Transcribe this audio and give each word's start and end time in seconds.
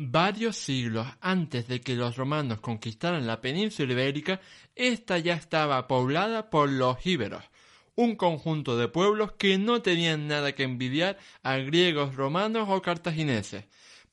Varios 0.00 0.54
siglos 0.54 1.08
antes 1.20 1.66
de 1.66 1.80
que 1.80 1.96
los 1.96 2.14
romanos 2.14 2.60
conquistaran 2.60 3.26
la 3.26 3.40
península 3.40 3.92
ibérica, 3.92 4.40
esta 4.76 5.18
ya 5.18 5.34
estaba 5.34 5.88
poblada 5.88 6.50
por 6.50 6.68
los 6.68 7.04
íberos, 7.04 7.42
un 7.96 8.14
conjunto 8.14 8.78
de 8.78 8.86
pueblos 8.86 9.32
que 9.32 9.58
no 9.58 9.82
tenían 9.82 10.28
nada 10.28 10.52
que 10.52 10.62
envidiar 10.62 11.18
a 11.42 11.56
griegos, 11.56 12.14
romanos 12.14 12.68
o 12.70 12.80
cartagineses, 12.80 13.64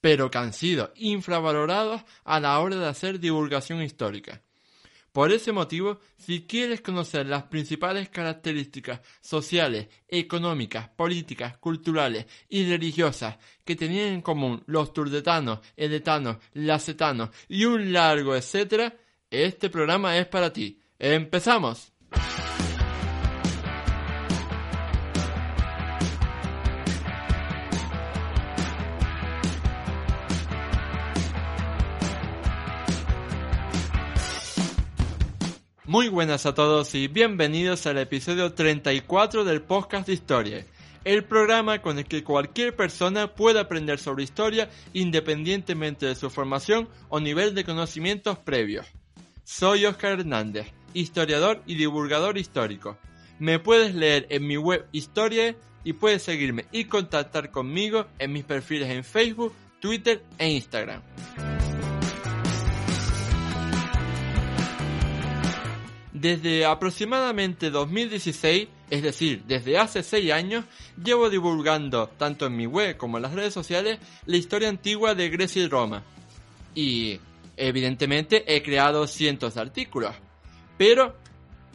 pero 0.01 0.31
que 0.31 0.39
han 0.39 0.53
sido 0.53 0.91
infravalorados 0.95 2.01
a 2.23 2.39
la 2.39 2.57
hora 2.61 2.77
de 2.77 2.87
hacer 2.87 3.19
divulgación 3.19 3.83
histórica. 3.83 4.41
Por 5.15 5.31
ese 5.31 5.53
motivo, 5.53 6.01
si 6.17 6.41
quieres 6.45 6.81
conocer 6.81 7.25
las 7.25 7.43
principales 7.43 8.09
características 8.09 8.99
sociales, 9.21 9.87
económicas, 10.09 10.89
políticas, 10.89 11.57
culturales 11.57 12.25
y 12.49 12.69
religiosas 12.69 13.37
que 13.63 13.77
tenían 13.77 14.09
en 14.09 14.21
común 14.21 14.61
los 14.65 14.91
turdetanos, 14.91 15.59
edetanos, 15.77 16.39
lacetanos 16.51 17.29
y 17.47 17.63
un 17.63 17.93
largo 17.93 18.35
etcétera, 18.35 18.93
este 19.31 19.69
programa 19.69 20.17
es 20.17 20.27
para 20.27 20.51
ti. 20.51 20.81
¡Empezamos! 20.99 21.93
Muy 35.95 36.09
buenas 36.09 36.45
a 36.45 36.53
todos 36.53 36.93
y 36.93 37.07
bienvenidos 37.07 37.87
al 37.87 37.97
episodio 37.99 38.51
34 38.51 39.45
del 39.45 39.61
podcast 39.61 40.07
de 40.07 40.13
historia, 40.13 40.65
el 41.05 41.23
programa 41.23 41.81
con 41.81 41.97
el 41.97 42.03
que 42.03 42.21
cualquier 42.21 42.75
persona 42.75 43.33
puede 43.33 43.61
aprender 43.61 43.97
sobre 43.97 44.25
historia 44.25 44.69
independientemente 44.91 46.05
de 46.05 46.15
su 46.15 46.29
formación 46.29 46.89
o 47.07 47.21
nivel 47.21 47.55
de 47.55 47.63
conocimientos 47.63 48.37
previos. 48.37 48.85
Soy 49.45 49.85
Oscar 49.85 50.19
Hernández, 50.19 50.67
historiador 50.93 51.63
y 51.65 51.75
divulgador 51.75 52.37
histórico. 52.37 52.97
Me 53.39 53.59
puedes 53.59 53.95
leer 53.95 54.27
en 54.29 54.45
mi 54.45 54.57
web 54.57 54.85
Historia 54.91 55.55
y 55.85 55.93
puedes 55.93 56.23
seguirme 56.23 56.65
y 56.73 56.83
contactar 56.83 57.51
conmigo 57.51 58.05
en 58.19 58.33
mis 58.33 58.43
perfiles 58.43 58.89
en 58.89 59.05
Facebook, 59.05 59.53
Twitter 59.79 60.21
e 60.39 60.49
Instagram. 60.49 61.01
Desde 66.25 66.65
aproximadamente 66.65 67.69
2016, 67.69 68.67
es 68.89 69.03
decir, 69.03 69.43
desde 69.45 69.77
hace 69.77 70.01
6 70.01 70.31
años, 70.31 70.65
llevo 71.03 71.29
divulgando, 71.29 72.07
tanto 72.17 72.47
en 72.47 72.55
mi 72.55 72.65
web 72.65 72.97
como 72.97 73.17
en 73.17 73.21
las 73.21 73.33
redes 73.33 73.53
sociales, 73.53 73.99
la 74.25 74.35
historia 74.35 74.69
antigua 74.69 75.13
de 75.13 75.29
Grecia 75.29 75.61
y 75.61 75.67
Roma. 75.67 76.01
Y, 76.73 77.19
evidentemente, 77.55 78.43
he 78.47 78.63
creado 78.63 79.05
cientos 79.05 79.53
de 79.53 79.61
artículos. 79.61 80.15
Pero 80.79 81.15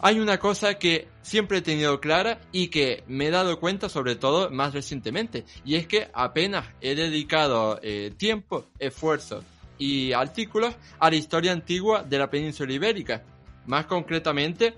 hay 0.00 0.18
una 0.18 0.40
cosa 0.40 0.80
que 0.80 1.06
siempre 1.22 1.58
he 1.58 1.62
tenido 1.62 2.00
clara 2.00 2.40
y 2.50 2.70
que 2.70 3.04
me 3.06 3.28
he 3.28 3.30
dado 3.30 3.60
cuenta 3.60 3.88
sobre 3.88 4.16
todo 4.16 4.50
más 4.50 4.74
recientemente, 4.74 5.44
y 5.64 5.76
es 5.76 5.86
que 5.86 6.08
apenas 6.12 6.66
he 6.80 6.96
dedicado 6.96 7.78
eh, 7.84 8.12
tiempo, 8.16 8.66
esfuerzo 8.80 9.44
y 9.78 10.12
artículos 10.12 10.74
a 10.98 11.08
la 11.08 11.14
historia 11.14 11.52
antigua 11.52 12.02
de 12.02 12.18
la 12.18 12.28
península 12.28 12.72
ibérica 12.72 13.22
más 13.66 13.86
concretamente 13.86 14.74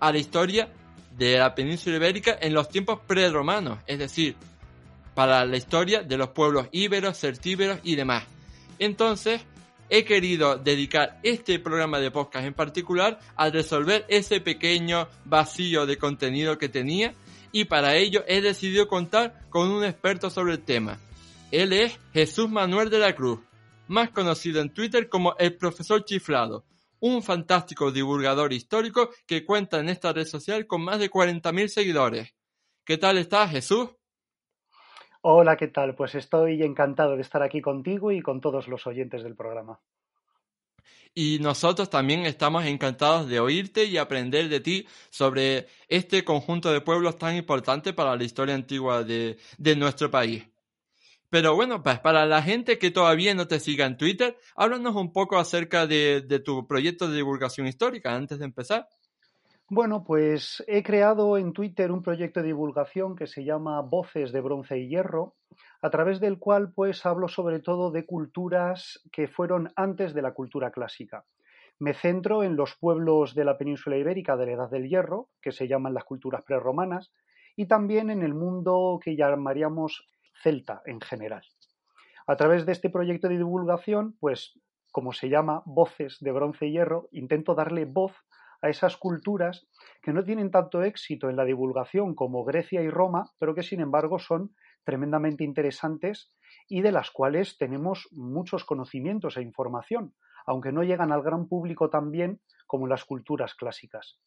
a 0.00 0.12
la 0.12 0.18
historia 0.18 0.68
de 1.16 1.38
la 1.38 1.54
península 1.54 1.96
ibérica 1.96 2.36
en 2.40 2.54
los 2.54 2.68
tiempos 2.68 3.00
preromanos, 3.06 3.78
es 3.86 3.98
decir, 3.98 4.36
para 5.14 5.44
la 5.44 5.56
historia 5.56 6.02
de 6.02 6.16
los 6.16 6.28
pueblos 6.28 6.68
íberos, 6.72 7.18
celtíberos 7.18 7.78
y 7.82 7.96
demás. 7.96 8.24
Entonces, 8.78 9.42
he 9.90 10.04
querido 10.04 10.56
dedicar 10.56 11.20
este 11.22 11.58
programa 11.58 11.98
de 12.00 12.10
podcast 12.10 12.46
en 12.46 12.54
particular 12.54 13.20
a 13.36 13.50
resolver 13.50 14.06
ese 14.08 14.40
pequeño 14.40 15.06
vacío 15.24 15.84
de 15.84 15.98
contenido 15.98 16.56
que 16.56 16.70
tenía 16.70 17.12
y 17.52 17.66
para 17.66 17.96
ello 17.96 18.24
he 18.26 18.40
decidido 18.40 18.88
contar 18.88 19.42
con 19.50 19.70
un 19.70 19.84
experto 19.84 20.30
sobre 20.30 20.54
el 20.54 20.62
tema. 20.62 20.98
Él 21.50 21.74
es 21.74 21.98
Jesús 22.14 22.48
Manuel 22.50 22.88
de 22.88 22.98
la 22.98 23.14
Cruz, 23.14 23.40
más 23.86 24.08
conocido 24.08 24.62
en 24.62 24.70
Twitter 24.70 25.10
como 25.10 25.36
el 25.38 25.54
profesor 25.56 26.02
chiflado, 26.06 26.64
un 27.02 27.22
fantástico 27.22 27.90
divulgador 27.90 28.52
histórico 28.52 29.10
que 29.26 29.44
cuenta 29.44 29.80
en 29.80 29.88
esta 29.88 30.12
red 30.12 30.24
social 30.24 30.68
con 30.68 30.82
más 30.82 31.00
de 31.00 31.10
40.000 31.10 31.66
seguidores. 31.66 32.32
¿Qué 32.84 32.96
tal 32.96 33.18
estás, 33.18 33.50
Jesús? 33.50 33.90
Hola, 35.20 35.56
¿qué 35.56 35.66
tal? 35.66 35.96
Pues 35.96 36.14
estoy 36.14 36.62
encantado 36.62 37.16
de 37.16 37.22
estar 37.22 37.42
aquí 37.42 37.60
contigo 37.60 38.12
y 38.12 38.22
con 38.22 38.40
todos 38.40 38.68
los 38.68 38.86
oyentes 38.86 39.24
del 39.24 39.34
programa. 39.34 39.80
Y 41.12 41.38
nosotros 41.40 41.90
también 41.90 42.24
estamos 42.24 42.64
encantados 42.64 43.28
de 43.28 43.40
oírte 43.40 43.84
y 43.84 43.98
aprender 43.98 44.48
de 44.48 44.60
ti 44.60 44.86
sobre 45.10 45.66
este 45.88 46.24
conjunto 46.24 46.72
de 46.72 46.80
pueblos 46.80 47.18
tan 47.18 47.34
importante 47.34 47.92
para 47.92 48.14
la 48.14 48.22
historia 48.22 48.54
antigua 48.54 49.02
de, 49.02 49.38
de 49.58 49.76
nuestro 49.76 50.08
país. 50.08 50.51
Pero 51.32 51.56
bueno, 51.56 51.82
pues 51.82 51.98
para 51.98 52.26
la 52.26 52.42
gente 52.42 52.78
que 52.78 52.90
todavía 52.90 53.34
no 53.34 53.48
te 53.48 53.58
siga 53.58 53.86
en 53.86 53.96
Twitter, 53.96 54.36
háblanos 54.54 54.94
un 54.96 55.14
poco 55.14 55.38
acerca 55.38 55.86
de, 55.86 56.20
tu 56.44 56.66
proyecto 56.66 57.08
de 57.08 57.16
divulgación 57.16 57.66
histórica 57.66 58.14
antes 58.14 58.38
de 58.38 58.44
empezar. 58.44 58.86
Bueno, 59.66 60.04
pues 60.04 60.62
he 60.66 60.82
creado 60.82 61.38
en 61.38 61.54
Twitter 61.54 61.90
un 61.90 62.02
proyecto 62.02 62.40
de 62.40 62.48
divulgación 62.48 63.16
que 63.16 63.26
se 63.26 63.44
llama 63.44 63.80
Voces 63.80 64.30
de 64.30 64.42
Bronce 64.42 64.78
y 64.78 64.88
Hierro, 64.88 65.32
a 65.80 65.88
través 65.88 66.20
del 66.20 66.38
cual 66.38 66.70
pues 66.74 67.06
hablo 67.06 67.28
sobre 67.28 67.60
todo 67.60 67.90
de 67.90 68.04
culturas 68.04 69.00
que 69.10 69.26
fueron 69.26 69.72
antes 69.74 70.12
de 70.12 70.20
la 70.20 70.34
cultura 70.34 70.70
clásica. 70.70 71.24
Me 71.78 71.94
centro 71.94 72.42
en 72.42 72.56
los 72.56 72.76
pueblos 72.76 73.34
de 73.34 73.46
la 73.46 73.56
península 73.56 73.96
ibérica 73.96 74.36
de 74.36 74.44
la 74.44 74.52
Edad 74.52 74.70
del 74.70 74.86
Hierro, 74.86 75.30
que 75.40 75.52
se 75.52 75.66
llaman 75.66 75.94
las 75.94 76.04
culturas 76.04 76.42
prerromanas, 76.42 77.10
y 77.56 77.64
también 77.68 78.10
en 78.10 78.22
el 78.22 78.34
mundo 78.34 79.00
que 79.02 79.16
llamaríamos 79.16 80.06
celta 80.42 80.82
en 80.86 81.00
general. 81.00 81.42
A 82.26 82.36
través 82.36 82.66
de 82.66 82.72
este 82.72 82.90
proyecto 82.90 83.28
de 83.28 83.38
divulgación, 83.38 84.16
pues 84.20 84.58
como 84.92 85.12
se 85.12 85.28
llama 85.28 85.62
Voces 85.64 86.18
de 86.20 86.32
Bronce 86.32 86.66
y 86.66 86.72
Hierro, 86.72 87.08
intento 87.12 87.54
darle 87.54 87.86
voz 87.86 88.12
a 88.60 88.68
esas 88.68 88.96
culturas 88.96 89.66
que 90.02 90.12
no 90.12 90.22
tienen 90.22 90.50
tanto 90.50 90.82
éxito 90.82 91.28
en 91.28 91.36
la 91.36 91.44
divulgación 91.44 92.14
como 92.14 92.44
Grecia 92.44 92.82
y 92.82 92.90
Roma, 92.90 93.32
pero 93.38 93.54
que 93.54 93.62
sin 93.62 93.80
embargo 93.80 94.18
son 94.18 94.54
tremendamente 94.84 95.44
interesantes 95.44 96.32
y 96.68 96.82
de 96.82 96.92
las 96.92 97.10
cuales 97.10 97.58
tenemos 97.58 98.08
muchos 98.12 98.64
conocimientos 98.64 99.36
e 99.36 99.42
información, 99.42 100.14
aunque 100.46 100.72
no 100.72 100.84
llegan 100.84 101.12
al 101.12 101.22
gran 101.22 101.48
público 101.48 101.90
tan 101.90 102.10
bien 102.10 102.40
como 102.66 102.86
las 102.86 103.04
culturas 103.04 103.54
clásicas. 103.54 104.20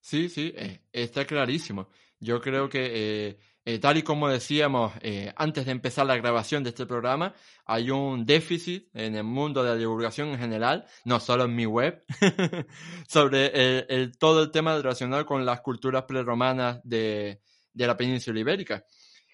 Sí, 0.00 0.28
sí, 0.28 0.52
eh, 0.56 0.82
está 0.92 1.24
clarísimo. 1.24 1.88
Yo 2.18 2.40
creo 2.40 2.68
que 2.68 3.28
eh, 3.28 3.38
eh, 3.68 3.80
tal 3.80 3.96
y 3.96 4.02
como 4.04 4.28
decíamos 4.28 4.92
eh, 5.00 5.32
antes 5.34 5.66
de 5.66 5.72
empezar 5.72 6.06
la 6.06 6.16
grabación 6.16 6.62
de 6.62 6.70
este 6.70 6.86
programa, 6.86 7.34
hay 7.64 7.90
un 7.90 8.24
déficit 8.24 8.88
en 8.94 9.16
el 9.16 9.24
mundo 9.24 9.64
de 9.64 9.70
la 9.70 9.76
divulgación 9.76 10.28
en 10.28 10.38
general, 10.38 10.86
no 11.04 11.18
solo 11.18 11.46
en 11.46 11.56
mi 11.56 11.66
web, 11.66 12.04
sobre 13.08 13.50
el, 13.92 14.16
todo 14.18 14.44
el 14.44 14.52
tema 14.52 14.76
relacionado 14.76 15.26
con 15.26 15.44
las 15.44 15.62
culturas 15.62 16.04
preromanas 16.04 16.78
de, 16.84 17.40
de 17.72 17.86
la 17.88 17.96
península 17.96 18.38
ibérica 18.38 18.84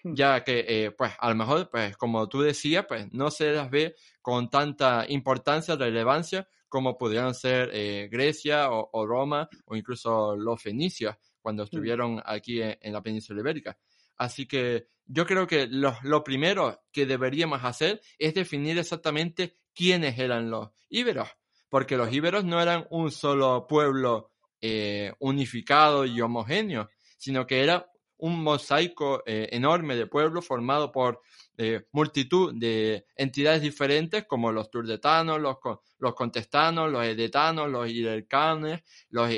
hmm. 0.03 0.15
ya 0.15 0.43
que 0.43 0.65
eh, 0.67 0.91
pues 0.97 1.11
a 1.19 1.29
lo 1.29 1.35
mejor 1.35 1.69
pues 1.69 1.95
como 1.95 2.27
tú 2.27 2.41
decías 2.41 2.85
pues 2.87 3.13
no 3.13 3.29
se 3.29 3.51
las 3.51 3.69
ve 3.69 3.95
con 4.19 4.49
tanta 4.49 5.05
importancia 5.09 5.75
relevancia 5.75 6.47
como 6.67 6.97
pudieran 6.97 7.35
ser 7.35 7.69
Grecia 8.09 8.71
o, 8.71 9.05
Roma 9.05 9.47
o 9.65 9.75
incluso 9.75 10.35
los 10.35 10.59
fenicios 10.59 11.15
cuando 11.43 11.61
hmm. 11.61 11.65
estuvieron 11.65 12.21
aquí 12.25 12.59
en 12.63 12.91
la 12.91 13.03
península 13.03 13.41
ibérica 13.41 13.77
Así 14.17 14.45
que 14.45 14.87
yo 15.05 15.25
creo 15.25 15.47
que 15.47 15.67
lo, 15.67 16.23
primero 16.23 16.83
que 16.91 17.05
deberíamos 17.05 17.63
hacer 17.63 18.01
es 18.17 18.33
definir 18.33 18.77
exactamente 18.77 19.57
quiénes 19.73 20.17
eran 20.17 20.49
los 20.49 20.69
íberos, 20.89 21.29
porque 21.69 21.97
los 21.97 22.13
íberos 22.13 22.45
no 22.45 22.61
eran 22.61 22.85
un 22.89 23.11
solo 23.11 23.67
pueblo 23.67 24.31
eh, 24.61 25.13
unificado 25.19 26.05
y 26.05 26.21
homogéneo, 26.21 26.89
sino 27.17 27.45
que 27.45 27.63
era 27.63 27.89
un 28.17 28.41
mosaico 28.41 29.23
eh, 29.25 29.49
enorme 29.51 29.95
de 29.95 30.07
pueblos 30.07 30.45
formado 30.47 30.91
por 30.91 31.21
eh, 31.57 31.85
multitud 31.91 32.53
de 32.55 33.05
entidades 33.15 33.61
diferentes 33.61 34.25
como 34.25 34.51
los 34.51 34.69
turdetanos, 34.69 35.39
los, 35.39 35.57
los 35.97 36.15
contestanos, 36.15 36.91
los 36.91 37.03
edetanos, 37.05 37.69
los 37.69 37.89
ilercanes, 37.89 38.81
los, 39.09 39.29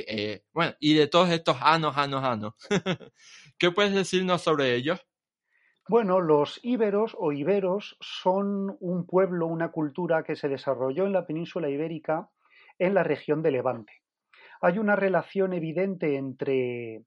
bueno, 0.53 0.73
y 0.79 0.93
de 0.93 1.07
todos 1.07 1.29
estos 1.29 1.57
anos, 1.61 1.97
anos, 1.97 2.23
anos. 2.23 2.53
¿Qué 3.57 3.71
puedes 3.71 3.93
decirnos 3.93 4.41
sobre 4.41 4.75
ellos? 4.75 5.05
Bueno, 5.87 6.19
los 6.19 6.59
íberos 6.63 7.15
o 7.15 7.31
iberos 7.31 7.95
son 8.01 8.75
un 8.79 9.05
pueblo, 9.05 9.45
una 9.45 9.71
cultura 9.71 10.23
que 10.23 10.35
se 10.35 10.49
desarrolló 10.49 11.05
en 11.05 11.13
la 11.13 11.27
península 11.27 11.69
ibérica 11.69 12.29
en 12.79 12.95
la 12.95 13.03
región 13.03 13.43
de 13.43 13.51
Levante. 13.51 13.93
Hay 14.61 14.79
una 14.79 14.95
relación 14.95 15.53
evidente 15.53 16.15
entre, 16.15 17.03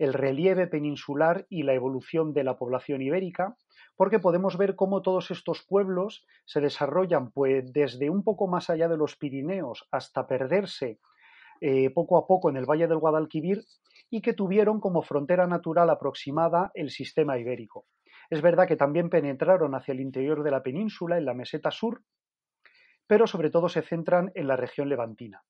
el 0.00 0.14
relieve 0.14 0.66
peninsular 0.66 1.46
y 1.50 1.62
la 1.62 1.74
evolución 1.74 2.32
de 2.32 2.42
la 2.42 2.56
población 2.56 3.02
ibérica, 3.02 3.54
porque 3.96 4.18
podemos 4.18 4.56
ver 4.56 4.74
cómo 4.74 5.02
todos 5.02 5.30
estos 5.30 5.62
pueblos 5.62 6.24
se 6.46 6.62
desarrollan 6.62 7.30
pues, 7.32 7.70
desde 7.70 8.08
un 8.08 8.24
poco 8.24 8.48
más 8.48 8.70
allá 8.70 8.88
de 8.88 8.96
los 8.96 9.16
Pirineos 9.16 9.86
hasta 9.90 10.26
perderse 10.26 11.00
eh, 11.60 11.90
poco 11.90 12.16
a 12.16 12.26
poco 12.26 12.48
en 12.48 12.56
el 12.56 12.64
Valle 12.64 12.88
del 12.88 12.96
Guadalquivir 12.96 13.62
y 14.08 14.22
que 14.22 14.32
tuvieron 14.32 14.80
como 14.80 15.02
frontera 15.02 15.46
natural 15.46 15.90
aproximada 15.90 16.70
el 16.72 16.88
sistema 16.88 17.36
ibérico. 17.36 17.84
Es 18.30 18.40
verdad 18.40 18.66
que 18.66 18.76
también 18.76 19.10
penetraron 19.10 19.74
hacia 19.74 19.92
el 19.92 20.00
interior 20.00 20.42
de 20.42 20.50
la 20.50 20.62
península, 20.62 21.18
en 21.18 21.26
la 21.26 21.34
meseta 21.34 21.70
sur, 21.70 22.00
pero 23.06 23.26
sobre 23.26 23.50
todo 23.50 23.68
se 23.68 23.82
centran 23.82 24.32
en 24.34 24.48
la 24.48 24.56
región 24.56 24.88
levantina. 24.88 25.42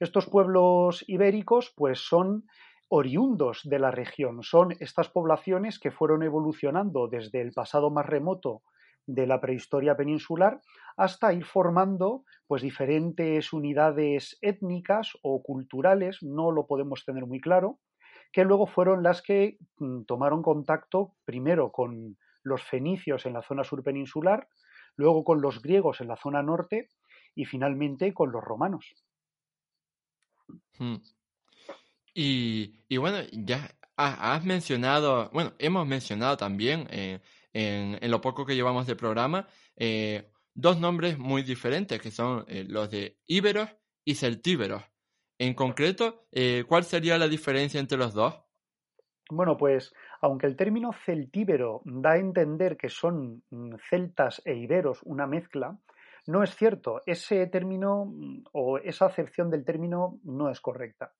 Estos 0.00 0.26
pueblos 0.26 1.04
ibéricos 1.06 1.72
pues 1.76 2.00
son 2.00 2.46
oriundos 2.94 3.62
de 3.64 3.78
la 3.78 3.90
región, 3.90 4.42
son 4.42 4.72
estas 4.78 5.08
poblaciones 5.08 5.78
que 5.78 5.90
fueron 5.90 6.22
evolucionando 6.22 7.08
desde 7.08 7.40
el 7.40 7.52
pasado 7.52 7.90
más 7.90 8.04
remoto 8.04 8.60
de 9.06 9.26
la 9.26 9.40
prehistoria 9.40 9.96
peninsular 9.96 10.60
hasta 10.98 11.32
ir 11.32 11.46
formando 11.46 12.24
pues 12.46 12.60
diferentes 12.60 13.54
unidades 13.54 14.36
étnicas 14.42 15.12
o 15.22 15.42
culturales, 15.42 16.18
no 16.22 16.50
lo 16.50 16.66
podemos 16.66 17.06
tener 17.06 17.24
muy 17.24 17.40
claro, 17.40 17.78
que 18.30 18.44
luego 18.44 18.66
fueron 18.66 19.02
las 19.02 19.22
que 19.22 19.56
mm, 19.78 20.02
tomaron 20.02 20.42
contacto 20.42 21.14
primero 21.24 21.72
con 21.72 22.18
los 22.42 22.62
fenicios 22.62 23.24
en 23.24 23.32
la 23.32 23.42
zona 23.42 23.64
sur 23.64 23.82
peninsular, 23.82 24.48
luego 24.96 25.24
con 25.24 25.40
los 25.40 25.62
griegos 25.62 26.02
en 26.02 26.08
la 26.08 26.16
zona 26.16 26.42
norte 26.42 26.90
y 27.34 27.46
finalmente 27.46 28.12
con 28.12 28.32
los 28.32 28.44
romanos. 28.44 28.94
Hmm. 30.78 30.96
Y, 32.14 32.96
bueno, 32.96 33.18
ya 33.32 33.70
has 33.96 34.44
mencionado, 34.44 35.30
bueno, 35.32 35.52
hemos 35.58 35.86
mencionado 35.86 36.36
también 36.36 36.86
eh, 36.90 37.20
en, 37.52 38.10
lo 38.10 38.20
poco 38.20 38.44
que 38.44 38.54
llevamos 38.54 38.86
de 38.86 38.96
programa 38.96 39.46
eh, 39.76 40.30
dos 40.54 40.78
nombres 40.78 41.18
muy 41.18 41.42
diferentes, 41.42 42.00
que 42.00 42.10
son 42.10 42.44
eh, 42.48 42.64
los 42.68 42.90
de 42.90 43.18
íberos 43.26 43.68
y 44.04 44.14
celtíberos. 44.14 44.82
En 45.38 45.54
concreto, 45.54 46.26
¿cuál 46.68 46.84
sería 46.84 47.18
la 47.18 47.26
diferencia 47.26 47.80
entre 47.80 47.98
los 47.98 48.14
dos? 48.14 48.34
Bueno, 49.28 49.56
pues 49.56 49.92
aunque 50.20 50.46
el 50.46 50.56
término 50.56 50.92
celtíbero 50.92 51.82
da 51.84 52.12
a 52.12 52.18
entender 52.18 52.76
que 52.76 52.88
son 52.88 53.42
mm, 53.50 53.74
celtas 53.90 54.40
e 54.44 54.54
iberos 54.54 55.00
una 55.04 55.26
mezcla, 55.26 55.76
no 56.26 56.42
es 56.42 56.54
cierto. 56.54 57.00
Ese 57.06 57.46
término 57.48 58.04
mm, 58.04 58.44
o 58.52 58.78
esa 58.78 59.06
acepción 59.06 59.50
del 59.50 59.64
término 59.64 60.20
no 60.22 60.48
es 60.50 60.60
correcta. 60.60 61.12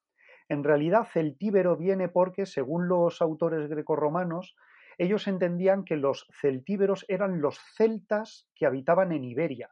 En 0.52 0.64
realidad, 0.64 1.08
celtíbero 1.10 1.78
viene 1.78 2.10
porque, 2.10 2.44
según 2.44 2.86
los 2.86 3.22
autores 3.22 3.70
grecorromanos, 3.70 4.54
ellos 4.98 5.26
entendían 5.26 5.82
que 5.82 5.96
los 5.96 6.26
celtíberos 6.42 7.06
eran 7.08 7.40
los 7.40 7.58
celtas 7.74 8.50
que 8.54 8.66
habitaban 8.66 9.12
en 9.12 9.24
Iberia. 9.24 9.70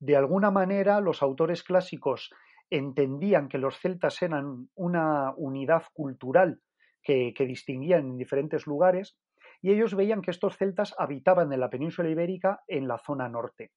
De 0.00 0.16
alguna 0.16 0.50
manera, 0.50 1.00
los 1.00 1.22
autores 1.22 1.62
clásicos 1.62 2.32
entendían 2.68 3.46
que 3.46 3.58
los 3.58 3.78
celtas 3.78 4.20
eran 4.22 4.68
una 4.74 5.34
unidad 5.36 5.84
cultural 5.92 6.60
que 7.00 7.32
distinguían 7.46 8.06
en 8.08 8.16
diferentes 8.16 8.66
lugares 8.66 9.20
y 9.62 9.70
ellos 9.70 9.94
veían 9.94 10.20
que 10.20 10.32
estos 10.32 10.56
celtas 10.56 10.96
habitaban 10.98 11.52
en 11.52 11.60
la 11.60 11.70
península 11.70 12.10
ibérica 12.10 12.64
en 12.66 12.88
la 12.88 12.98
zona 12.98 13.28
norte. 13.28 13.70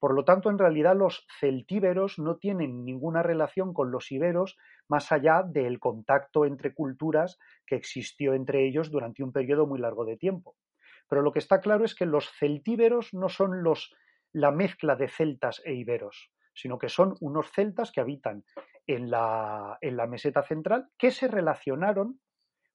Por 0.00 0.14
lo 0.14 0.24
tanto, 0.24 0.48
en 0.48 0.58
realidad 0.58 0.96
los 0.96 1.26
celtíberos 1.38 2.18
no 2.18 2.38
tienen 2.38 2.86
ninguna 2.86 3.22
relación 3.22 3.74
con 3.74 3.90
los 3.90 4.10
iberos 4.10 4.56
más 4.88 5.12
allá 5.12 5.42
del 5.46 5.78
contacto 5.78 6.46
entre 6.46 6.72
culturas 6.72 7.38
que 7.66 7.76
existió 7.76 8.32
entre 8.32 8.66
ellos 8.66 8.90
durante 8.90 9.22
un 9.22 9.30
periodo 9.30 9.66
muy 9.66 9.78
largo 9.78 10.06
de 10.06 10.16
tiempo. 10.16 10.56
Pero 11.06 11.20
lo 11.20 11.32
que 11.32 11.38
está 11.38 11.60
claro 11.60 11.84
es 11.84 11.94
que 11.94 12.06
los 12.06 12.30
celtíberos 12.38 13.12
no 13.12 13.28
son 13.28 13.62
los, 13.62 13.94
la 14.32 14.50
mezcla 14.50 14.96
de 14.96 15.08
celtas 15.08 15.60
e 15.66 15.74
iberos, 15.74 16.32
sino 16.54 16.78
que 16.78 16.88
son 16.88 17.14
unos 17.20 17.52
celtas 17.52 17.92
que 17.92 18.00
habitan 18.00 18.44
en 18.86 19.10
la, 19.10 19.76
en 19.82 19.98
la 19.98 20.06
meseta 20.06 20.42
central 20.42 20.88
que 20.96 21.10
se 21.10 21.28
relacionaron 21.28 22.20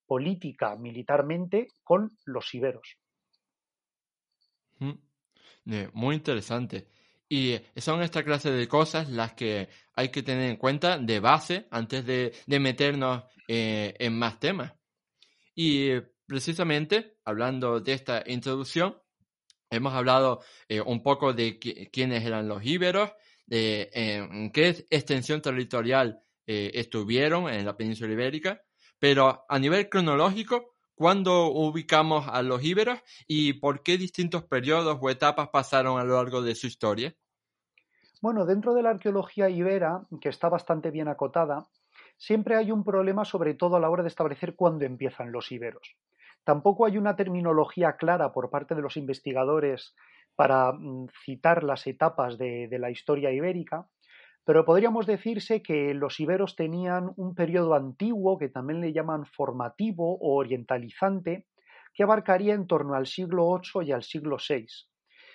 política, 0.05 0.75
militarmente, 0.75 1.69
con 1.83 2.11
los 2.25 2.53
iberos. 2.53 2.99
Mm. 4.77 4.91
Eh, 5.71 5.89
muy 5.93 6.15
interesante. 6.15 6.87
Y 7.27 7.57
son 7.77 8.01
esta 8.01 8.23
clase 8.23 8.51
de 8.51 8.67
cosas 8.67 9.09
las 9.09 9.33
que 9.33 9.69
hay 9.95 10.09
que 10.09 10.23
tener 10.23 10.49
en 10.49 10.57
cuenta 10.57 10.97
de 10.97 11.19
base 11.19 11.67
antes 11.71 12.05
de, 12.05 12.33
meternos 12.59 13.23
eh, 13.47 13.95
en 13.99 14.17
más 14.17 14.39
temas. 14.39 14.73
Y 15.55 15.89
precisamente, 16.27 17.17
hablando 17.25 17.79
de 17.79 17.93
esta 17.93 18.23
introducción, 18.27 18.97
hemos 19.69 19.93
hablado 19.93 20.41
eh, 20.69 20.81
un 20.81 21.01
poco 21.01 21.33
de 21.33 21.57
quiénes 21.91 22.23
eran 22.23 22.47
los 22.47 22.63
íberos, 22.63 23.11
de 23.47 24.51
qué 24.53 24.85
extensión 24.89 25.41
territorial 25.41 26.25
eh, 26.47 26.71
estuvieron 26.75 27.49
en 27.49 27.65
la 27.65 27.75
península 27.75 28.13
ibérica, 28.13 28.61
pero 28.99 29.45
a 29.49 29.57
nivel 29.57 29.89
cronológico, 29.89 30.74
¿Cuándo 30.95 31.47
ubicamos 31.47 32.25
a 32.29 32.41
los 32.41 32.63
íberos 32.63 32.99
y 33.27 33.53
por 33.53 33.83
qué 33.83 33.97
distintos 33.97 34.43
periodos 34.43 34.97
o 35.01 35.09
etapas 35.09 35.49
pasaron 35.49 35.99
a 35.99 36.05
lo 36.05 36.15
largo 36.15 36.41
de 36.41 36.55
su 36.55 36.67
historia? 36.67 37.13
Bueno, 38.21 38.45
dentro 38.45 38.73
de 38.73 38.81
la 38.81 38.91
arqueología 38.91 39.49
ibera, 39.49 40.05
que 40.21 40.29
está 40.29 40.47
bastante 40.47 40.91
bien 40.91 41.09
acotada, 41.09 41.65
siempre 42.17 42.55
hay 42.55 42.71
un 42.71 42.85
problema 42.85 43.25
sobre 43.25 43.55
todo 43.55 43.75
a 43.75 43.79
la 43.81 43.89
hora 43.89 44.03
de 44.03 44.09
establecer 44.09 44.55
cuándo 44.55 44.85
empiezan 44.85 45.33
los 45.33 45.51
íberos. 45.51 45.97
Tampoco 46.45 46.85
hay 46.85 46.97
una 46.97 47.17
terminología 47.17 47.97
clara 47.97 48.31
por 48.31 48.49
parte 48.49 48.73
de 48.73 48.81
los 48.81 48.95
investigadores 48.95 49.95
para 50.35 50.71
mm, 50.71 51.07
citar 51.25 51.63
las 51.63 51.85
etapas 51.87 52.37
de, 52.37 52.69
de 52.69 52.79
la 52.79 52.89
historia 52.89 53.31
ibérica, 53.31 53.89
pero 54.45 54.63
podríamos 54.63 55.07
decirse 55.07 55.63
que 55.63 55.95
los 55.95 56.19
iberos 56.19 56.55
tenían 56.55 57.11
un 57.17 57.33
periodo 57.33 57.73
antiguo 57.73 58.37
que 58.37 58.47
también 58.47 58.79
le 58.79 58.93
llaman 58.93 59.25
formativo 59.25 60.17
o 60.21 60.37
orientalizante, 60.37 61.47
que 61.95 62.03
abarcaría 62.03 62.53
en 62.53 62.67
torno 62.67 62.93
al 62.93 63.07
siglo 63.07 63.59
VIII 63.59 63.87
y 63.87 63.91
al 63.91 64.03
siglo 64.03 64.37
VI. 64.37 64.67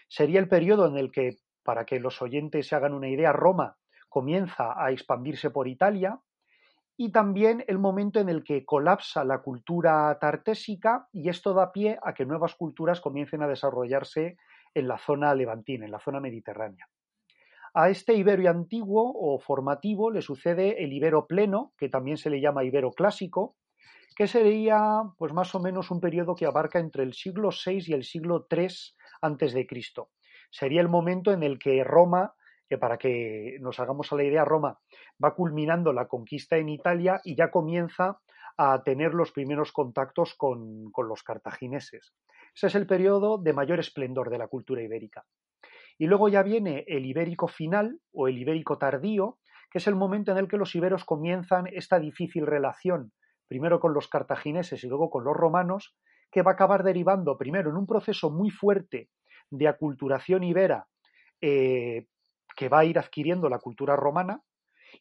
Sería 0.08 0.38
el 0.38 0.48
periodo 0.48 0.86
en 0.86 0.96
el 0.96 1.10
que, 1.10 1.38
para 1.64 1.84
que 1.84 1.98
los 1.98 2.22
oyentes 2.22 2.68
se 2.68 2.76
hagan 2.76 2.94
una 2.94 3.08
idea, 3.08 3.32
Roma 3.32 3.76
comienza 4.08 4.74
a 4.76 4.90
expandirse 4.92 5.50
por 5.50 5.68
Italia 5.68 6.20
y 6.96 7.10
también 7.10 7.64
el 7.66 7.78
momento 7.78 8.20
en 8.20 8.28
el 8.28 8.44
que 8.44 8.64
colapsa 8.64 9.24
la 9.24 9.38
cultura 9.38 10.16
tartésica 10.20 11.08
y 11.12 11.28
esto 11.28 11.54
da 11.54 11.72
pie 11.72 11.98
a 12.02 12.12
que 12.12 12.26
nuevas 12.26 12.54
culturas 12.54 13.00
comiencen 13.00 13.42
a 13.42 13.48
desarrollarse 13.48 14.36
en 14.74 14.86
la 14.86 14.98
zona 14.98 15.34
levantina, 15.34 15.84
en 15.84 15.92
la 15.92 16.00
zona 16.00 16.20
mediterránea. 16.20 16.86
A 17.72 17.88
este 17.88 18.14
ibero 18.14 18.50
antiguo 18.50 19.12
o 19.15 19.39
formativo 19.39 20.10
le 20.10 20.22
sucede 20.22 20.82
el 20.82 20.93
ibero 20.93 21.27
pleno, 21.27 21.72
que 21.79 21.89
también 21.89 22.17
se 22.17 22.31
le 22.31 22.41
llama 22.41 22.65
ibero 22.65 22.91
clásico, 22.91 23.56
que 24.17 24.27
sería 24.27 25.03
pues 25.19 25.32
más 25.32 25.55
o 25.55 25.60
menos 25.60 25.91
un 25.91 26.00
periodo 26.00 26.34
que 26.34 26.46
abarca 26.46 26.81
entre 26.81 27.05
el 27.05 27.15
siglo 27.15 27.50
VI 27.50 27.84
y 27.86 27.93
el 27.93 28.05
siglo 28.05 28.46
III 28.50 28.69
antes 29.22 29.53
de 29.53 29.67
Cristo. 29.67 30.10
Sería 30.50 30.81
el 30.81 30.89
momento 30.89 31.32
en 31.32 31.44
el 31.44 31.58
que 31.58 31.84
Roma, 31.84 32.34
que 32.69 32.77
para 32.77 32.98
que 32.98 33.56
nos 33.60 33.79
hagamos 33.79 34.12
a 34.12 34.17
la 34.17 34.24
idea, 34.24 34.44
Roma 34.44 34.81
va 35.22 35.34
culminando 35.34 35.93
la 35.93 36.08
conquista 36.08 36.56
en 36.56 36.69
Italia 36.69 37.20
y 37.22 37.36
ya 37.36 37.50
comienza 37.50 38.20
a 38.56 38.82
tener 38.82 39.15
los 39.15 39.31
primeros 39.31 39.72
contactos 39.72 40.34
con, 40.34 40.91
con 40.91 41.08
los 41.08 41.22
cartagineses. 41.22 42.12
Ese 42.55 42.67
es 42.67 42.74
el 42.74 42.86
periodo 42.86 43.39
de 43.39 43.53
mayor 43.53 43.79
esplendor 43.79 44.29
de 44.29 44.39
la 44.39 44.48
cultura 44.48 44.82
ibérica. 44.82 45.24
Y 46.00 46.06
luego 46.06 46.30
ya 46.30 46.42
viene 46.42 46.82
el 46.86 47.04
ibérico 47.04 47.46
final 47.46 48.00
o 48.14 48.26
el 48.26 48.38
ibérico 48.38 48.78
tardío, 48.78 49.36
que 49.70 49.76
es 49.76 49.86
el 49.86 49.96
momento 49.96 50.32
en 50.32 50.38
el 50.38 50.48
que 50.48 50.56
los 50.56 50.74
iberos 50.74 51.04
comienzan 51.04 51.66
esta 51.66 52.00
difícil 52.00 52.46
relación, 52.46 53.12
primero 53.48 53.80
con 53.80 53.92
los 53.92 54.08
cartagineses 54.08 54.82
y 54.82 54.88
luego 54.88 55.10
con 55.10 55.24
los 55.24 55.36
romanos, 55.36 55.94
que 56.32 56.40
va 56.40 56.52
a 56.52 56.54
acabar 56.54 56.84
derivando 56.84 57.36
primero 57.36 57.69
en 57.69 57.76
un 57.76 57.86
proceso 57.86 58.30
muy 58.30 58.48
fuerte 58.48 59.10
de 59.50 59.69
aculturación 59.69 60.42
ibera 60.42 60.86
eh, 61.42 62.06
que 62.56 62.70
va 62.70 62.78
a 62.78 62.84
ir 62.86 62.98
adquiriendo 62.98 63.50
la 63.50 63.58
cultura 63.58 63.94
romana, 63.94 64.40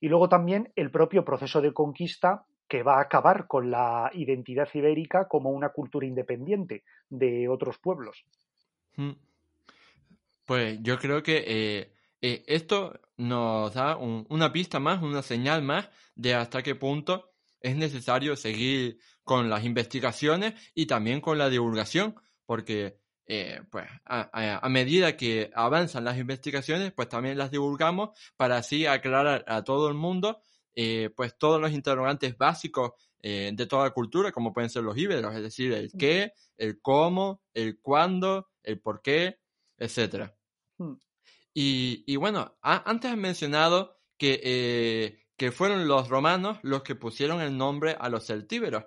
y 0.02 0.10
luego 0.10 0.28
también 0.28 0.74
el 0.76 0.92
propio 0.92 1.24
proceso 1.24 1.62
de 1.62 1.72
conquista 1.72 2.44
que 2.68 2.84
va 2.84 2.98
a 2.98 3.04
acabar 3.04 3.48
con 3.48 3.72
la 3.72 4.12
identidad 4.14 4.68
ibérica 4.74 5.30
como 5.30 5.52
una 5.52 5.70
cultura 5.70 6.06
independiente 6.06 6.84
de 7.10 7.48
otros 7.48 7.78
pueblos. 7.78 8.26
Hmm. 8.98 9.14
Pues 10.50 10.80
yo 10.82 10.98
creo 10.98 11.22
que 11.22 11.44
eh, 11.46 11.94
eh, 12.22 12.44
esto 12.48 13.00
nos 13.18 13.72
da 13.76 13.98
una 13.98 14.52
pista 14.52 14.80
más, 14.80 15.00
una 15.04 15.22
señal 15.22 15.62
más 15.62 15.88
de 16.16 16.34
hasta 16.34 16.64
qué 16.64 16.74
punto 16.74 17.30
es 17.62 17.76
necesario 17.76 18.36
seguir 18.36 18.98
con 19.24 19.48
las 19.48 19.64
investigaciones 19.64 20.56
y 20.74 20.88
también 20.88 21.22
con 21.22 21.38
la 21.38 21.52
divulgación, 21.52 22.16
porque 22.48 22.98
eh, 23.28 23.62
pues 23.70 23.86
a, 24.06 24.68
medida 24.70 25.16
que 25.16 25.52
avanzan 25.54 26.04
las 26.04 26.18
investigaciones, 26.18 26.94
pues 26.94 27.10
también 27.10 27.38
las 27.38 27.52
divulgamos 27.52 28.18
para 28.36 28.58
así 28.58 28.88
aclarar 28.88 29.46
a 29.48 29.64
todo 29.64 29.88
el 29.88 29.94
mundo 29.94 30.42
eh, 30.74 31.12
pues 31.16 31.38
todos 31.38 31.62
los 31.62 31.74
interrogantes 31.74 32.36
básicos 32.36 32.94
eh, 33.22 33.52
de 33.54 33.68
toda 33.68 33.92
cultura, 33.92 34.32
como 34.32 34.52
pueden 34.52 34.72
ser 34.72 34.82
los 34.82 34.98
íberos, 34.98 35.36
es 35.36 35.44
decir, 35.44 35.74
el 35.74 35.92
qué, 35.92 36.34
el 36.58 36.82
cómo, 36.82 37.44
el 37.54 37.80
cuándo, 37.80 38.50
el 38.64 38.80
por 38.80 39.04
qué, 39.04 39.38
etc. 39.78 40.39
Hmm. 40.80 40.96
Y, 41.54 42.16
bueno, 42.16 42.58
antes 42.62 43.12
has 43.12 43.18
mencionado 43.18 44.00
que, 44.18 44.40
eh, 44.44 45.20
que 45.38 45.52
fueron 45.52 45.88
los 45.88 46.10
romanos 46.10 46.58
los 46.64 46.84
que 46.84 46.96
pusieron 46.96 47.42
el 47.42 47.58
nombre 47.58 47.96
a 48.00 48.10
los 48.10 48.26
celtíberos. 48.26 48.86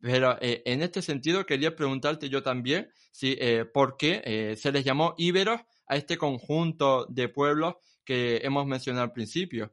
Pero 0.00 0.36
en 0.40 0.82
este 0.82 1.02
sentido 1.02 1.46
quería 1.46 1.74
preguntarte 1.74 2.28
yo 2.28 2.42
también 2.42 2.90
si, 3.10 3.38
por 3.72 3.96
qué 3.96 4.54
se 4.56 4.70
les 4.70 4.84
llamó 4.84 5.14
íberos 5.16 5.62
a 5.86 5.96
este 5.96 6.18
conjunto 6.18 7.06
de 7.06 7.28
pueblos 7.28 7.76
que 8.04 8.42
hemos 8.44 8.66
mencionado 8.66 9.04
al 9.04 9.12
principio. 9.12 9.72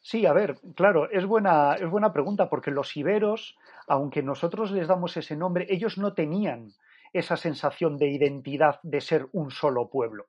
Sí, 0.00 0.26
a 0.26 0.32
ver, 0.32 0.58
claro, 0.74 1.10
es 1.10 1.26
buena, 1.26 1.74
es 1.74 1.90
buena 1.90 2.12
pregunta 2.12 2.48
porque 2.48 2.70
los 2.70 2.96
iberos, 2.96 3.56
aunque 3.88 4.22
nosotros 4.22 4.70
les 4.70 4.88
damos 4.88 5.16
ese 5.16 5.36
nombre, 5.36 5.66
ellos 5.68 5.98
no 5.98 6.14
tenían 6.14 6.72
esa 7.12 7.36
sensación 7.36 7.96
de 7.96 8.08
identidad 8.08 8.80
de 8.82 9.00
ser 9.00 9.28
un 9.32 9.50
solo 9.50 9.90
pueblo. 9.90 10.28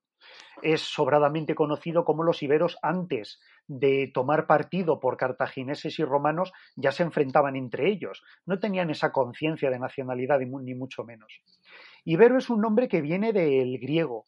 Es 0.62 0.82
sobradamente 0.82 1.56
conocido 1.56 2.04
como 2.04 2.24
los 2.24 2.44
iberos 2.44 2.78
antes 2.82 3.40
de 3.68 4.12
tomar 4.14 4.48
partido 4.48 5.00
por 5.00 5.18
cartagineses 5.18 6.00
y 6.00 6.04
romanos 6.04 6.52
ya 6.76 6.92
se 6.92 7.04
enfrentaban 7.04 7.56
entre 7.56 7.90
ellos. 7.90 8.24
No 8.46 8.60
tenían 8.60 8.90
esa 8.90 9.12
conciencia 9.12 9.70
de 9.70 9.80
nacionalidad 9.80 10.40
ni 10.40 10.76
mucho 10.76 11.04
menos. 11.04 11.42
Ibero 12.04 12.38
es 12.38 12.50
un 12.50 12.62
nombre 12.62 12.88
que 12.88 13.02
viene 13.02 13.34
del 13.34 13.78
griego. 13.80 14.26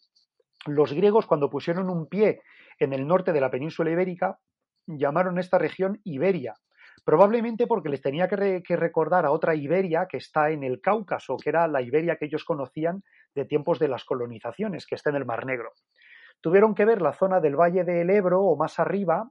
Los 0.65 0.93
griegos 0.93 1.25
cuando 1.25 1.49
pusieron 1.49 1.89
un 1.89 2.07
pie 2.07 2.41
en 2.79 2.93
el 2.93 3.07
norte 3.07 3.33
de 3.33 3.41
la 3.41 3.49
península 3.49 3.91
ibérica 3.91 4.39
llamaron 4.87 5.39
esta 5.39 5.57
región 5.57 5.99
Iberia, 6.03 6.55
probablemente 7.03 7.67
porque 7.67 7.89
les 7.89 8.01
tenía 8.01 8.27
que, 8.27 8.75
recordar 8.75 9.25
a 9.25 9.31
otra 9.31 9.55
Iberia 9.55 10.07
que 10.09 10.17
está 10.17 10.51
en 10.51 10.63
el 10.63 10.81
Cáucaso, 10.81 11.37
que 11.37 11.49
era 11.49 11.67
la 11.67 11.81
Iberia 11.81 12.17
que 12.17 12.25
ellos 12.25 12.45
conocían 12.45 13.03
de 13.35 13.45
tiempos 13.45 13.79
de 13.79 13.87
las 13.87 14.05
colonizaciones, 14.05 14.85
que 14.85 14.95
está 14.95 15.09
en 15.09 15.15
el 15.15 15.25
Mar 15.25 15.45
Negro. 15.45 15.71
Tuvieron 16.41 16.75
que 16.75 16.85
ver 16.85 17.01
la 17.01 17.13
zona 17.13 17.39
del 17.39 17.55
Valle 17.55 17.83
del 17.83 18.09
Ebro 18.09 18.41
o 18.41 18.57
más 18.57 18.79
arriba 18.79 19.29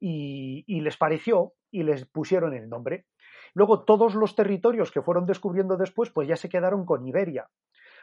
y, 0.00 0.64
y 0.66 0.80
les 0.80 0.96
pareció 0.96 1.52
y 1.70 1.82
les 1.82 2.06
pusieron 2.06 2.54
el 2.54 2.68
nombre. 2.68 3.06
Luego 3.54 3.84
todos 3.84 4.14
los 4.14 4.34
territorios 4.34 4.90
que 4.90 5.02
fueron 5.02 5.26
descubriendo 5.26 5.76
después, 5.76 6.10
pues 6.10 6.26
ya 6.28 6.36
se 6.36 6.48
quedaron 6.48 6.84
con 6.84 7.06
Iberia. 7.06 7.48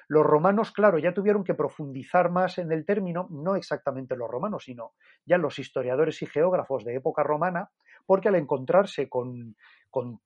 Los 0.09 0.25
romanos, 0.25 0.71
claro, 0.71 0.97
ya 0.97 1.13
tuvieron 1.13 1.43
que 1.43 1.53
profundizar 1.53 2.31
más 2.31 2.57
en 2.57 2.71
el 2.71 2.83
término, 2.83 3.27
no 3.29 3.55
exactamente 3.55 4.15
los 4.15 4.27
romanos, 4.27 4.63
sino 4.63 4.93
ya 5.23 5.37
los 5.37 5.59
historiadores 5.59 6.19
y 6.23 6.25
geógrafos 6.25 6.83
de 6.83 6.95
época 6.95 7.21
romana, 7.21 7.69
porque 8.07 8.27
al 8.27 8.35
encontrarse 8.35 9.07
con, 9.07 9.55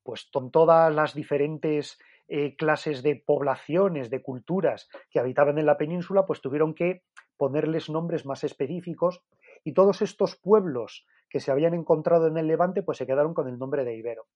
pues, 0.03 0.29
con 0.31 0.51
todas 0.51 0.93
las 0.93 1.13
diferentes 1.13 1.99
eh, 2.29 2.55
clases 2.55 3.03
de 3.03 3.21
poblaciones, 3.25 4.09
de 4.09 4.21
culturas 4.21 4.87
que 5.11 5.19
habitaban 5.19 5.57
en 5.57 5.65
la 5.65 5.77
península, 5.77 6.25
pues 6.25 6.39
tuvieron 6.39 6.73
que 6.73 7.03
ponerles 7.35 7.89
nombres 7.89 8.25
más 8.25 8.45
específicos 8.45 9.21
y 9.65 9.73
todos 9.73 10.01
estos 10.01 10.37
pueblos 10.37 11.05
que 11.29 11.41
se 11.41 11.51
habían 11.51 11.73
encontrado 11.73 12.27
en 12.27 12.37
el 12.37 12.47
Levante, 12.47 12.83
pues 12.83 12.99
se 12.99 13.05
quedaron 13.05 13.33
con 13.33 13.49
el 13.49 13.59
nombre 13.59 13.83
de 13.83 13.97
Ibero. 13.97 14.27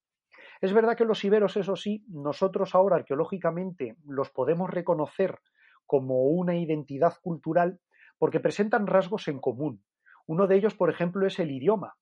Es 0.60 0.72
verdad 0.72 0.96
que 0.96 1.04
los 1.04 1.24
iberos, 1.24 1.56
eso 1.56 1.76
sí, 1.76 2.04
nosotros 2.08 2.74
ahora 2.74 2.96
arqueológicamente 2.96 3.96
los 4.06 4.30
podemos 4.30 4.70
reconocer 4.70 5.38
como 5.86 6.24
una 6.24 6.56
identidad 6.56 7.14
cultural 7.22 7.80
porque 8.18 8.40
presentan 8.40 8.86
rasgos 8.86 9.28
en 9.28 9.38
común. 9.38 9.84
Uno 10.26 10.46
de 10.46 10.56
ellos, 10.56 10.74
por 10.74 10.90
ejemplo, 10.90 11.26
es 11.26 11.38
el 11.38 11.50
idioma 11.50 11.96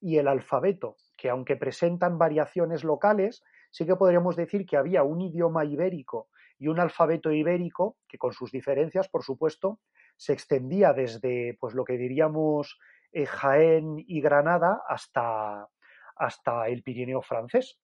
y 0.00 0.16
el 0.18 0.28
alfabeto, 0.28 0.96
que 1.16 1.28
aunque 1.28 1.56
presentan 1.56 2.18
variaciones 2.18 2.82
locales, 2.82 3.42
sí 3.70 3.84
que 3.84 3.96
podríamos 3.96 4.36
decir 4.36 4.64
que 4.64 4.76
había 4.76 5.02
un 5.02 5.20
idioma 5.20 5.64
ibérico 5.64 6.28
y 6.58 6.68
un 6.68 6.80
alfabeto 6.80 7.30
ibérico 7.30 7.96
que 8.08 8.18
con 8.18 8.32
sus 8.32 8.50
diferencias, 8.50 9.08
por 9.08 9.22
supuesto, 9.22 9.80
se 10.16 10.32
extendía 10.32 10.92
desde 10.92 11.56
pues 11.60 11.74
lo 11.74 11.84
que 11.84 11.96
diríamos 11.96 12.78
eh, 13.12 13.26
Jaén 13.26 13.96
y 13.98 14.20
Granada 14.20 14.82
hasta, 14.88 15.68
hasta 16.16 16.68
el 16.68 16.82
Pirineo 16.82 17.22
francés. 17.22 17.78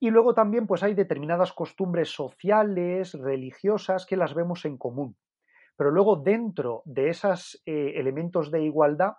Y 0.00 0.10
luego 0.10 0.34
también 0.34 0.66
pues 0.66 0.82
hay 0.82 0.94
determinadas 0.94 1.52
costumbres 1.52 2.10
sociales, 2.10 3.14
religiosas, 3.14 4.06
que 4.06 4.16
las 4.16 4.34
vemos 4.34 4.64
en 4.64 4.78
común. 4.78 5.16
Pero 5.76 5.90
luego 5.90 6.16
dentro 6.16 6.82
de 6.84 7.08
esos 7.08 7.60
eh, 7.66 7.94
elementos 7.96 8.50
de 8.50 8.62
igualdad 8.62 9.14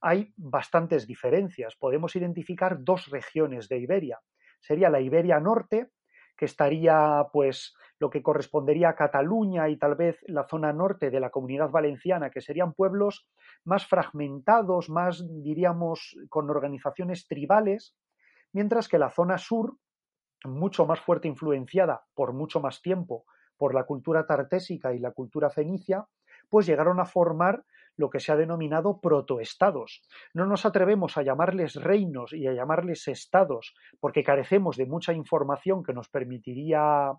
hay 0.00 0.32
bastantes 0.36 1.06
diferencias. 1.06 1.76
Podemos 1.76 2.16
identificar 2.16 2.76
dos 2.80 3.08
regiones 3.08 3.68
de 3.68 3.78
Iberia. 3.78 4.20
Sería 4.60 4.90
la 4.90 5.00
Iberia 5.00 5.38
Norte, 5.38 5.90
que 6.36 6.46
estaría 6.46 7.26
pues 7.32 7.74
lo 7.98 8.10
que 8.10 8.22
correspondería 8.22 8.88
a 8.88 8.94
Cataluña 8.96 9.68
y 9.68 9.76
tal 9.76 9.94
vez 9.94 10.18
la 10.26 10.44
zona 10.48 10.72
norte 10.72 11.10
de 11.10 11.20
la 11.20 11.30
comunidad 11.30 11.70
valenciana, 11.70 12.30
que 12.30 12.40
serían 12.40 12.72
pueblos 12.72 13.28
más 13.64 13.86
fragmentados, 13.86 14.90
más 14.90 15.24
diríamos 15.42 16.16
con 16.28 16.50
organizaciones 16.50 17.28
tribales, 17.28 17.94
mientras 18.52 18.88
que 18.88 18.98
la 18.98 19.10
zona 19.10 19.38
sur 19.38 19.76
mucho 20.44 20.86
más 20.86 21.00
fuerte 21.00 21.28
influenciada 21.28 22.04
por 22.14 22.32
mucho 22.32 22.60
más 22.60 22.82
tiempo 22.82 23.24
por 23.56 23.74
la 23.74 23.84
cultura 23.84 24.26
tartésica 24.26 24.92
y 24.92 24.98
la 24.98 25.12
cultura 25.12 25.50
fenicia, 25.50 26.06
pues 26.48 26.66
llegaron 26.66 27.00
a 27.00 27.04
formar 27.04 27.64
lo 27.96 28.10
que 28.10 28.20
se 28.20 28.32
ha 28.32 28.36
denominado 28.36 29.00
protoestados. 29.00 30.02
No 30.34 30.46
nos 30.46 30.64
atrevemos 30.64 31.16
a 31.16 31.22
llamarles 31.22 31.76
reinos 31.76 32.32
y 32.32 32.46
a 32.46 32.52
llamarles 32.52 33.06
estados 33.08 33.74
porque 34.00 34.24
carecemos 34.24 34.76
de 34.76 34.86
mucha 34.86 35.12
información 35.12 35.82
que 35.82 35.92
nos 35.92 36.08
permitiría 36.08 37.12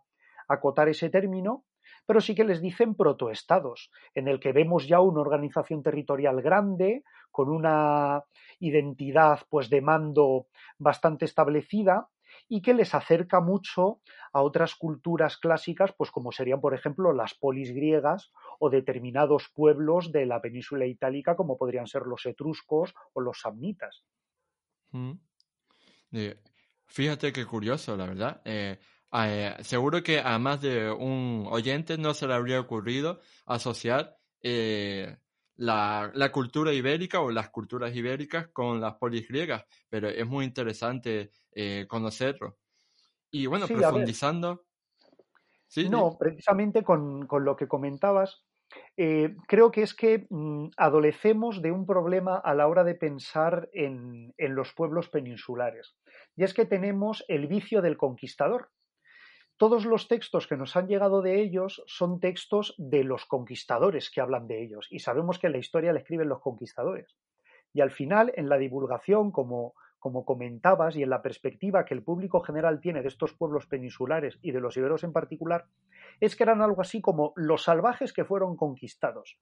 acotar 0.48 0.90
ese 0.90 1.10
término, 1.10 1.64
pero 2.06 2.20
sí 2.20 2.36
que 2.36 2.44
les 2.44 2.62
dicen 2.62 2.96
protoestados, 2.96 3.92
en 4.14 4.28
el 4.28 4.40
que 4.40 4.52
vemos 4.52 4.88
ya 4.88 5.00
una 5.00 5.22
organización 5.22 5.84
territorial 5.84 6.42
grande, 6.42 7.04
con 7.32 7.50
una 7.50 8.24
identidad 8.60 9.40
pues 9.50 9.70
de 9.70 9.82
mando 9.82 10.48
bastante 10.78 11.26
establecida 11.26 12.10
y 12.48 12.62
que 12.62 12.74
les 12.74 12.94
acerca 12.94 13.40
mucho 13.40 14.02
a 14.32 14.42
otras 14.42 14.76
culturas 14.76 15.38
clásicas, 15.38 15.94
pues 15.98 16.12
como 16.12 16.32
serían, 16.32 16.62
por 16.62 16.74
ejemplo, 16.74 17.14
las 17.14 17.34
polis 17.34 17.74
griegas 17.74 18.32
o 18.60 18.70
determinados 18.70 19.50
pueblos 19.54 20.12
de 20.12 20.26
la 20.26 20.42
península 20.42 20.86
itálica, 20.86 21.36
como 21.36 21.58
podrían 21.58 21.88
ser 21.88 22.04
los 22.04 22.26
etruscos 22.26 22.94
o 23.14 23.22
los 23.22 23.40
samnitas. 23.40 24.04
Mm. 24.92 25.14
fíjate 26.86 27.34
qué 27.34 27.46
curioso, 27.46 27.98
la 27.98 28.06
verdad. 28.06 28.42
Eh, 28.46 28.78
eh, 29.14 29.56
seguro 29.62 30.02
que 30.04 30.20
a 30.20 30.38
más 30.40 30.62
de 30.62 30.92
un 30.92 31.46
oyente 31.50 31.98
no 31.98 32.14
se 32.14 32.28
le 32.28 32.34
habría 32.34 32.60
ocurrido 32.60 33.22
asociar 33.46 34.18
eh, 34.42 35.18
la, 35.58 36.12
la, 36.14 36.32
cultura 36.32 36.74
ibérica 36.74 37.22
o 37.22 37.32
las 37.32 37.50
culturas 37.50 37.96
ibéricas 37.96 38.48
con 38.50 38.82
las 38.82 38.96
polis 38.96 39.28
griegas, 39.28 39.66
pero 39.90 40.10
es 40.10 40.26
muy 40.26 40.46
interesante 40.46 41.32
eh, 41.54 41.86
conocerlo. 41.88 42.58
Y 43.32 43.46
bueno, 43.46 43.68
profundizando. 43.68 44.66
¿Sí? 45.68 45.90
No, 45.90 46.18
precisamente 46.20 46.84
con, 46.84 47.28
lo 47.30 47.56
que 47.56 47.68
comentabas, 47.68 48.46
eh, 48.96 49.36
creo 49.48 49.72
que 49.72 49.82
es 49.82 49.96
que 49.96 50.28
mm, 50.30 50.68
adolecemos 50.78 51.62
de 51.64 51.72
un 51.72 51.86
problema 51.88 52.38
a 52.38 52.54
la 52.54 52.68
hora 52.68 52.84
de 52.84 52.94
pensar 52.94 53.70
en, 53.74 54.34
en 54.38 54.56
los 54.56 54.74
pueblos 54.74 55.10
peninsulares. 55.10 55.96
Y 56.36 56.44
es 56.44 56.54
que 56.54 56.66
tenemos 56.66 57.26
el 57.28 57.48
vicio 57.48 57.82
del 57.82 57.98
conquistador. 57.98 58.70
Todos 59.58 59.86
los 59.86 60.08
textos 60.08 60.48
que 60.48 60.58
nos 60.58 60.76
han 60.76 60.88
llegado 60.88 61.22
de 61.22 61.42
ellos 61.42 61.84
son 61.86 62.20
textos 62.20 62.76
de 62.78 63.04
los 63.04 63.26
conquistadores 63.26 64.10
que 64.10 64.22
hablan 64.22 64.48
de 64.48 64.64
ellos. 64.64 64.88
Y 64.90 65.00
sabemos 65.00 65.40
que 65.40 65.50
la 65.50 65.60
historia 65.60 65.94
la 65.94 66.00
escriben 66.00 66.30
los 66.30 66.42
conquistadores. 66.42 67.16
Y 67.72 67.82
al 67.82 67.92
final, 67.92 68.34
en 68.36 68.50
la 68.50 68.58
divulgación, 68.58 69.32
como 69.32 69.74
como 70.04 70.26
comentabas, 70.26 70.98
y 70.98 71.04
en 71.04 71.10
la 71.10 71.22
perspectiva 71.22 71.86
que 71.86 71.94
el 71.94 72.04
público 72.04 72.42
general 72.42 72.82
tiene 72.82 73.02
de 73.02 73.08
estos 73.08 73.32
pueblos 73.32 73.68
peninsulares 73.68 74.38
y 74.42 74.52
de 74.52 74.60
los 74.60 74.76
iberos 74.76 75.06
en 75.06 75.14
particular, 75.14 75.64
es 76.20 76.36
que 76.36 76.44
eran 76.44 76.62
algo 76.62 76.82
así 76.82 77.00
como 77.00 77.32
los 77.38 77.64
salvajes 77.64 78.12
que 78.12 78.26
fueron 78.26 78.58
conquistados. 78.58 79.40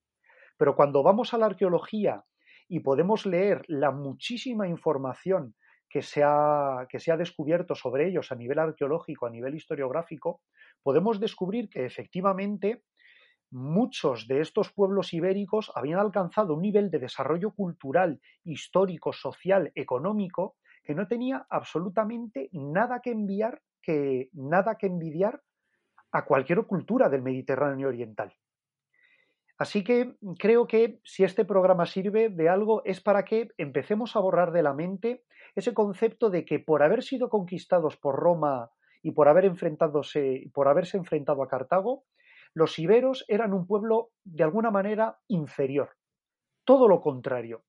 Pero 0.58 0.76
cuando 0.76 1.02
vamos 1.02 1.34
a 1.34 1.40
la 1.40 1.48
arqueología 1.48 2.26
y 2.68 2.82
podemos 2.82 3.26
leer 3.26 3.64
la 3.70 3.90
muchísima 3.90 4.68
información 4.68 5.56
que 5.92 6.02
se, 6.02 6.24
ha, 6.24 6.88
que 6.90 7.00
se 7.00 7.12
ha 7.12 7.18
descubierto 7.18 7.76
sobre 7.76 8.08
ellos 8.08 8.32
a 8.32 8.36
nivel 8.36 8.60
arqueológico, 8.60 9.26
a 9.26 9.30
nivel 9.30 9.56
historiográfico, 9.56 10.42
podemos 10.82 11.20
descubrir 11.20 11.70
que 11.70 11.86
efectivamente 11.86 12.84
muchos 13.52 14.28
de 14.28 14.40
estos 14.40 14.72
pueblos 14.72 15.14
ibéricos 15.14 15.70
habían 15.76 16.00
alcanzado 16.00 16.54
un 16.56 16.62
nivel 16.62 16.90
de 16.90 17.00
desarrollo 17.00 17.52
cultural, 17.52 18.22
histórico, 18.46 19.12
social, 19.12 19.72
económico, 19.76 20.56
que 20.82 20.96
no 20.96 21.08
tenía 21.08 21.46
absolutamente 21.50 22.50
nada 22.54 23.02
que 23.02 23.12
que, 23.82 24.30
nada 24.32 24.76
que 24.78 24.88
envidiar 24.88 25.42
a 26.14 26.24
cualquier 26.24 26.66
cultura 26.66 27.10
del 27.10 27.22
Mediterráneo 27.22 27.90
oriental. 27.90 28.34
Así 29.62 29.84
que 29.84 30.16
creo 30.40 30.66
que 30.66 31.00
si 31.04 31.24
este 31.24 31.46
programa 31.46 31.86
sirve 31.86 32.30
de 32.30 32.50
algo 32.50 32.82
es 32.84 33.00
para 33.00 33.24
que 33.24 33.50
empecemos 33.60 34.16
a 34.16 34.20
borrar 34.20 34.52
de 34.52 34.64
la 34.64 34.74
mente 34.74 35.24
ese 35.56 35.76
concepto 35.76 36.32
de 36.32 36.46
que 36.46 36.58
por 36.58 36.82
haber 36.82 37.04
sido 37.04 37.30
conquistados 37.30 37.96
por 37.96 38.16
Roma 38.16 38.72
y 39.04 39.12
por 39.12 39.28
haber 39.28 39.54
por 40.52 40.68
haberse 40.68 40.98
enfrentado 40.98 41.44
a 41.44 41.48
Cartago, 41.48 42.06
los 42.56 42.80
iberos 42.80 43.24
eran 43.28 43.54
un 43.54 43.68
pueblo 43.68 44.10
de 44.24 44.44
alguna 44.44 44.72
manera 44.72 45.20
inferior. 45.28 45.92
Todo 46.66 46.88
lo 46.88 47.00
contrario. 47.00 47.64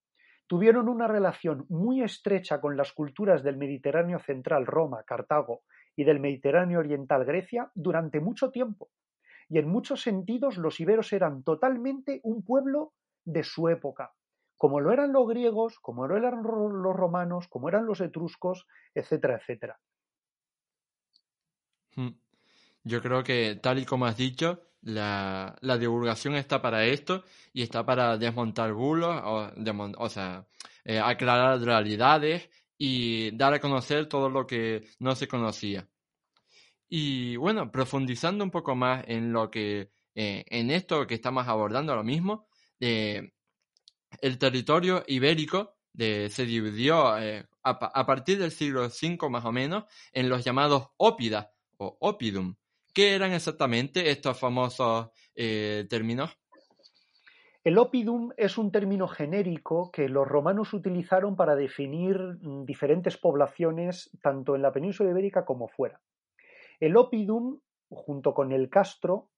Tuvieron 0.46 0.88
una 0.88 1.08
relación 1.08 1.66
muy 1.68 2.00
estrecha 2.00 2.58
con 2.62 2.74
las 2.74 2.94
culturas 2.94 3.42
del 3.42 3.58
Mediterráneo 3.58 4.18
central, 4.18 4.64
Roma, 4.64 5.02
Cartago, 5.06 5.60
y 5.94 6.04
del 6.04 6.20
Mediterráneo 6.20 6.78
oriental, 6.78 7.26
Grecia, 7.26 7.70
durante 7.74 8.18
mucho 8.18 8.50
tiempo. 8.50 8.88
Y 9.52 9.58
en 9.58 9.68
muchos 9.68 10.00
sentidos 10.00 10.56
los 10.56 10.80
iberos 10.80 11.12
eran 11.12 11.42
totalmente 11.42 12.20
un 12.22 12.42
pueblo 12.42 12.94
de 13.22 13.44
su 13.44 13.68
época, 13.68 14.14
como 14.56 14.80
lo 14.80 14.92
eran 14.92 15.12
los 15.12 15.28
griegos, 15.28 15.78
como 15.78 16.08
lo 16.08 16.16
eran 16.16 16.42
los 16.42 16.96
romanos, 16.96 17.48
como 17.48 17.68
eran 17.68 17.84
los 17.84 18.00
etruscos, 18.00 18.66
etcétera, 18.94 19.36
etcétera. 19.36 19.78
Hmm. 21.94 22.12
Yo 22.82 23.02
creo 23.02 23.22
que, 23.22 23.60
tal 23.62 23.78
y 23.78 23.84
como 23.84 24.06
has 24.06 24.16
dicho, 24.16 24.62
la, 24.80 25.58
divulgación 25.78 26.34
está 26.34 26.62
para 26.62 26.86
esto 26.86 27.22
y 27.52 27.60
está 27.60 27.84
para 27.84 28.16
desmontar 28.16 28.72
bulos, 28.72 29.20
o, 29.22 30.08
sea, 30.08 30.46
eh, 30.82 30.98
aclarar 30.98 31.60
realidades 31.60 32.48
y 32.78 33.36
dar 33.36 33.52
a 33.52 33.60
conocer 33.60 34.08
todo 34.08 34.30
lo 34.30 34.46
que 34.46 34.88
no 34.98 35.14
se 35.14 35.28
conocía. 35.28 35.86
Y 36.94 37.36
bueno, 37.36 37.72
profundizando 37.72 38.44
un 38.44 38.50
poco 38.50 38.74
más 38.74 39.02
en 39.08 39.32
lo 39.32 39.50
que, 39.50 39.90
eh, 40.14 40.44
en 40.46 40.70
esto 40.70 41.06
que 41.06 41.14
estamos 41.14 41.48
abordando 41.48 41.90
ahora 41.90 42.04
mismo, 42.04 42.48
eh, 42.80 43.32
el 44.20 44.36
territorio 44.36 45.02
ibérico 45.06 45.78
se 45.96 46.44
dividió 46.44 47.06
a, 47.06 48.06
partir 48.06 48.38
del 48.38 48.50
siglo 48.50 48.82
V 48.88 49.30
más 49.30 49.46
o 49.46 49.52
menos 49.52 49.84
en 50.12 50.28
los 50.28 50.44
llamados 50.44 50.88
ópidas 50.98 51.48
o 51.78 51.96
opidum, 51.98 52.56
¿Qué 52.92 53.14
eran 53.14 53.32
exactamente 53.32 54.10
estos 54.10 54.38
famosos 54.38 55.08
eh, 55.34 55.86
términos? 55.88 56.38
El 57.64 57.78
opidum 57.78 58.32
es 58.36 58.58
un 58.58 58.70
término 58.70 59.08
genérico 59.08 59.90
que 59.90 60.10
los 60.10 60.28
romanos 60.28 60.74
utilizaron 60.74 61.36
para 61.36 61.56
definir 61.56 62.18
mm, 62.18 62.66
diferentes 62.66 63.16
poblaciones 63.16 64.10
tanto 64.20 64.54
en 64.56 64.60
la 64.60 64.72
península 64.72 65.10
ibérica 65.10 65.46
como 65.46 65.68
fuera. 65.68 66.02
El 66.82 66.96
opidum, 66.96 67.60
junto 67.90 68.34
con 68.34 68.50
el 68.50 68.68
castro, 68.68 69.28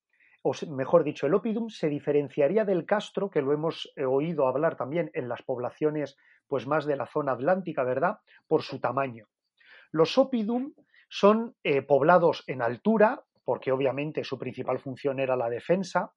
o 0.41 0.53
mejor 0.71 1.05
dicho, 1.05 1.27
el 1.27 1.35
opidum 1.35 1.69
se 1.69 1.91
diferenciaría 1.91 2.65
del 2.65 2.87
castro, 2.87 3.29
que 3.29 3.43
lo 3.43 3.53
hemos 3.53 3.93
eh, 3.97 4.07
oído 4.07 4.47
hablar 4.47 4.79
también 4.79 5.11
en 5.13 5.29
las 5.29 5.43
poblaciones 5.43 6.17
pues 6.47 6.67
más 6.67 6.87
de 6.87 6.97
la 6.97 7.05
zona 7.05 7.33
atlántica, 7.33 7.85
¿verdad? 7.85 8.21
Por 8.49 8.63
su 8.63 8.81
tamaño. 8.81 9.27
Los 9.93 10.17
opidum 10.17 10.73
son 11.11 11.55
eh, 11.65 11.83
poblados 11.83 12.45
en 12.47 12.63
altura, 12.63 13.23
porque 13.45 13.73
obviamente 13.73 14.25
su 14.25 14.39
principal 14.39 14.79
función 14.79 15.21
era 15.21 15.37
la 15.37 15.51
defensa, 15.51 16.13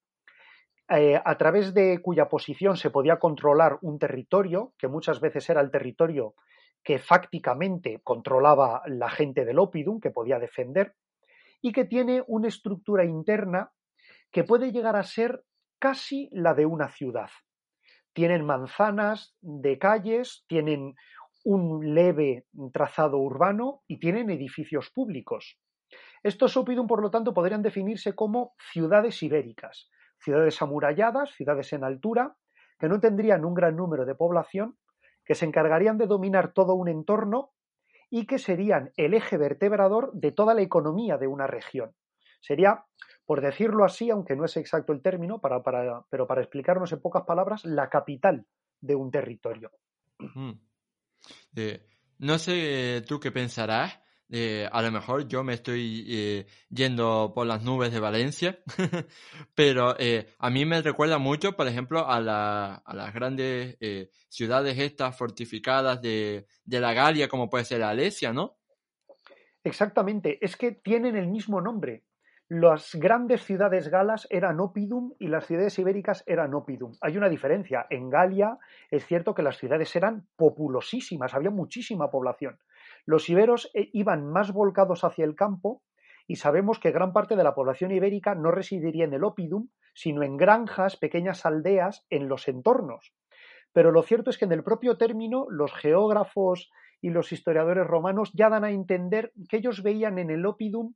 eh, 0.88 1.22
a 1.22 1.38
través 1.38 1.74
de 1.74 2.02
cuya 2.02 2.30
posición 2.30 2.78
se 2.78 2.90
podía 2.90 3.20
controlar 3.20 3.80
un 3.82 4.00
territorio, 4.00 4.72
que 4.78 4.88
muchas 4.88 5.20
veces 5.20 5.50
era 5.50 5.60
el 5.60 5.72
territorio 5.72 6.36
que 6.82 7.00
fácticamente 7.00 8.00
controlaba 8.02 8.82
la 8.86 9.10
gente 9.10 9.44
del 9.44 9.60
Opidum, 9.60 10.00
que 10.00 10.12
podía 10.12 10.40
defender, 10.40 10.94
y 11.62 11.72
que 11.72 11.86
tiene 11.86 12.24
una 12.28 12.48
estructura 12.48 13.06
interna 13.06 13.72
que 14.32 14.44
puede 14.44 14.72
llegar 14.72 14.96
a 14.96 15.04
ser 15.04 15.44
casi 15.80 16.30
la 16.32 16.54
de 16.54 16.66
una 16.66 16.90
ciudad. 16.90 17.30
Tienen 18.14 18.46
manzanas 18.46 19.36
de 19.42 19.78
calles, 19.78 20.44
tienen 20.48 20.96
un 21.44 21.94
leve 21.94 22.46
trazado 22.74 23.20
urbano 23.20 23.84
y 23.88 24.00
tienen 24.00 24.30
edificios 24.30 24.90
públicos. 24.90 25.60
Estos 26.24 26.58
Opidum, 26.58 26.88
por 26.88 27.02
lo 27.02 27.12
tanto, 27.12 27.34
podrían 27.34 27.62
definirse 27.62 28.16
como 28.16 28.54
ciudades 28.72 29.22
ibéricas, 29.24 29.90
ciudades 30.20 30.62
amuralladas, 30.62 31.32
ciudades 31.36 31.72
en 31.74 31.84
altura, 31.84 32.36
que 32.80 32.90
no 32.90 33.00
tendrían 33.00 33.46
un 33.46 33.54
gran 33.54 33.76
número 33.76 34.06
de 34.06 34.16
población, 34.16 34.78
que 35.24 35.36
se 35.36 35.46
encargarían 35.46 35.98
de 35.98 36.08
dominar 36.08 36.54
todo 36.54 36.74
un 36.74 36.90
entorno 36.90 37.52
y 38.10 38.26
que 38.26 38.40
serían 38.40 38.92
el 38.98 39.14
eje 39.14 39.38
vertebrador 39.38 40.12
de 40.14 40.32
toda 40.32 40.54
la 40.54 40.62
economía 40.62 41.18
de 41.18 41.28
una 41.28 41.48
región. 41.48 41.94
Sería, 42.40 42.86
por 43.26 43.42
decirlo 43.42 43.84
así, 43.84 44.10
aunque 44.10 44.36
no 44.36 44.46
es 44.46 44.56
exacto 44.58 44.94
el 44.94 45.02
término, 45.02 45.40
para, 45.40 45.62
pero 46.10 46.28
para 46.28 46.42
explicarnos 46.42 46.92
en 46.94 47.02
pocas 47.02 47.24
palabras, 47.24 47.66
la 47.66 47.90
capital 47.90 48.46
de 48.80 48.96
un 48.96 49.12
territorio. 49.12 49.72
Mm. 50.20 50.52
Eh, 51.56 51.86
no 52.20 52.38
sé 52.38 53.04
tú 53.08 53.20
qué 53.20 53.32
pensarás, 53.32 54.00
eh, 54.30 54.68
a 54.72 54.82
lo 54.82 54.92
mejor 54.92 55.28
yo 55.28 55.44
me 55.44 55.54
estoy 55.54 56.06
eh, 56.10 56.46
yendo 56.70 57.32
por 57.34 57.48
las 57.48 57.64
nubes 57.64 57.94
de 57.94 58.00
Valencia, 58.00 58.60
pero 59.56 59.96
eh, 60.00 60.28
a 60.40 60.50
mí 60.50 60.66
me 60.66 60.82
recuerda 60.82 61.18
mucho, 61.18 61.56
por 61.56 61.68
ejemplo, 61.68 62.06
a, 62.10 62.20
las 62.20 63.14
grandes 63.14 63.78
ciudades 64.30 64.78
estas 64.78 65.18
fortificadas 65.18 66.02
de, 66.02 66.46
de, 66.66 66.80
la 66.80 66.94
Galia, 66.94 67.30
como 67.30 67.50
puede 67.50 67.66
ser 67.66 67.84
Alesia, 67.84 68.34
¿no? 68.34 68.58
Exactamente, 69.64 70.44
es 70.44 70.58
que 70.58 70.72
tienen 70.72 71.16
el 71.16 71.28
mismo 71.28 71.62
nombre. 71.62 72.04
Las 72.50 72.96
grandes 72.96 73.44
ciudades 73.44 73.90
galas 73.90 74.26
eran 74.30 74.62
Opidum 74.62 75.14
y 75.20 75.28
las 75.28 75.46
ciudades 75.46 75.78
ibéricas 75.80 76.24
eran 76.26 76.54
Opidum. 76.54 76.94
Hay 77.02 77.18
una 77.18 77.28
diferencia. 77.28 77.86
En 77.90 78.10
Galia 78.10 78.58
es 78.90 79.06
cierto 79.06 79.34
que 79.34 79.42
las 79.42 79.58
ciudades 79.58 79.94
eran 79.98 80.28
populosísimas, 80.38 81.34
había 81.34 81.50
muchísima 81.50 82.10
población. 82.10 82.58
Los 83.08 83.30
iberos 83.30 83.72
eh, 83.74 83.90
iban 83.94 84.28
más 84.28 84.52
volcados 84.52 85.06
hacia 85.06 85.24
el 85.24 85.34
campo 85.34 85.82
y 86.28 86.36
sabemos 86.36 86.78
que 86.78 86.92
gran 86.92 87.14
parte 87.14 87.38
de 87.38 87.44
la 87.44 87.56
población 87.56 87.92
ibérica 87.92 88.36
no 88.36 88.52
residiría 88.52 89.06
en 89.06 89.14
el 89.14 89.24
Opidum, 89.24 89.70
sino 89.96 90.24
en 90.24 90.36
granjas, 90.36 90.98
pequeñas 90.98 91.46
aldeas 91.46 92.06
en 92.10 92.28
los 92.28 92.50
entornos. 92.50 93.14
Pero 93.72 93.92
lo 93.92 94.04
cierto 94.04 94.30
es 94.30 94.38
que 94.38 94.44
en 94.44 94.52
el 94.52 94.64
propio 94.64 94.98
término 94.98 95.48
los 95.50 95.74
geógrafos 95.74 96.70
y 97.00 97.10
los 97.10 97.32
historiadores 97.32 97.88
romanos 97.88 98.32
ya 98.34 98.50
dan 98.50 98.66
a 98.66 98.72
entender 98.72 99.32
que 99.48 99.58
ellos 99.58 99.84
veían 99.84 100.20
en 100.20 100.30
el 100.30 100.46
Opidum 100.46 100.94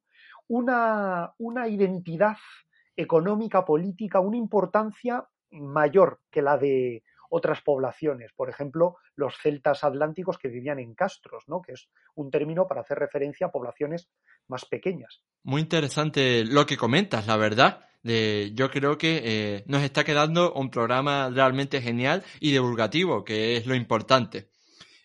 una, 0.49 1.33
una 1.37 1.69
identidad 1.69 2.35
económica, 2.97 3.63
política, 3.63 4.19
una 4.19 4.35
importancia 4.35 5.29
mayor 5.49 6.19
que 6.29 6.41
la 6.41 6.57
de 6.57 7.03
otras 7.31 7.61
poblaciones, 7.61 8.33
por 8.33 8.49
ejemplo, 8.49 8.97
los 9.15 9.37
celtas 9.41 9.83
atlánticos 9.85 10.37
que 10.37 10.49
vivían 10.49 10.79
en 10.79 10.93
castros, 10.93 11.45
¿no? 11.47 11.61
que 11.61 11.71
es 11.73 11.89
un 12.13 12.29
término 12.29 12.67
para 12.67 12.81
hacer 12.81 12.99
referencia 12.99 13.47
a 13.47 13.51
poblaciones 13.51 14.09
más 14.47 14.65
pequeñas. 14.65 15.23
Muy 15.43 15.61
interesante 15.61 16.43
lo 16.43 16.65
que 16.65 16.75
comentas, 16.75 17.27
la 17.27 17.37
verdad. 17.37 17.85
yo 18.03 18.69
creo 18.69 18.97
que 18.97 19.21
eh, 19.23 19.63
nos 19.67 19.81
está 19.81 20.03
quedando 20.03 20.53
un 20.53 20.69
programa 20.69 21.29
realmente 21.29 21.81
genial 21.81 22.23
y 22.41 22.51
divulgativo, 22.51 23.23
que 23.23 23.55
es 23.55 23.65
lo 23.65 23.75
importante. 23.75 24.49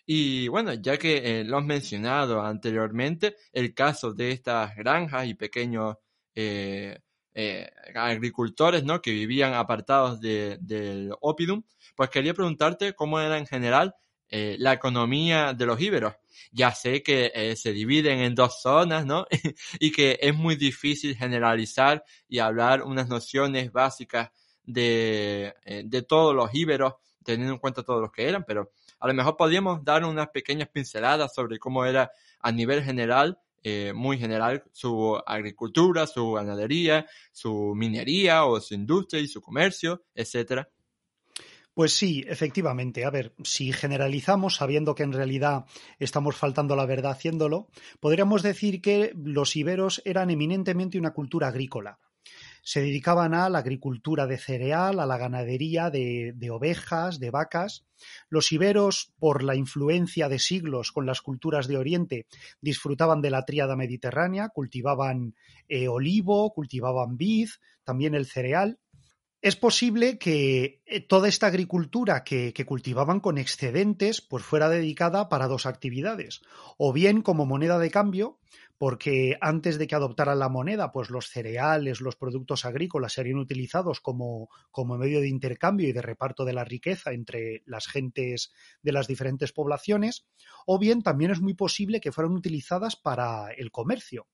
Y 0.05 0.49
bueno, 0.49 0.73
ya 0.73 0.97
que 0.97 1.17
eh, 1.17 1.43
lo 1.45 1.57
has 1.57 1.65
mencionado 1.65 2.41
anteriormente, 2.41 3.35
el 3.53 3.73
caso 3.73 4.13
de 4.13 4.31
estas 4.31 4.75
granjas 4.75 5.27
y 5.27 5.33
pequeños 5.33 5.95
eh, 6.35 6.99
agricultores 7.93 8.83
¿no? 8.83 9.01
que 9.01 9.11
vivían 9.11 9.53
apartados 9.53 10.19
del 10.19 11.13
opidum, 11.21 11.63
pues 11.95 12.09
quería 12.09 12.33
preguntarte 12.33 12.93
cómo 12.93 13.19
era 13.19 13.37
en 13.37 13.45
general 13.45 13.95
eh, 14.29 14.57
la 14.59 14.73
economía 14.73 15.53
de 15.53 15.65
los 15.65 15.79
íberos. 15.79 16.13
Ya 16.51 16.71
sé 16.71 17.01
que 17.01 17.31
eh, 17.33 17.55
se 17.55 17.71
dividen 17.71 18.19
en 18.19 18.35
dos 18.35 18.61
zonas, 18.61 19.05
¿no? 19.05 19.25
y 19.79 19.91
que 19.91 20.19
es 20.21 20.35
muy 20.35 20.55
difícil 20.55 21.15
generalizar 21.15 22.03
y 22.27 22.39
hablar 22.39 22.83
unas 22.83 23.07
nociones 23.07 23.71
básicas 23.71 24.31
de, 24.63 25.55
eh, 25.65 25.83
de 25.85 26.01
todos 26.01 26.35
los 26.35 26.53
íberos, 26.53 26.95
teniendo 27.23 27.53
en 27.53 27.59
cuenta 27.59 27.83
todos 27.83 28.01
los 28.01 28.11
que 28.11 28.27
eran, 28.27 28.43
pero 28.45 28.71
a 28.99 29.07
lo 29.07 29.13
mejor 29.13 29.37
podríamos 29.37 29.83
dar 29.83 30.03
unas 30.03 30.27
pequeñas 30.29 30.69
pinceladas 30.69 31.33
sobre 31.33 31.57
cómo 31.57 31.85
era 31.85 32.11
a 32.39 32.51
nivel 32.51 32.83
general, 32.83 33.39
muy 33.93 34.17
general, 34.17 34.63
su 34.71 35.21
agricultura, 35.25 36.07
su 36.07 36.33
ganadería, 36.33 37.05
su 37.31 37.73
minería 37.75 38.45
o 38.45 38.61
su 38.61 38.73
industria 38.73 39.21
y 39.21 39.27
su 39.27 39.41
comercio, 39.41 40.05
etcétera. 40.15 40.69
Pues 41.77 41.93
sí, 41.93 42.25
efectivamente. 42.27 43.05
A 43.05 43.11
ver, 43.11 43.35
si 43.43 43.71
generalizamos, 43.71 44.55
sabiendo 44.55 44.95
que 44.95 45.03
en 45.03 45.13
realidad 45.13 45.65
estamos 45.99 46.35
faltando 46.35 46.75
la 46.75 46.87
verdad 46.87 47.11
haciéndolo, 47.11 47.67
podríamos 47.99 48.41
decir 48.41 48.81
que 48.81 49.13
los 49.15 49.55
iberos 49.55 50.01
eran 50.03 50.31
eminentemente 50.31 50.97
una 50.97 51.13
cultura 51.13 51.49
agrícola. 51.49 51.99
Se 52.67 52.81
dedicaban 52.81 53.33
a 53.33 53.47
la 53.47 53.59
agricultura 53.59 54.27
de 54.27 54.37
cereal, 54.37 54.99
a 54.99 55.05
la 55.05 55.17
ganadería 55.17 55.89
de, 55.89 56.49
ovejas, 56.51 57.17
de 57.17 57.31
vacas. 57.31 57.85
Los 58.27 58.51
iberos, 58.51 59.13
por 59.19 59.41
la 59.41 59.55
influencia 59.55 60.27
de 60.27 60.37
siglos 60.37 60.91
con 60.91 61.05
las 61.05 61.21
culturas 61.21 61.69
de 61.69 61.77
Oriente, 61.77 62.27
disfrutaban 62.59 63.21
de 63.21 63.29
la 63.29 63.45
tríada 63.45 63.77
mediterránea, 63.77 64.49
cultivaban 64.49 65.33
eh, 65.69 65.87
olivo, 65.87 66.53
cultivaban 66.53 67.15
vid, 67.15 67.47
también 67.85 68.15
el 68.15 68.25
cereal 68.25 68.79
es 69.41 69.55
posible 69.55 70.17
que 70.17 70.81
eh, 70.85 70.99
toda 70.99 71.27
esta 71.27 71.47
agricultura 71.47 72.23
que, 72.23 72.53
cultivaban 72.65 73.19
con 73.19 73.37
excedentes 73.37 74.19
pues 74.21 74.43
fuera 74.43 74.67
dedicada 74.67 75.29
para 75.29 75.47
dos 75.47 75.65
actividades, 75.65 76.41
o 76.77 76.91
bien 76.91 77.21
como 77.21 77.45
moneda 77.45 77.77
de 77.77 77.91
cambio, 77.91 78.39
porque 78.77 79.37
antes 79.41 79.79
de 79.79 79.87
que 79.87 79.95
adoptaran 79.95 80.37
la 80.37 80.49
moneda, 80.49 80.91
pues 80.91 81.09
los 81.09 81.29
cereales, 81.29 81.99
los 81.99 82.15
productos 82.15 82.63
agrícolas 82.63 83.13
serían 83.13 83.39
utilizados 83.39 84.01
como, 84.01 84.49
como 84.69 84.97
medio 84.97 85.19
de 85.19 85.29
intercambio 85.29 85.89
y 85.89 85.93
de 85.93 86.01
reparto 86.01 86.45
de 86.45 86.53
la 86.53 86.63
riqueza 86.63 87.11
entre 87.11 87.63
las 87.65 87.87
gentes 87.87 88.51
de 88.83 88.91
las 88.91 89.07
diferentes 89.07 89.51
poblaciones, 89.51 90.27
o 90.67 90.77
bien 90.77 91.01
también 91.01 91.31
es 91.31 91.41
muy 91.41 91.55
posible 91.55 91.99
que 91.99 92.11
fueran 92.11 92.33
utilizadas 92.33 92.95
para 92.95 93.51
el 93.51 93.71
comercio. 93.71 94.27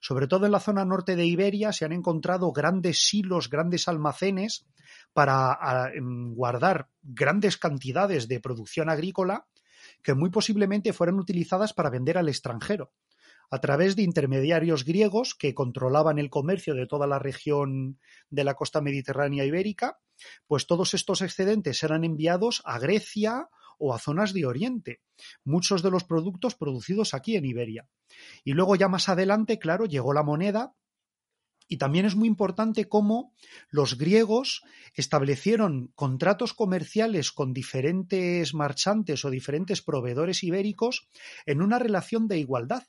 Sobre 0.00 0.26
todo 0.26 0.46
en 0.46 0.52
la 0.52 0.60
zona 0.60 0.84
norte 0.84 1.14
de 1.14 1.26
Iberia 1.26 1.72
se 1.72 1.84
han 1.84 1.92
encontrado 1.92 2.52
grandes 2.52 3.06
silos, 3.06 3.50
grandes 3.50 3.86
almacenes 3.86 4.66
para 5.12 5.90
em, 5.94 6.34
guardar 6.34 6.88
grandes 7.02 7.56
cantidades 7.56 8.28
de 8.28 8.40
producción 8.40 8.88
agrícola 8.88 9.46
que 10.02 10.14
muy 10.14 10.30
posiblemente 10.30 10.92
fueran 10.92 11.18
utilizadas 11.18 11.72
para 11.72 11.90
vender 11.90 12.18
al 12.18 12.28
extranjero 12.28 12.92
a 13.50 13.60
través 13.60 13.96
de 13.96 14.02
intermediarios 14.02 14.84
griegos 14.84 15.34
que 15.34 15.54
controlaban 15.54 16.18
el 16.18 16.30
comercio 16.30 16.74
de 16.74 16.86
toda 16.86 17.06
la 17.06 17.18
región 17.18 17.98
de 18.30 18.44
la 18.44 18.54
costa 18.54 18.80
mediterránea 18.80 19.44
ibérica, 19.44 19.98
pues 20.46 20.66
todos 20.66 20.94
estos 20.94 21.20
excedentes 21.20 21.82
eran 21.82 22.04
enviados 22.04 22.62
a 22.64 22.78
Grecia 22.78 23.48
o 23.78 23.92
a 23.94 23.98
zonas 23.98 24.32
de 24.32 24.46
Oriente, 24.46 25.00
muchos 25.42 25.82
de 25.82 25.90
los 25.90 26.04
productos 26.04 26.54
producidos 26.54 27.14
aquí 27.14 27.36
en 27.36 27.46
Iberia. 27.46 27.88
Y 28.44 28.52
luego 28.52 28.76
ya 28.76 28.88
más 28.88 29.08
adelante, 29.08 29.58
claro, 29.58 29.86
llegó 29.86 30.12
la 30.12 30.22
moneda 30.22 30.74
y 31.66 31.78
también 31.78 32.04
es 32.04 32.14
muy 32.14 32.28
importante 32.28 32.88
cómo 32.88 33.32
los 33.68 33.96
griegos 33.96 34.62
establecieron 34.94 35.92
contratos 35.94 36.52
comerciales 36.52 37.32
con 37.32 37.52
diferentes 37.52 38.54
marchantes 38.54 39.24
o 39.24 39.30
diferentes 39.30 39.80
proveedores 39.80 40.42
ibéricos 40.42 41.08
en 41.46 41.62
una 41.62 41.78
relación 41.78 42.28
de 42.28 42.38
igualdad 42.38 42.82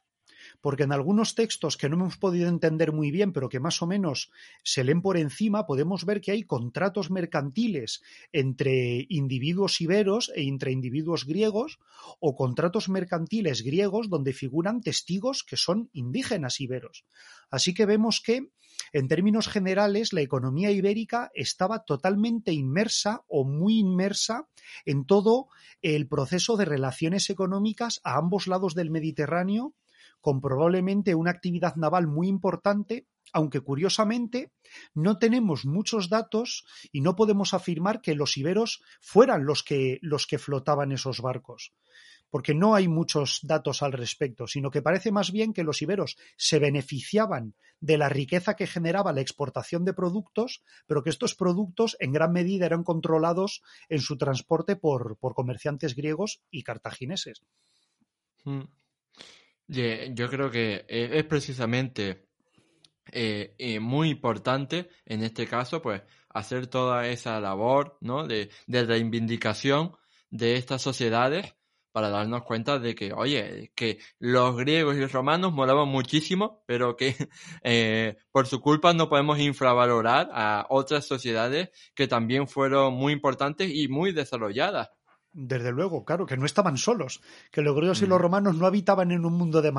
porque 0.61 0.83
en 0.83 0.91
algunos 0.91 1.35
textos 1.35 1.75
que 1.75 1.89
no 1.89 1.95
hemos 1.95 2.17
podido 2.17 2.47
entender 2.47 2.91
muy 2.91 3.11
bien, 3.11 3.33
pero 3.33 3.49
que 3.49 3.59
más 3.59 3.81
o 3.81 3.87
menos 3.87 4.31
se 4.63 4.83
leen 4.83 5.01
por 5.01 5.17
encima, 5.17 5.65
podemos 5.65 6.05
ver 6.05 6.21
que 6.21 6.31
hay 6.31 6.43
contratos 6.43 7.11
mercantiles 7.11 8.01
entre 8.31 9.05
individuos 9.09 9.81
iberos 9.81 10.31
e 10.35 10.43
entre 10.43 10.71
individuos 10.71 11.25
griegos, 11.25 11.79
o 12.19 12.35
contratos 12.35 12.89
mercantiles 12.89 13.63
griegos 13.63 14.09
donde 14.09 14.33
figuran 14.33 14.81
testigos 14.81 15.43
que 15.43 15.57
son 15.57 15.89
indígenas 15.93 16.61
iberos. 16.61 17.05
Así 17.49 17.73
que 17.73 17.85
vemos 17.85 18.21
que 18.21 18.51
en 18.93 19.07
términos 19.07 19.47
generales, 19.47 20.11
la 20.11 20.21
economía 20.21 20.71
ibérica 20.71 21.31
estaba 21.33 21.83
totalmente 21.85 22.51
inmersa 22.51 23.23
o 23.27 23.45
muy 23.45 23.79
inmersa 23.79 24.47
en 24.85 25.05
todo 25.05 25.47
el 25.81 26.07
proceso 26.07 26.57
de 26.57 26.65
relaciones 26.65 27.29
económicas 27.29 28.01
a 28.03 28.17
ambos 28.17 28.47
lados 28.47 28.75
del 28.75 28.89
Mediterráneo 28.89 29.73
con 30.21 30.39
probablemente 30.39 31.15
una 31.15 31.31
actividad 31.31 31.75
naval 31.75 32.07
muy 32.07 32.27
importante, 32.27 33.07
aunque 33.33 33.61
curiosamente 33.61 34.51
no 34.93 35.17
tenemos 35.17 35.65
muchos 35.65 36.09
datos 36.09 36.65
y 36.91 37.01
no 37.01 37.15
podemos 37.15 37.53
afirmar 37.53 38.01
que 38.01 38.15
los 38.15 38.37
iberos 38.37 38.81
fueran 38.99 39.45
los 39.45 39.63
que, 39.63 39.99
los 40.01 40.27
que 40.27 40.37
flotaban 40.37 40.91
esos 40.91 41.21
barcos 41.21 41.73
porque 42.31 42.55
no 42.55 42.73
hay 42.73 42.87
muchos 42.87 43.39
datos 43.43 43.83
al 43.83 43.91
respecto, 43.91 44.47
sino 44.47 44.71
que 44.71 44.81
parece 44.81 45.11
más 45.11 45.31
bien 45.31 45.53
que 45.53 45.65
los 45.65 45.81
iberos 45.81 46.17
se 46.37 46.59
beneficiaban 46.59 47.55
de 47.81 47.97
la 47.97 48.09
riqueza 48.09 48.55
que 48.55 48.67
generaba 48.67 49.11
la 49.11 49.21
exportación 49.21 49.83
de 49.83 49.93
productos, 49.93 50.63
pero 50.87 51.03
que 51.03 51.09
estos 51.09 51.35
productos 51.35 51.97
en 51.99 52.13
gran 52.13 52.31
medida 52.31 52.65
eran 52.65 52.83
controlados 52.83 53.61
en 53.89 53.99
su 53.99 54.17
transporte 54.17 54.77
por, 54.77 55.17
por 55.17 55.35
comerciantes 55.35 55.93
griegos 55.93 56.41
y 56.49 56.63
cartagineses. 56.63 57.43
Yo 59.71 60.29
creo 60.29 60.51
que 60.51 60.85
eh, 60.89 61.09
es 61.13 61.23
precisamente 61.23 62.27
eh, 63.09 63.55
eh, 63.57 63.79
muy 63.79 64.09
importante 64.09 64.89
en 65.05 65.23
este 65.23 65.47
caso, 65.47 65.81
pues, 65.81 66.01
hacer 66.29 66.67
toda 66.67 67.07
esa 67.07 67.39
labor. 67.39 67.97
De, 68.01 68.49
de 68.67 68.83
reivindicación 68.83 69.95
de 70.29 70.57
estas 70.57 70.81
sociedades 70.81 71.55
para 71.93 72.09
darnos 72.09 72.43
cuenta 72.43 72.79
de 72.79 72.95
que, 72.95 73.13
oye, 73.13 73.71
que 73.73 73.99
los 74.19 74.57
griegos 74.57 74.97
y 74.97 74.99
los 74.99 75.11
romanos 75.13 75.53
molaban 75.53 75.87
muchísimo, 75.87 76.63
pero 76.65 76.97
que 76.97 77.15
por 78.31 78.47
su 78.47 78.59
culpa 78.59 78.93
no 78.93 79.07
podemos 79.07 79.39
infravalorar 79.39 80.29
a 80.33 80.65
otras 80.69 81.05
sociedades 81.05 81.69
que 81.95 82.07
también 82.07 82.47
fueron 82.47 82.93
muy 82.93 83.13
importantes 83.13 83.71
y 83.73 83.87
muy 83.87 84.11
desarrolladas. 84.11 84.89
Desde 85.33 85.71
luego, 85.71 86.03
claro, 86.03 86.25
que 86.25 86.35
no 86.35 86.45
estaban 86.45 86.77
solos, 86.77 87.21
que 87.51 87.61
los 87.61 87.73
griegos 87.73 88.01
y 88.01 88.05
los 88.05 88.19
mm. 88.19 88.21
romanos 88.21 88.55
no 88.57 88.65
habitaban 88.65 89.11
en 89.11 89.25
un 89.25 89.33
mundo 89.33 89.61
de, 89.61 89.71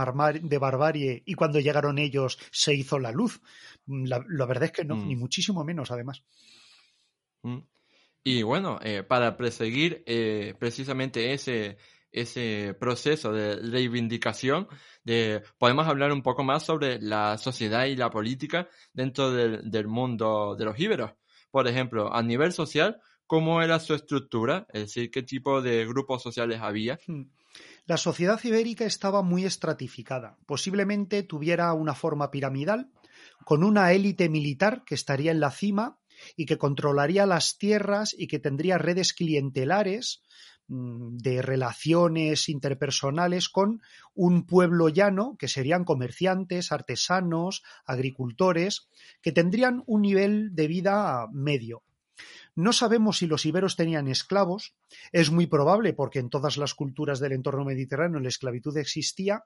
de 0.42 0.58
barbarie 0.58 1.22
y 1.26 1.34
cuando 1.34 1.60
llegaron 1.60 1.98
ellos 1.98 2.38
se 2.50 2.74
hizo 2.74 2.98
la 2.98 3.12
luz. 3.12 3.40
Mm, 3.84 4.06
la, 4.06 4.46
verdad 4.46 4.64
es 4.64 4.72
que 4.72 4.84
no, 4.84 4.96
mm. 4.96 5.08
ni 5.08 5.16
muchísimo 5.16 5.62
menos, 5.62 5.90
además. 5.90 6.24
Y 8.24 8.42
bueno, 8.42 8.78
eh, 8.82 9.02
para 9.02 9.36
perseguir 9.36 10.02
eh, 10.06 10.54
precisamente 10.58 11.34
ese, 11.34 11.76
ese 12.12 12.74
proceso 12.78 13.32
de 13.32 13.56
reivindicación, 13.56 14.68
de, 15.04 15.42
podemos 15.58 15.86
hablar 15.86 16.12
un 16.12 16.22
poco 16.22 16.44
más 16.44 16.62
sobre 16.64 16.98
la 17.00 17.36
sociedad 17.36 17.86
y 17.86 17.96
la 17.96 18.10
política 18.10 18.68
dentro 18.92 19.32
del, 19.32 19.70
del 19.70 19.86
mundo 19.86 20.54
de 20.56 20.64
los 20.64 20.78
íberos. 20.78 21.12
Por 21.50 21.68
ejemplo, 21.68 22.14
a 22.14 22.22
nivel 22.22 22.52
social, 22.52 23.02
cómo 23.32 23.62
era 23.62 23.80
su 23.80 23.94
estructura, 23.94 24.66
es 24.74 24.82
decir, 24.82 25.10
qué 25.10 25.22
tipo 25.22 25.62
de 25.62 25.86
grupos 25.86 26.22
sociales 26.22 26.60
había. 26.60 26.98
Hmm. 27.06 27.30
La 27.86 27.96
sociedad 27.96 28.38
ibérica 28.44 28.84
estaba 28.84 29.22
muy 29.22 29.46
estratificada. 29.46 30.36
Posiblemente 30.44 31.22
tuviera 31.22 31.72
una 31.72 31.94
forma 31.94 32.30
piramidal, 32.30 32.90
con 33.46 33.64
una 33.64 33.90
élite 33.94 34.28
militar 34.28 34.82
que 34.84 34.94
estaría 34.94 35.30
en 35.30 35.40
la 35.40 35.50
cima 35.50 35.98
y 36.36 36.44
que 36.44 36.58
controlaría 36.58 37.24
las 37.24 37.56
tierras 37.56 38.14
y 38.14 38.26
que 38.26 38.38
tendría 38.38 38.76
redes 38.76 39.14
clientelares 39.14 40.20
mm, 40.68 41.16
de 41.16 41.40
relaciones 41.40 42.50
interpersonales 42.50 43.48
con 43.48 43.80
un 44.12 44.44
pueblo 44.44 44.90
llano, 44.90 45.36
que 45.38 45.48
serían 45.48 45.86
comerciantes, 45.86 46.70
artesanos, 46.70 47.62
agricultores, 47.86 48.90
que 49.22 49.32
tendrían 49.32 49.82
un 49.86 50.02
nivel 50.02 50.54
de 50.54 50.66
vida 50.66 51.28
medio. 51.32 51.82
No 52.54 52.72
sabemos 52.72 53.18
si 53.18 53.26
los 53.26 53.46
iberos 53.46 53.76
tenían 53.76 54.08
esclavos, 54.08 54.74
es 55.10 55.30
muy 55.30 55.46
probable 55.46 55.94
porque 55.94 56.18
en 56.18 56.28
todas 56.28 56.56
las 56.58 56.74
culturas 56.74 57.18
del 57.18 57.32
entorno 57.32 57.64
mediterráneo 57.64 58.20
la 58.20 58.28
esclavitud 58.28 58.76
existía, 58.76 59.44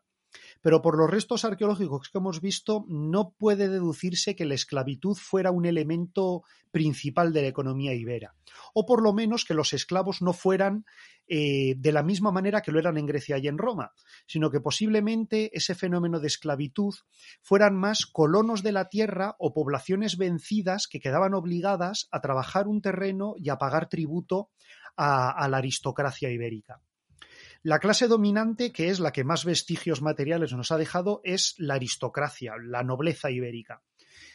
pero 0.60 0.82
por 0.82 0.98
los 0.98 1.10
restos 1.10 1.44
arqueológicos 1.44 2.08
que 2.08 2.18
hemos 2.18 2.40
visto 2.40 2.84
no 2.88 3.30
puede 3.30 3.68
deducirse 3.68 4.36
que 4.36 4.44
la 4.44 4.54
esclavitud 4.54 5.16
fuera 5.16 5.50
un 5.50 5.66
elemento 5.66 6.42
principal 6.70 7.32
de 7.32 7.42
la 7.42 7.48
economía 7.48 7.94
ibera, 7.94 8.34
o 8.74 8.84
por 8.84 9.02
lo 9.02 9.12
menos 9.12 9.44
que 9.44 9.54
los 9.54 9.72
esclavos 9.72 10.22
no 10.22 10.32
fueran 10.32 10.84
eh, 11.28 11.74
de 11.76 11.92
la 11.92 12.02
misma 12.02 12.30
manera 12.30 12.60
que 12.60 12.70
lo 12.70 12.78
eran 12.78 12.98
en 12.98 13.06
Grecia 13.06 13.38
y 13.38 13.48
en 13.48 13.58
Roma, 13.58 13.92
sino 14.26 14.50
que 14.50 14.60
posiblemente 14.60 15.50
ese 15.56 15.74
fenómeno 15.74 16.20
de 16.20 16.28
esclavitud 16.28 16.94
fueran 17.42 17.74
más 17.74 18.06
colonos 18.06 18.62
de 18.62 18.72
la 18.72 18.88
tierra 18.88 19.36
o 19.38 19.54
poblaciones 19.54 20.18
vencidas 20.18 20.86
que 20.86 21.00
quedaban 21.00 21.34
obligadas 21.34 22.08
a 22.10 22.20
trabajar 22.20 22.68
un 22.68 22.82
terreno 22.82 23.34
y 23.38 23.48
a 23.48 23.56
pagar 23.56 23.88
tributo 23.88 24.50
a 24.98 25.46
la 25.50 25.58
aristocracia 25.58 26.30
ibérica. 26.30 26.80
La 27.66 27.80
clase 27.80 28.06
dominante, 28.06 28.70
que 28.70 28.90
es 28.90 29.00
la 29.00 29.10
que 29.10 29.24
más 29.24 29.44
vestigios 29.44 30.00
materiales 30.00 30.52
nos 30.52 30.70
ha 30.70 30.78
dejado, 30.78 31.20
es 31.24 31.56
la 31.58 31.74
aristocracia, 31.74 32.52
la 32.64 32.84
nobleza 32.84 33.32
ibérica. 33.32 33.82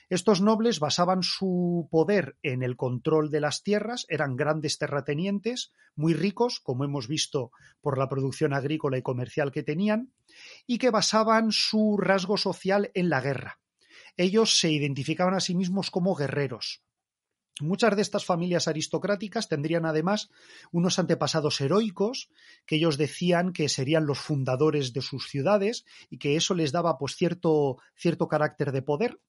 Estos 0.09 0.41
nobles 0.41 0.81
basaban 0.81 1.23
su 1.23 1.87
poder 1.89 2.35
en 2.43 2.61
el 2.61 2.75
control 2.75 3.31
de 3.31 3.39
las 3.39 3.63
tierras, 3.63 4.05
eran 4.09 4.35
grandes 4.35 4.77
terratenientes, 4.77 5.71
muy 5.95 6.13
ricos, 6.13 6.59
como 6.59 6.83
hemos 6.83 7.07
visto 7.07 7.51
por 7.79 7.97
la 7.97 8.09
producción 8.09 8.51
agrícola 8.51 8.97
y 8.97 9.01
comercial 9.01 9.53
que 9.53 9.63
tenían, 9.63 10.11
y 10.67 10.77
que 10.77 10.89
basaban 10.89 11.53
su 11.53 11.95
rasgo 11.97 12.35
social 12.35 12.91
en 12.95 13.07
la 13.07 13.21
guerra. 13.21 13.61
Ellos 14.17 14.59
se 14.59 14.71
identificaban 14.71 15.35
a 15.35 15.39
sí 15.39 15.55
mismos 15.55 15.89
como 15.89 16.15
guerreros. 16.15 16.83
Muchas 17.61 17.95
de 17.95 18.01
estas 18.01 18.25
familias 18.25 18.67
aristocráticas 18.67 19.47
tendrían 19.47 19.85
además 19.85 20.29
unos 20.71 20.99
antepasados 20.99 21.61
heroicos 21.61 22.29
que 22.65 22.75
ellos 22.77 22.97
decían 22.97 23.53
que 23.53 23.69
serían 23.69 24.05
los 24.05 24.19
fundadores 24.19 24.93
de 24.93 25.01
sus 25.01 25.29
ciudades 25.29 25.85
y 26.09 26.17
que 26.17 26.35
eso 26.35 26.53
les 26.53 26.71
daba 26.71 26.97
pues 26.97 27.15
cierto, 27.15 27.77
cierto 27.95 28.27
carácter 28.27 28.71
de 28.71 28.81
poder. 28.81 29.19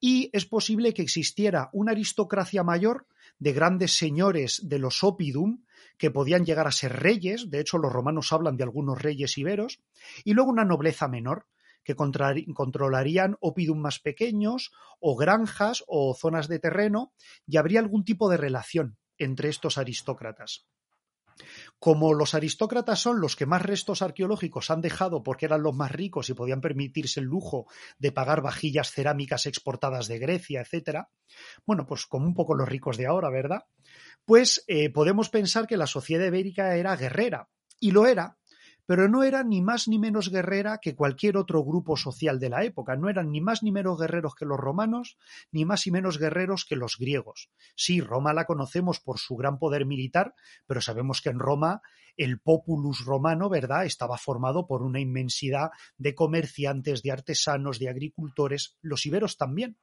Y 0.00 0.30
es 0.32 0.46
posible 0.46 0.94
que 0.94 1.02
existiera 1.02 1.70
una 1.72 1.92
aristocracia 1.92 2.62
mayor 2.62 3.06
de 3.38 3.52
grandes 3.52 3.96
señores 3.96 4.60
de 4.64 4.78
los 4.78 5.02
opidum 5.02 5.64
que 5.96 6.10
podían 6.10 6.44
llegar 6.44 6.66
a 6.66 6.72
ser 6.72 6.92
reyes, 6.92 7.50
de 7.50 7.60
hecho 7.60 7.78
los 7.78 7.92
romanos 7.92 8.32
hablan 8.32 8.56
de 8.56 8.64
algunos 8.64 9.00
reyes 9.00 9.36
iberos, 9.38 9.80
y 10.24 10.34
luego 10.34 10.50
una 10.50 10.64
nobleza 10.64 11.08
menor, 11.08 11.46
que 11.88 11.96
controlarían 11.96 13.38
opidum 13.40 13.78
más 13.80 13.98
pequeños 13.98 14.72
o 15.00 15.16
granjas 15.16 15.84
o 15.86 16.12
zonas 16.12 16.46
de 16.46 16.58
terreno 16.58 17.14
y 17.46 17.56
habría 17.56 17.80
algún 17.80 18.04
tipo 18.04 18.28
de 18.28 18.36
relación 18.36 18.98
entre 19.16 19.48
estos 19.48 19.78
aristócratas. 19.78 20.66
Como 21.78 22.12
los 22.12 22.34
aristócratas 22.34 23.00
son 23.00 23.22
los 23.22 23.36
que 23.36 23.46
más 23.46 23.62
restos 23.62 24.02
arqueológicos 24.02 24.70
han 24.70 24.82
dejado 24.82 25.22
porque 25.22 25.46
eran 25.46 25.62
los 25.62 25.74
más 25.74 25.90
ricos 25.90 26.28
y 26.28 26.34
podían 26.34 26.60
permitirse 26.60 27.20
el 27.20 27.26
lujo 27.26 27.66
de 27.98 28.12
pagar 28.12 28.42
vajillas 28.42 28.90
cerámicas 28.90 29.46
exportadas 29.46 30.08
de 30.08 30.18
Grecia, 30.18 30.60
etcétera, 30.60 31.08
bueno, 31.64 31.86
pues 31.86 32.04
como 32.04 32.26
un 32.26 32.34
poco 32.34 32.54
los 32.54 32.68
ricos 32.68 32.98
de 32.98 33.06
ahora, 33.06 33.30
¿verdad? 33.30 33.62
Pues 34.26 34.62
eh, 34.66 34.90
podemos 34.90 35.30
pensar 35.30 35.66
que 35.66 35.78
la 35.78 35.86
sociedad 35.86 36.26
ibérica 36.26 36.76
era 36.76 36.96
guerrera, 36.96 37.48
y 37.80 37.92
lo 37.92 38.06
era, 38.06 38.36
pero 38.88 39.06
no 39.06 39.22
era 39.22 39.44
ni 39.44 39.60
más 39.60 39.86
ni 39.86 39.98
menos 39.98 40.30
guerrera 40.30 40.78
que 40.78 40.96
cualquier 40.96 41.36
otro 41.36 41.62
grupo 41.62 41.98
social 41.98 42.38
de 42.40 42.48
la 42.48 42.64
época. 42.64 42.96
No 42.96 43.10
eran 43.10 43.30
ni 43.30 43.42
más 43.42 43.62
ni 43.62 43.70
menos 43.70 44.00
guerreros 44.00 44.34
que 44.34 44.46
los 44.46 44.58
romanos, 44.58 45.18
ni 45.52 45.66
más 45.66 45.86
y 45.86 45.90
menos 45.90 46.16
guerreros 46.16 46.64
que 46.64 46.74
los 46.74 46.96
griegos. 46.96 47.50
Sí, 47.76 48.00
Roma 48.00 48.32
la 48.32 48.46
conocemos 48.46 48.98
por 48.98 49.18
su 49.18 49.36
gran 49.36 49.58
poder 49.58 49.84
militar, 49.84 50.34
pero 50.66 50.80
sabemos 50.80 51.20
que 51.20 51.28
en 51.28 51.38
Roma 51.38 51.82
el 52.16 52.40
populus 52.40 53.04
romano, 53.04 53.50
¿verdad?, 53.50 53.84
estaba 53.84 54.16
formado 54.16 54.66
por 54.66 54.82
una 54.82 55.00
inmensidad 55.00 55.68
de 55.98 56.14
comerciantes, 56.14 57.02
de 57.02 57.12
artesanos, 57.12 57.78
de 57.78 57.90
agricultores, 57.90 58.78
los 58.80 59.04
iberos 59.04 59.36
también. 59.36 59.76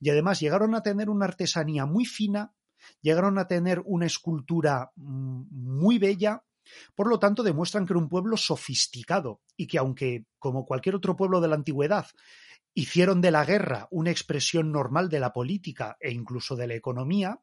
Y 0.00 0.10
además 0.10 0.40
llegaron 0.40 0.74
a 0.74 0.82
tener 0.82 1.08
una 1.08 1.26
artesanía 1.26 1.86
muy 1.86 2.04
fina, 2.04 2.52
llegaron 3.00 3.38
a 3.38 3.46
tener 3.46 3.80
una 3.84 4.06
escultura 4.06 4.90
mm, 4.96 5.44
muy 5.50 5.98
bella, 5.98 6.42
por 7.00 7.08
lo 7.08 7.18
tanto, 7.18 7.42
demuestran 7.42 7.86
que 7.86 7.94
era 7.94 7.98
un 7.98 8.10
pueblo 8.10 8.36
sofisticado 8.36 9.40
y 9.56 9.66
que 9.66 9.78
aunque, 9.78 10.26
como 10.38 10.66
cualquier 10.66 10.96
otro 10.96 11.16
pueblo 11.16 11.40
de 11.40 11.48
la 11.48 11.54
antigüedad, 11.54 12.06
hicieron 12.74 13.22
de 13.22 13.30
la 13.30 13.42
guerra 13.46 13.88
una 13.90 14.10
expresión 14.10 14.70
normal 14.70 15.08
de 15.08 15.18
la 15.18 15.32
política 15.32 15.96
e 15.98 16.10
incluso 16.10 16.56
de 16.56 16.66
la 16.66 16.74
economía, 16.74 17.40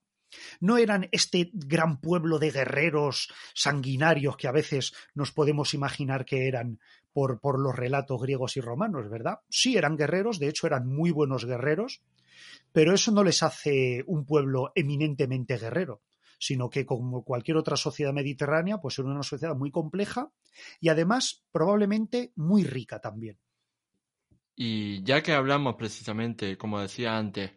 no 0.60 0.78
eran 0.78 1.10
este 1.12 1.50
gran 1.54 2.00
pueblo 2.00 2.38
de 2.38 2.52
guerreros 2.52 3.34
sanguinarios 3.56 4.38
que 4.38 4.48
a 4.48 4.52
veces 4.52 4.94
nos 5.16 5.32
podemos 5.32 5.74
imaginar 5.74 6.24
que 6.24 6.48
eran 6.48 6.80
por, 7.12 7.40
por, 7.40 7.60
los 7.60 7.76
relatos 7.76 8.22
griegos 8.22 8.58
y 8.58 8.62
romanos, 8.62 9.10
¿verdad? 9.10 9.40
Sí, 9.50 9.76
eran 9.76 9.98
guerreros, 9.98 10.38
de 10.38 10.50
hecho 10.50 10.68
eran 10.68 10.86
muy 10.88 11.10
buenos 11.10 11.46
guerreros, 11.46 12.04
pero 12.72 12.94
eso 12.94 13.12
no 13.12 13.24
les 13.24 13.42
hace 13.42 14.04
un 14.06 14.24
pueblo 14.24 14.72
eminentemente 14.76 15.58
guerrero 15.58 16.04
sino 16.38 16.70
que 16.70 16.86
como 16.86 17.24
cualquier 17.24 17.58
otra 17.58 17.78
sociedad 17.78 18.14
mediterránea, 18.14 18.78
pues 18.80 18.98
era 19.00 19.08
una 19.08 19.24
sociedad 19.24 19.56
muy 19.56 19.72
compleja 19.72 20.32
y 20.80 20.90
además 20.90 21.44
probablemente 21.52 22.32
muy 22.36 22.64
rica 22.64 23.00
también. 23.00 23.38
Y 24.56 25.04
ya 25.04 25.22
que 25.22 25.34
hablamos 25.34 25.76
precisamente, 25.76 26.58
como 26.58 26.80
decía 26.80 27.18
antes, 27.18 27.52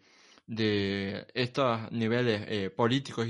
de 0.50 1.28
estos 1.32 1.92
niveles 1.92 2.42
eh, 2.48 2.70
políticos 2.70 3.28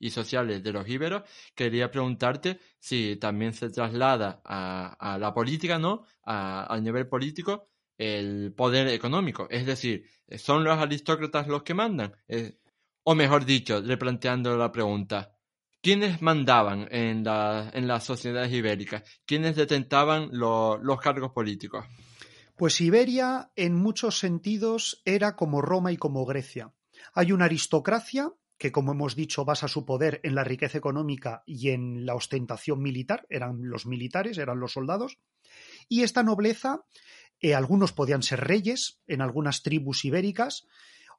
y, 0.00 0.10
sociales 0.10 0.62
de 0.62 0.72
los 0.72 0.88
íberos, 0.88 1.22
quería 1.54 1.90
preguntarte 1.90 2.58
si 2.78 3.16
también 3.16 3.52
se 3.52 3.68
traslada 3.68 4.40
a, 4.42 5.18
la 5.20 5.34
política, 5.34 5.78
¿no? 5.78 6.06
al 6.24 6.82
nivel 6.82 7.06
político, 7.08 7.68
el 7.98 8.54
poder 8.56 8.88
económico. 8.88 9.46
Es 9.50 9.66
decir, 9.66 10.06
¿son 10.38 10.64
los 10.64 10.78
aristócratas 10.78 11.46
los 11.46 11.62
que 11.62 11.74
mandan? 11.74 12.16
O 13.04 13.14
mejor 13.14 13.44
dicho, 13.44 13.80
replanteando 13.80 14.56
la 14.56 14.70
pregunta, 14.70 15.36
¿quiénes 15.80 16.22
mandaban 16.22 16.86
en, 16.90 17.24
en 17.26 17.88
las 17.88 18.04
sociedades 18.04 18.52
ibéricas? 18.52 19.02
¿Quiénes 19.26 19.56
detentaban 19.56 20.28
los 20.32 21.00
cargos 21.00 21.32
políticos? 21.32 21.84
Pues 22.56 22.80
Iberia, 22.80 23.50
en 23.56 23.74
muchos 23.74 24.18
sentidos, 24.18 25.02
era 25.04 25.34
como 25.34 25.62
Roma 25.62 25.90
y 25.90 25.96
como 25.96 26.24
Grecia. 26.24 26.72
Hay 27.12 27.32
una 27.32 27.46
aristocracia 27.46 28.30
que, 28.56 28.70
como 28.70 28.92
hemos 28.92 29.16
dicho, 29.16 29.44
basa 29.44 29.66
su 29.66 29.84
poder 29.84 30.20
en 30.22 30.36
la 30.36 30.44
riqueza 30.44 30.78
económica 30.78 31.42
y 31.44 31.70
en 31.70 32.06
la 32.06 32.14
ostentación 32.14 32.80
militar, 32.80 33.26
eran 33.28 33.68
los 33.68 33.86
militares, 33.86 34.38
eran 34.38 34.60
los 34.60 34.74
soldados, 34.74 35.18
y 35.88 36.04
esta 36.04 36.22
nobleza, 36.22 36.84
eh, 37.40 37.56
algunos 37.56 37.92
podían 37.92 38.22
ser 38.22 38.40
reyes 38.40 39.00
en 39.08 39.20
algunas 39.20 39.62
tribus 39.62 40.04
ibéricas, 40.04 40.68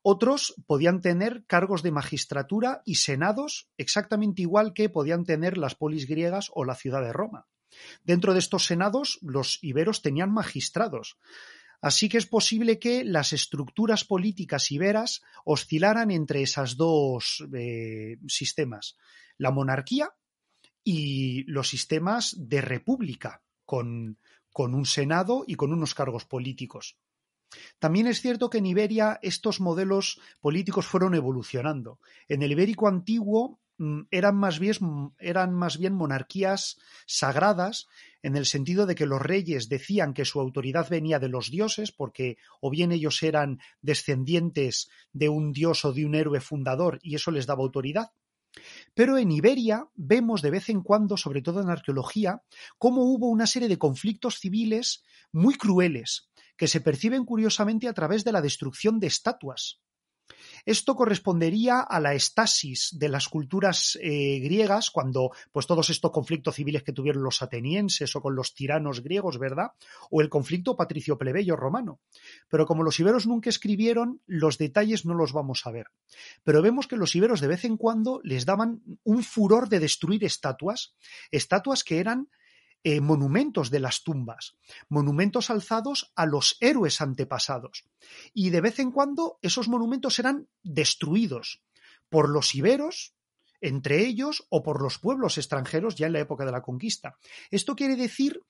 otros 0.04 0.54
podían 0.68 1.02
tener 1.02 1.46
cargos 1.48 1.82
de 1.82 1.92
magistratura 1.92 2.82
y 2.86 2.96
senados 2.96 3.70
exactamente 3.78 4.42
igual 4.42 4.74
que 4.74 4.90
podían 4.90 5.24
tener 5.24 5.58
las 5.58 5.76
polis 5.76 6.08
griegas 6.08 6.52
o 6.54 6.66
la 6.66 6.76
ciudad 6.76 7.02
de 7.02 7.14
Roma. 7.14 7.48
Dentro 8.04 8.34
de 8.34 8.40
estos 8.40 8.66
senados, 8.66 9.18
los 9.22 9.60
iberos 9.64 10.02
tenían 10.02 10.32
magistrados. 10.32 11.18
Así 11.82 12.10
que 12.10 12.18
es 12.18 12.28
posible 12.28 12.80
que 12.80 13.04
las 13.04 13.34
estructuras 13.34 14.04
políticas 14.04 14.72
iberas 14.72 15.22
oscilaran 15.46 16.12
entre 16.12 16.44
esos 16.44 16.78
dos 16.78 17.44
eh, 17.54 18.18
sistemas, 18.28 18.98
la 19.38 19.52
monarquía 19.52 20.12
y 20.84 21.44
los 21.44 21.70
sistemas 21.70 22.36
de 22.38 22.62
república, 22.62 23.42
con 23.66 24.18
un 24.56 24.86
senado 24.86 25.46
y 25.48 25.56
con 25.56 25.74
unos 25.74 25.96
cargos 25.96 26.26
políticos. 26.26 26.98
También 27.80 28.08
es 28.08 28.22
cierto 28.22 28.50
que 28.50 28.60
en 28.60 28.66
Iberia 28.66 29.20
estos 29.22 29.60
modelos 29.60 30.20
políticos 30.40 30.86
fueron 30.86 31.16
evolucionando. 31.16 32.00
En 32.28 32.42
el 32.42 32.52
ibérico 32.52 32.88
antiguo 32.88 33.60
mm, 33.78 34.02
eran 34.12 34.36
más, 34.36 34.60
bien, 34.60 34.76
eran 35.20 35.54
más 35.54 35.78
bien 35.78 35.94
monarquías 35.94 36.78
sagradas 37.06 37.88
en 38.22 38.36
el 38.36 38.46
sentido 38.46 38.86
de 38.86 38.96
que 38.96 39.06
los 39.06 39.22
reyes 39.22 39.70
decían 39.70 40.14
que 40.14 40.26
su 40.26 40.40
autoridad 40.40 40.90
venía 40.90 41.20
de 41.20 41.30
los 41.30 41.52
dioses 41.52 41.92
porque 41.92 42.38
o 42.62 42.70
bien 42.70 42.92
ellos 42.92 43.22
eran 43.24 43.60
descendientes 43.82 44.90
de 45.12 45.30
un 45.30 45.52
dios 45.52 45.86
o 45.86 45.94
de 45.94 46.06
un 46.06 46.16
héroe 46.16 46.40
fundador 46.40 47.00
y 47.02 47.16
eso 47.16 47.32
les 47.32 47.46
daba 47.46 47.64
autoridad. 47.64 48.12
Pero 48.94 49.18
en 49.18 49.32
Iberia 49.32 49.88
vemos 49.96 50.42
de 50.42 50.52
vez 50.52 50.70
en 50.70 50.82
cuando, 50.82 51.18
sobre 51.18 51.42
todo 51.42 51.62
en 51.62 51.70
arqueología, 51.70 52.44
cómo 52.78 53.04
hubo 53.04 53.30
una 53.30 53.48
serie 53.48 53.68
de 53.68 53.80
conflictos 53.80 54.40
civiles 54.40 55.04
muy 55.32 55.56
crueles, 55.56 56.30
que 56.58 56.68
se 56.68 56.82
perciben 56.82 57.26
curiosamente 57.26 57.88
a 57.88 57.94
través 57.94 58.24
de 58.24 58.32
la 58.32 58.42
destrucción 58.42 59.00
de 59.00 59.08
estatuas. 59.08 59.82
Esto 60.66 60.96
correspondería 60.96 61.82
a 61.82 62.00
la 62.00 62.14
estasis 62.14 62.96
de 62.98 63.10
las 63.10 63.28
culturas 63.28 63.98
eh, 64.02 64.40
griegas 64.40 64.92
cuando 64.92 65.32
pues 65.52 65.68
todos 65.68 65.90
estos 65.90 66.12
conflictos 66.12 66.56
civiles 66.56 66.84
que 66.84 66.94
tuvieron 66.94 67.24
los 67.24 67.42
atenienses 67.42 68.16
o 68.16 68.22
con 68.22 68.36
los 68.36 68.54
tiranos 68.54 69.04
griegos, 69.04 69.40
¿verdad? 69.40 69.72
O 70.10 70.22
el 70.22 70.30
conflicto 70.30 70.78
patricio 70.78 71.18
plebeyo 71.18 71.56
romano. 71.58 72.00
Pero 72.50 72.66
como 72.66 72.84
los 72.84 73.00
iberos 73.00 73.28
nunca 73.28 73.50
escribieron, 73.50 74.22
los 74.26 74.58
detalles 74.58 75.06
no 75.06 75.14
los 75.16 75.34
vamos 75.34 75.66
a 75.66 75.72
ver. 75.72 75.88
Pero 76.44 76.62
vemos 76.62 76.88
que 76.88 76.96
los 76.96 77.16
iberos 77.16 77.42
de 77.42 77.48
vez 77.48 77.66
en 77.66 77.76
cuando 77.76 78.22
les 78.24 78.46
daban 78.46 78.82
un 79.04 79.24
furor 79.24 79.68
de 79.68 79.80
destruir 79.80 80.24
estatuas, 80.24 80.96
estatuas 81.32 81.84
que 81.84 82.00
eran 82.00 82.30
eh, 82.84 83.00
monumentos 83.00 83.70
de 83.72 83.80
las 83.80 84.04
tumbas, 84.04 84.56
monumentos 84.90 85.50
alzados 85.50 86.12
a 86.16 86.26
los 86.26 86.58
héroes 86.60 87.02
antepasados. 87.02 87.86
Y 88.34 88.50
de 88.50 88.62
vez 88.62 88.80
en 88.80 88.92
cuando 88.92 89.40
esos 89.42 89.70
monumentos 89.70 90.20
eran 90.20 90.48
destruidos 90.64 91.64
por 92.10 92.30
los 92.30 92.56
iberos, 92.56 93.16
entre 93.62 94.06
ellos, 94.06 94.46
o 94.50 94.62
por 94.64 94.82
los 94.82 95.00
pueblos 95.00 95.38
extranjeros 95.38 95.96
ya 95.96 96.08
en 96.08 96.14
la 96.14 96.20
época 96.20 96.46
de 96.46 96.52
la 96.52 96.62
conquista. 96.62 97.18
Esto 97.50 97.76
quiere 97.76 97.96
decir 97.96 98.42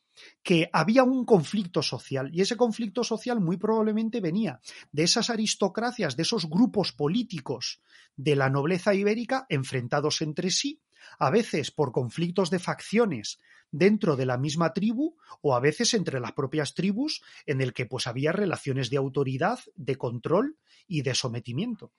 que 0.41 0.69
había 0.73 1.03
un 1.03 1.25
conflicto 1.25 1.81
social 1.81 2.29
y 2.33 2.41
ese 2.41 2.57
conflicto 2.57 3.03
social 3.03 3.39
muy 3.39 3.57
probablemente 3.57 4.19
venía 4.19 4.59
de 4.91 5.03
esas 5.03 5.29
aristocracias, 5.29 6.15
de 6.15 6.23
esos 6.23 6.49
grupos 6.49 6.91
políticos 6.91 7.81
de 8.15 8.35
la 8.35 8.49
nobleza 8.49 8.93
ibérica 8.93 9.45
enfrentados 9.49 10.21
entre 10.21 10.51
sí, 10.51 10.81
a 11.19 11.29
veces 11.29 11.71
por 11.71 11.91
conflictos 11.91 12.49
de 12.49 12.59
facciones 12.59 13.39
dentro 13.71 14.15
de 14.15 14.25
la 14.25 14.37
misma 14.37 14.71
tribu 14.71 15.17
o 15.41 15.55
a 15.55 15.59
veces 15.59 15.93
entre 15.93 16.19
las 16.19 16.33
propias 16.33 16.73
tribus 16.73 17.21
en 17.45 17.59
el 17.61 17.73
que 17.73 17.85
pues 17.85 18.07
había 18.07 18.31
relaciones 18.31 18.89
de 18.89 18.97
autoridad, 18.97 19.59
de 19.75 19.95
control 19.95 20.57
y 20.87 21.01
de 21.01 21.15
sometimiento. 21.15 21.91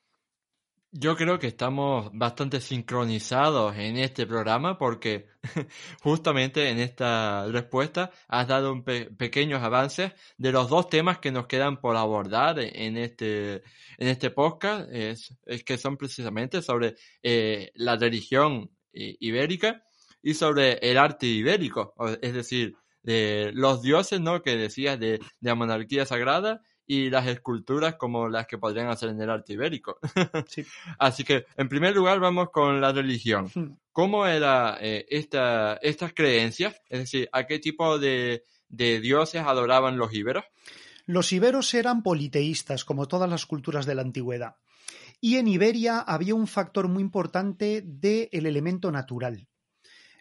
Yo 0.96 1.16
creo 1.16 1.40
que 1.40 1.48
estamos 1.48 2.09
bastante 2.12 2.61
sincronizados 2.61 3.74
en 3.77 3.96
este 3.96 4.29
programa 4.29 4.79
porque 4.79 5.27
justamente 6.05 6.70
en 6.70 6.79
esta 6.79 7.48
respuesta 7.48 8.12
has 8.29 8.46
dado 8.46 8.85
pequeños 8.85 9.61
avances 9.61 10.12
de 10.38 10.53
los 10.53 10.68
dos 10.68 10.88
temas 10.88 11.18
que 11.18 11.33
nos 11.33 11.48
quedan 11.48 11.81
por 11.81 11.96
abordar 11.96 12.61
en 12.61 12.96
este, 12.96 13.64
en 13.98 14.07
este 14.07 14.31
podcast, 14.31 14.88
es, 14.92 15.37
que 15.66 15.79
son 15.79 15.96
precisamente 15.96 16.62
sobre 16.62 16.94
eh, 17.24 17.72
la 17.74 17.96
religión 17.96 18.70
ibérica 18.95 19.85
y 20.23 20.35
sobre 20.35 20.79
el 20.79 20.97
arte 20.97 21.27
ibérico, 21.27 21.95
es 22.23 22.33
decir, 22.33 22.77
de 23.05 23.53
los 23.55 23.83
dioses, 23.83 24.21
¿no? 24.21 24.43
Que 24.43 24.57
decías 24.57 24.99
de, 24.99 25.21
la 25.41 25.55
monarquía 25.55 26.07
sagrada 26.07 26.63
y 26.87 27.11
las 27.11 27.27
esculturas 27.27 27.95
como 27.97 28.29
las 28.29 28.47
que 28.47 28.59
podrían 28.59 28.89
hacer 28.89 29.11
en 29.11 29.21
el 29.21 29.31
arte 29.31 29.53
ibérico. 29.53 29.99
Así 30.99 31.25
que, 31.25 31.47
en 31.57 31.69
primer 31.69 31.95
lugar, 31.95 32.19
vamos 32.21 32.51
con 32.51 32.81
la 32.81 32.93
religión. 32.93 33.51
Hmm. 33.55 33.77
¿Cómo 33.93 34.27
eran 34.27 34.77
eh, 34.81 35.07
esta, 35.09 35.75
estas 35.83 36.13
creencias? 36.15 36.75
Es 36.89 37.01
decir, 37.01 37.29
¿a 37.33 37.47
qué 37.47 37.59
tipo 37.59 37.99
de, 37.99 38.45
de 38.69 39.01
dioses 39.01 39.43
adoraban 39.43 39.99
los 39.99 40.13
íberos? 40.13 40.45
Los 41.07 41.33
iberos 41.33 41.73
eran 41.75 42.03
politeístas, 42.03 42.85
como 42.85 43.07
todas 43.07 43.29
las 43.29 43.45
culturas 43.45 43.85
de 43.85 43.95
la 43.95 44.03
antigüedad. 44.03 44.57
Y 45.27 45.39
en 45.39 45.49
Iberia 45.49 46.01
había 46.01 46.35
un 46.35 46.47
factor 46.47 46.87
muy 46.87 47.01
importante 47.01 47.81
del 47.83 48.29
elemento 48.31 48.93
natural. 48.93 49.49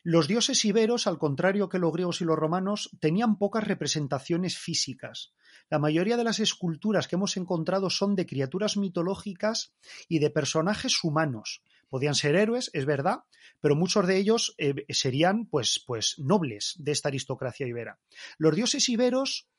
Los 0.02 0.30
dioses 0.30 0.64
iberos, 0.64 1.08
al 1.08 1.18
contrario 1.18 1.68
que 1.68 1.78
los 1.78 1.92
griegos 1.92 2.22
y 2.22 2.24
los 2.24 2.38
romanos, 2.38 2.90
tenían 3.02 3.38
pocas 3.38 3.68
representaciones 3.68 4.58
físicas. 4.58 5.34
La 5.70 5.78
mayoría 5.78 6.16
de 6.16 6.24
las 6.24 6.40
esculturas 6.40 7.10
que 7.10 7.18
hemos 7.18 7.36
encontrado 7.36 7.90
son 7.90 8.16
de 8.16 8.26
criaturas 8.26 8.78
mitológicas 8.78 9.74
y 10.08 10.20
de 10.20 10.30
personajes 10.30 11.04
humanos. 11.04 11.64
Podían 11.90 12.16
ser 12.16 12.38
héroes, 12.38 12.70
es 12.72 12.86
verdad, 12.86 13.26
pero 13.60 13.76
muchos 13.76 14.08
de 14.08 14.16
ellos 14.16 14.56
eh, 14.58 14.86
serían 14.88 15.48
pues, 15.48 15.84
pues 15.86 16.16
nobles 16.18 16.76
de 16.78 16.94
esta 16.94 17.10
aristocracia 17.10 17.68
ibera. 17.68 18.00
Los 18.38 18.56
dioses 18.56 18.88
iberos 18.88 19.50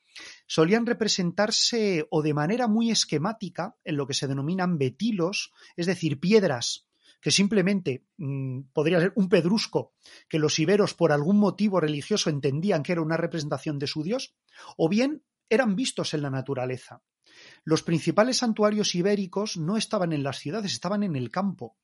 solían 0.47 0.85
representarse 0.85 2.07
o 2.09 2.21
de 2.21 2.33
manera 2.33 2.67
muy 2.67 2.91
esquemática 2.91 3.75
en 3.83 3.97
lo 3.97 4.07
que 4.07 4.13
se 4.13 4.27
denominan 4.27 4.77
betilos, 4.77 5.51
es 5.75 5.85
decir, 5.85 6.19
piedras 6.19 6.85
que 7.25 7.31
simplemente 7.31 8.05
mm, 8.17 8.65
podría 8.71 8.99
ser 8.99 9.11
un 9.15 9.29
pedrusco 9.29 9.93
que 10.29 10.37
los 10.37 10.59
iberos 10.59 10.93
por 10.93 11.11
algún 11.11 11.39
motivo 11.39 11.79
religioso 11.79 12.29
entendían 12.29 12.83
que 12.83 12.91
era 12.91 13.01
una 13.01 13.17
representación 13.17 13.79
de 13.79 13.87
su 13.87 14.03
dios, 14.03 14.35
o 14.77 14.89
bien 14.89 15.23
eran 15.49 15.75
vistos 15.75 16.13
en 16.13 16.21
la 16.21 16.29
naturaleza. 16.29 17.01
Los 17.63 17.81
principales 17.81 18.37
santuarios 18.37 18.93
ibéricos 18.93 19.57
no 19.57 19.75
estaban 19.75 20.13
en 20.13 20.21
las 20.21 20.37
ciudades, 20.37 20.73
estaban 20.73 21.01
en 21.01 21.15
el 21.15 21.31
campo. 21.31 21.75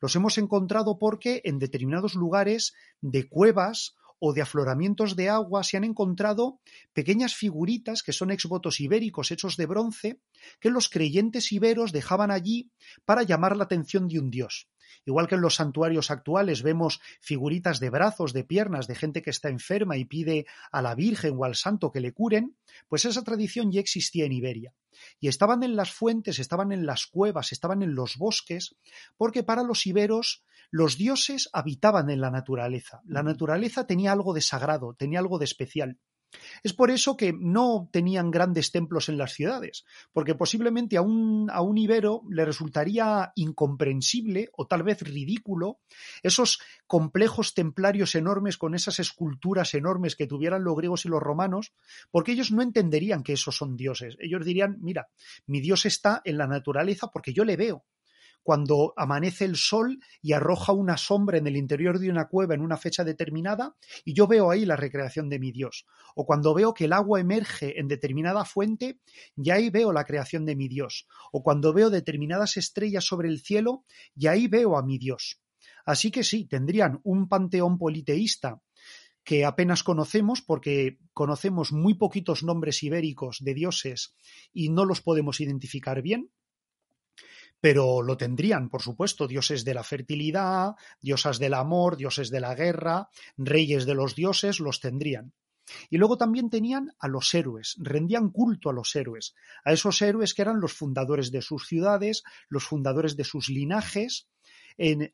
Los 0.00 0.16
hemos 0.16 0.38
encontrado 0.38 0.98
porque 0.98 1.42
en 1.44 1.58
determinados 1.58 2.14
lugares 2.14 2.74
de 3.02 3.28
cuevas 3.28 3.94
o 4.18 4.32
de 4.32 4.42
afloramientos 4.42 5.16
de 5.16 5.28
agua 5.28 5.62
se 5.64 5.76
han 5.76 5.84
encontrado 5.84 6.60
pequeñas 6.92 7.34
figuritas 7.34 8.02
que 8.02 8.12
son 8.12 8.30
exvotos 8.30 8.80
ibéricos 8.80 9.30
hechos 9.30 9.56
de 9.56 9.66
bronce 9.66 10.20
que 10.60 10.70
los 10.70 10.88
creyentes 10.88 11.52
iberos 11.52 11.92
dejaban 11.92 12.30
allí 12.30 12.70
para 13.04 13.22
llamar 13.22 13.56
la 13.56 13.64
atención 13.64 14.08
de 14.08 14.18
un 14.18 14.30
dios. 14.30 14.68
Igual 15.04 15.28
que 15.28 15.34
en 15.34 15.40
los 15.40 15.56
santuarios 15.56 16.10
actuales 16.10 16.62
vemos 16.62 17.00
figuritas 17.20 17.80
de 17.80 17.90
brazos, 17.90 18.32
de 18.32 18.44
piernas, 18.44 18.86
de 18.86 18.94
gente 18.94 19.22
que 19.22 19.30
está 19.30 19.48
enferma 19.48 19.96
y 19.96 20.04
pide 20.04 20.46
a 20.70 20.82
la 20.82 20.94
Virgen 20.94 21.34
o 21.38 21.44
al 21.44 21.54
Santo 21.54 21.90
que 21.90 22.00
le 22.00 22.12
curen, 22.12 22.56
pues 22.88 23.04
esa 23.04 23.22
tradición 23.22 23.70
ya 23.72 23.80
existía 23.80 24.24
en 24.26 24.32
Iberia. 24.32 24.74
Y 25.20 25.28
estaban 25.28 25.62
en 25.62 25.76
las 25.76 25.92
fuentes, 25.92 26.38
estaban 26.38 26.72
en 26.72 26.86
las 26.86 27.06
cuevas, 27.06 27.52
estaban 27.52 27.82
en 27.82 27.94
los 27.94 28.16
bosques, 28.16 28.76
porque 29.16 29.42
para 29.42 29.62
los 29.62 29.86
iberos 29.86 30.44
los 30.70 30.96
dioses 30.98 31.48
habitaban 31.52 32.10
en 32.10 32.20
la 32.20 32.30
naturaleza. 32.30 33.00
La 33.06 33.22
naturaleza 33.22 33.86
tenía 33.86 34.12
algo 34.12 34.34
de 34.34 34.42
sagrado, 34.42 34.94
tenía 34.94 35.18
algo 35.18 35.38
de 35.38 35.44
especial. 35.44 35.98
Es 36.62 36.72
por 36.72 36.90
eso 36.90 37.16
que 37.16 37.32
no 37.32 37.88
tenían 37.92 38.30
grandes 38.30 38.70
templos 38.70 39.08
en 39.08 39.18
las 39.18 39.32
ciudades, 39.32 39.84
porque 40.12 40.34
posiblemente 40.34 40.96
a 40.96 41.02
un, 41.02 41.48
a 41.50 41.62
un, 41.62 41.78
ibero 41.78 42.22
le 42.30 42.44
resultaría 42.44 43.32
incomprensible 43.34 44.50
o 44.52 44.66
tal 44.66 44.82
vez 44.82 45.02
ridículo 45.02 45.78
esos 46.22 46.60
complejos 46.86 47.54
templarios 47.54 48.14
enormes 48.14 48.58
con 48.58 48.74
esas 48.74 48.98
esculturas 48.98 49.74
enormes 49.74 50.16
que 50.16 50.26
tuvieran 50.26 50.64
los 50.64 50.76
griegos 50.76 51.04
y 51.04 51.08
los 51.08 51.22
romanos, 51.22 51.72
porque 52.10 52.32
ellos 52.32 52.52
no 52.52 52.62
entenderían 52.62 53.22
que 53.22 53.34
esos 53.34 53.56
son 53.56 53.76
dioses. 53.76 54.16
Ellos 54.18 54.44
dirían, 54.44 54.76
mira, 54.80 55.08
mi 55.46 55.60
dios 55.60 55.86
está 55.86 56.20
en 56.24 56.38
la 56.38 56.46
naturaleza 56.46 57.08
porque 57.10 57.32
yo 57.32 57.44
le 57.44 57.56
veo, 57.56 57.84
cuando 58.48 58.94
amanece 58.96 59.44
el 59.44 59.56
sol 59.56 60.00
y 60.22 60.32
arroja 60.32 60.72
una 60.72 60.96
sombra 60.96 61.36
en 61.36 61.46
el 61.46 61.54
interior 61.54 61.98
de 61.98 62.08
una 62.08 62.28
cueva 62.28 62.54
en 62.54 62.62
una 62.62 62.78
fecha 62.78 63.04
determinada 63.04 63.76
y 64.06 64.14
yo 64.14 64.26
veo 64.26 64.50
ahí 64.50 64.64
la 64.64 64.74
recreación 64.74 65.28
de 65.28 65.38
mi 65.38 65.52
Dios. 65.52 65.84
O 66.14 66.24
cuando 66.24 66.54
veo 66.54 66.72
que 66.72 66.86
el 66.86 66.94
agua 66.94 67.20
emerge 67.20 67.78
en 67.78 67.88
determinada 67.88 68.46
fuente 68.46 69.00
y 69.36 69.50
ahí 69.50 69.68
veo 69.68 69.92
la 69.92 70.06
creación 70.06 70.46
de 70.46 70.56
mi 70.56 70.66
Dios. 70.66 71.06
O 71.30 71.42
cuando 71.42 71.74
veo 71.74 71.90
determinadas 71.90 72.56
estrellas 72.56 73.04
sobre 73.04 73.28
el 73.28 73.42
cielo 73.42 73.84
y 74.16 74.28
ahí 74.28 74.48
veo 74.48 74.78
a 74.78 74.82
mi 74.82 74.96
Dios. 74.96 75.42
Así 75.84 76.10
que 76.10 76.24
sí, 76.24 76.46
tendrían 76.46 77.00
un 77.02 77.28
panteón 77.28 77.76
politeísta 77.76 78.62
que 79.24 79.44
apenas 79.44 79.82
conocemos 79.82 80.40
porque 80.40 80.96
conocemos 81.12 81.70
muy 81.70 81.92
poquitos 81.92 82.42
nombres 82.42 82.82
ibéricos 82.82 83.40
de 83.42 83.52
dioses 83.52 84.16
y 84.54 84.70
no 84.70 84.86
los 84.86 85.02
podemos 85.02 85.42
identificar 85.42 86.00
bien, 86.00 86.30
pero 87.60 88.02
lo 88.02 88.16
tendrían, 88.16 88.68
por 88.68 88.82
supuesto, 88.82 89.26
dioses 89.26 89.64
de 89.64 89.74
la 89.74 89.82
fertilidad, 89.82 90.74
diosas 91.00 91.38
del 91.38 91.54
amor, 91.54 91.96
dioses 91.96 92.30
de 92.30 92.40
la 92.40 92.54
guerra, 92.54 93.08
reyes 93.36 93.86
de 93.86 93.94
los 93.94 94.14
dioses, 94.14 94.60
los 94.60 94.80
tendrían. 94.80 95.32
Y 95.90 95.98
luego 95.98 96.16
también 96.16 96.48
tenían 96.48 96.94
a 96.98 97.08
los 97.08 97.34
héroes, 97.34 97.76
rendían 97.78 98.30
culto 98.30 98.70
a 98.70 98.72
los 98.72 98.94
héroes, 98.96 99.34
a 99.64 99.72
esos 99.72 100.00
héroes 100.00 100.32
que 100.34 100.42
eran 100.42 100.60
los 100.60 100.72
fundadores 100.72 101.30
de 101.30 101.42
sus 101.42 101.66
ciudades, 101.66 102.22
los 102.48 102.64
fundadores 102.64 103.16
de 103.16 103.24
sus 103.24 103.48
linajes, 103.48 104.28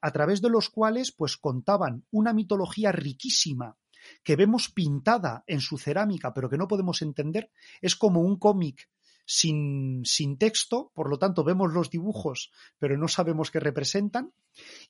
a 0.01 0.11
través 0.13 0.43
de 0.43 0.51
los 0.51 0.69
cuales 0.69 1.13
pues 1.13 1.37
contaban 1.37 2.05
una 2.11 2.33
mitología 2.33 2.93
riquísima 2.93 3.79
que 4.23 4.37
vemos 4.37 4.69
pintada 4.69 5.43
en 5.47 5.61
su 5.61 5.79
cerámica, 5.79 6.35
pero 6.35 6.51
que 6.51 6.59
no 6.59 6.69
podemos 6.69 7.01
entender, 7.01 7.51
es 7.81 7.97
como 7.97 8.21
un 8.21 8.39
cómic 8.39 8.91
sin, 9.25 10.03
texto, 10.39 10.93
por 10.95 11.09
lo 11.09 11.19
tanto 11.19 11.45
vemos 11.45 11.73
los 11.73 11.91
dibujos, 11.91 12.51
pero 12.79 12.97
no 12.97 13.09
sabemos 13.09 13.51
qué 13.51 13.61
representan. 13.61 14.33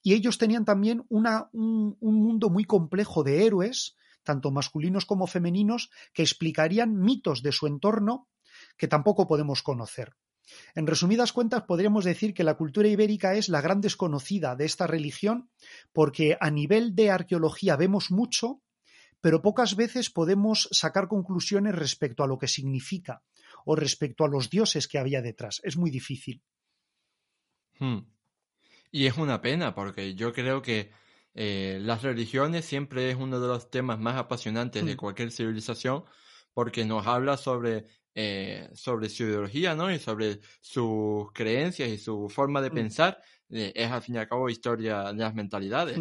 Y 0.03 0.14
ellos 0.14 0.38
tenían 0.38 0.64
también 0.64 1.05
un, 1.09 1.27
un 1.53 2.14
mundo 2.14 2.51
muy 2.51 2.64
complejo 2.64 3.23
de 3.23 3.47
héroes, 3.47 3.97
tanto 4.23 4.51
masculinos 4.51 5.05
como 5.05 5.27
femeninos, 5.27 5.90
que 6.12 6.23
explicarían 6.23 6.99
mitos 6.99 7.42
de 7.42 7.53
su 7.53 7.66
entorno 7.66 8.29
que 8.77 8.88
tampoco 8.88 9.27
podemos 9.27 9.62
conocer. 9.62 10.14
En 10.75 10.87
resumidas 10.87 11.33
cuentas, 11.33 11.62
podríamos 11.62 12.05
decir 12.05 12.35
que 12.35 12.44
la 12.44 12.57
cultura 12.57 12.88
ibérica 12.88 13.35
es 13.35 13.49
la 13.49 13.61
gran 13.61 13.81
desconocida 13.81 14.57
de 14.57 14.66
esta 14.66 14.87
religión, 14.87 15.51
porque 15.92 16.37
a 16.40 16.51
nivel 16.51 16.94
de 16.94 17.11
arqueología 17.11 17.77
vemos 17.77 18.11
mucho, 18.11 18.61
pero 19.20 19.40
pocas 19.40 19.75
veces 19.75 20.11
podemos 20.11 20.68
sacar 20.70 21.09
conclusiones 21.09 21.75
respecto 21.75 22.23
a 22.23 22.27
lo 22.27 22.38
que 22.38 22.49
significa 22.49 23.23
o 23.64 23.77
respecto 23.77 24.24
a 24.24 24.29
los 24.29 24.50
dioses 24.50 24.88
que 24.88 24.98
había 24.98 25.22
detrás. 25.22 25.61
Es 25.64 25.77
muy 25.77 25.90
difícil. 25.90 26.42
Hmm. 27.79 28.00
Y 28.90 29.07
es 29.07 29.16
una 29.16 29.40
pena, 29.40 29.74
porque 29.74 30.14
yo 30.14 30.33
creo 30.33 30.62
que 30.62 30.92
eh, 31.35 31.79
las 31.83 32.03
religiones 32.03 32.64
siempre 32.64 33.11
es 33.11 33.16
uno 33.16 33.40
de 33.40 33.48
los 33.48 33.70
temas 33.70 33.98
más 33.98 34.16
apasionantes 34.16 34.85
de 34.85 34.94
hmm. 34.94 34.96
cualquier 34.96 35.33
civilización, 35.33 36.05
porque 36.53 36.85
nos 36.85 37.07
habla 37.07 37.37
sobre, 37.37 37.87
eh, 38.14 38.70
sobre 38.74 39.09
su 39.09 39.24
ideología, 39.24 39.74
¿no? 39.74 39.90
Y 39.90 39.98
sobre 39.98 40.40
sus 40.61 41.33
creencias 41.33 41.88
y 41.88 41.98
su 41.98 42.29
forma 42.29 42.61
de 42.62 42.70
hmm. 42.70 42.74
pensar. 42.74 43.22
Eh, 43.50 43.72
es 43.74 43.90
al 43.90 44.03
fin 44.03 44.14
y 44.14 44.18
al 44.18 44.29
cabo 44.29 44.48
historia 44.48 45.12
de 45.12 45.18
las 45.18 45.35
mentalidades. 45.35 45.98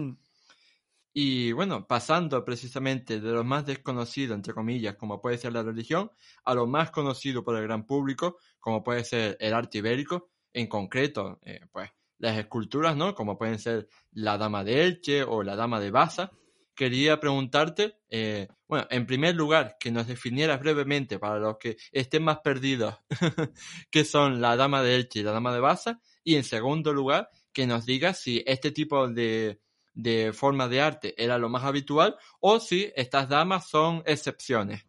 Y 1.15 1.52
bueno, 1.52 1.86
pasando 1.86 2.43
precisamente 2.43 3.21
de 3.21 3.32
lo 3.32 3.43
más 3.43 3.65
desconocido, 3.67 4.34
entre 4.34 4.54
comillas, 4.54 4.95
como 4.95 5.21
puede 5.21 5.38
ser 5.38 5.54
la 5.54 5.62
religión, 5.62 6.12
a 6.43 6.56
lo 6.56 6.65
más 6.65 6.89
conocido 6.89 7.43
por 7.43 7.56
el 7.56 7.63
gran 7.63 7.86
público, 7.86 8.38
como 8.60 8.84
puede 8.84 9.04
ser 9.04 9.38
el 9.39 9.54
arte 9.54 9.78
ibérico, 9.78 10.32
en 10.54 10.67
concreto, 10.67 11.39
eh, 11.43 11.62
pues 11.71 11.91
las 12.17 12.38
esculturas, 12.38 12.95
¿no? 12.95 13.13
Como 13.13 13.38
pueden 13.38 13.60
ser 13.60 13.88
la 14.12 14.38
Dama 14.38 14.63
de 14.63 14.86
Elche 14.86 15.23
o 15.23 15.43
la 15.43 15.56
Dama 15.56 15.80
de 15.80 15.91
Baza. 15.91 16.32
Quería 16.76 17.19
preguntarte, 17.19 17.97
eh, 18.10 18.47
bueno, 18.67 18.88
en 18.89 19.06
primer 19.06 19.36
lugar, 19.36 19.78
que 19.80 19.91
nos 19.91 20.08
definieras 20.08 20.60
brevemente 20.60 21.19
para 21.19 21.38
los 21.38 21.58
que 21.60 21.78
estén 21.91 22.23
más 22.23 22.39
perdidos, 22.39 22.95
qué 23.91 24.04
son 24.04 24.41
la 24.41 24.56
Dama 24.56 24.82
de 24.82 24.95
Elche 24.95 25.19
y 25.19 25.23
la 25.23 25.32
Dama 25.32 25.54
de 25.54 25.60
Baza, 25.60 25.99
y 26.23 26.36
en 26.36 26.43
segundo 26.43 26.91
lugar, 26.91 27.30
que 27.52 27.67
nos 27.67 27.86
digas 27.86 28.19
si 28.19 28.43
este 28.47 28.71
tipo 28.71 29.08
de 29.08 29.60
de 29.93 30.34
forma 30.34 30.67
de 30.67 30.82
arte 30.82 31.13
era 31.17 31.38
lo 31.38 31.49
más 31.49 31.63
habitual 31.63 32.17
o 32.39 32.60
si 32.60 32.91
estas 32.95 33.29
damas 33.29 33.67
son 33.67 34.03
excepciones. 34.06 34.86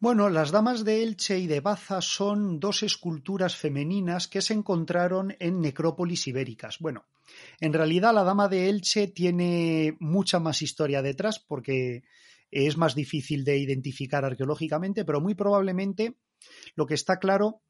Bueno, 0.00 0.28
las 0.28 0.50
damas 0.50 0.84
de 0.84 1.02
Elche 1.02 1.38
y 1.38 1.46
de 1.46 1.60
Baza 1.60 2.02
son 2.02 2.60
dos 2.60 2.82
esculturas 2.82 3.56
femeninas 3.56 4.28
que 4.28 4.42
se 4.42 4.52
encontraron 4.52 5.34
en 5.38 5.62
necrópolis 5.62 6.26
ibéricas. 6.26 6.78
Bueno, 6.78 7.06
en 7.58 7.72
realidad 7.72 8.12
la 8.12 8.22
dama 8.22 8.48
de 8.48 8.68
Elche 8.68 9.08
tiene 9.08 9.96
mucha 10.00 10.40
más 10.40 10.60
historia 10.60 11.00
detrás 11.00 11.38
porque 11.38 12.02
es 12.50 12.76
más 12.76 12.94
difícil 12.94 13.44
de 13.44 13.56
identificar 13.56 14.24
arqueológicamente, 14.24 15.04
pero 15.04 15.20
muy 15.20 15.34
probablemente 15.34 16.16
lo 16.74 16.86
que 16.86 16.94
está 16.94 17.18
claro 17.18 17.62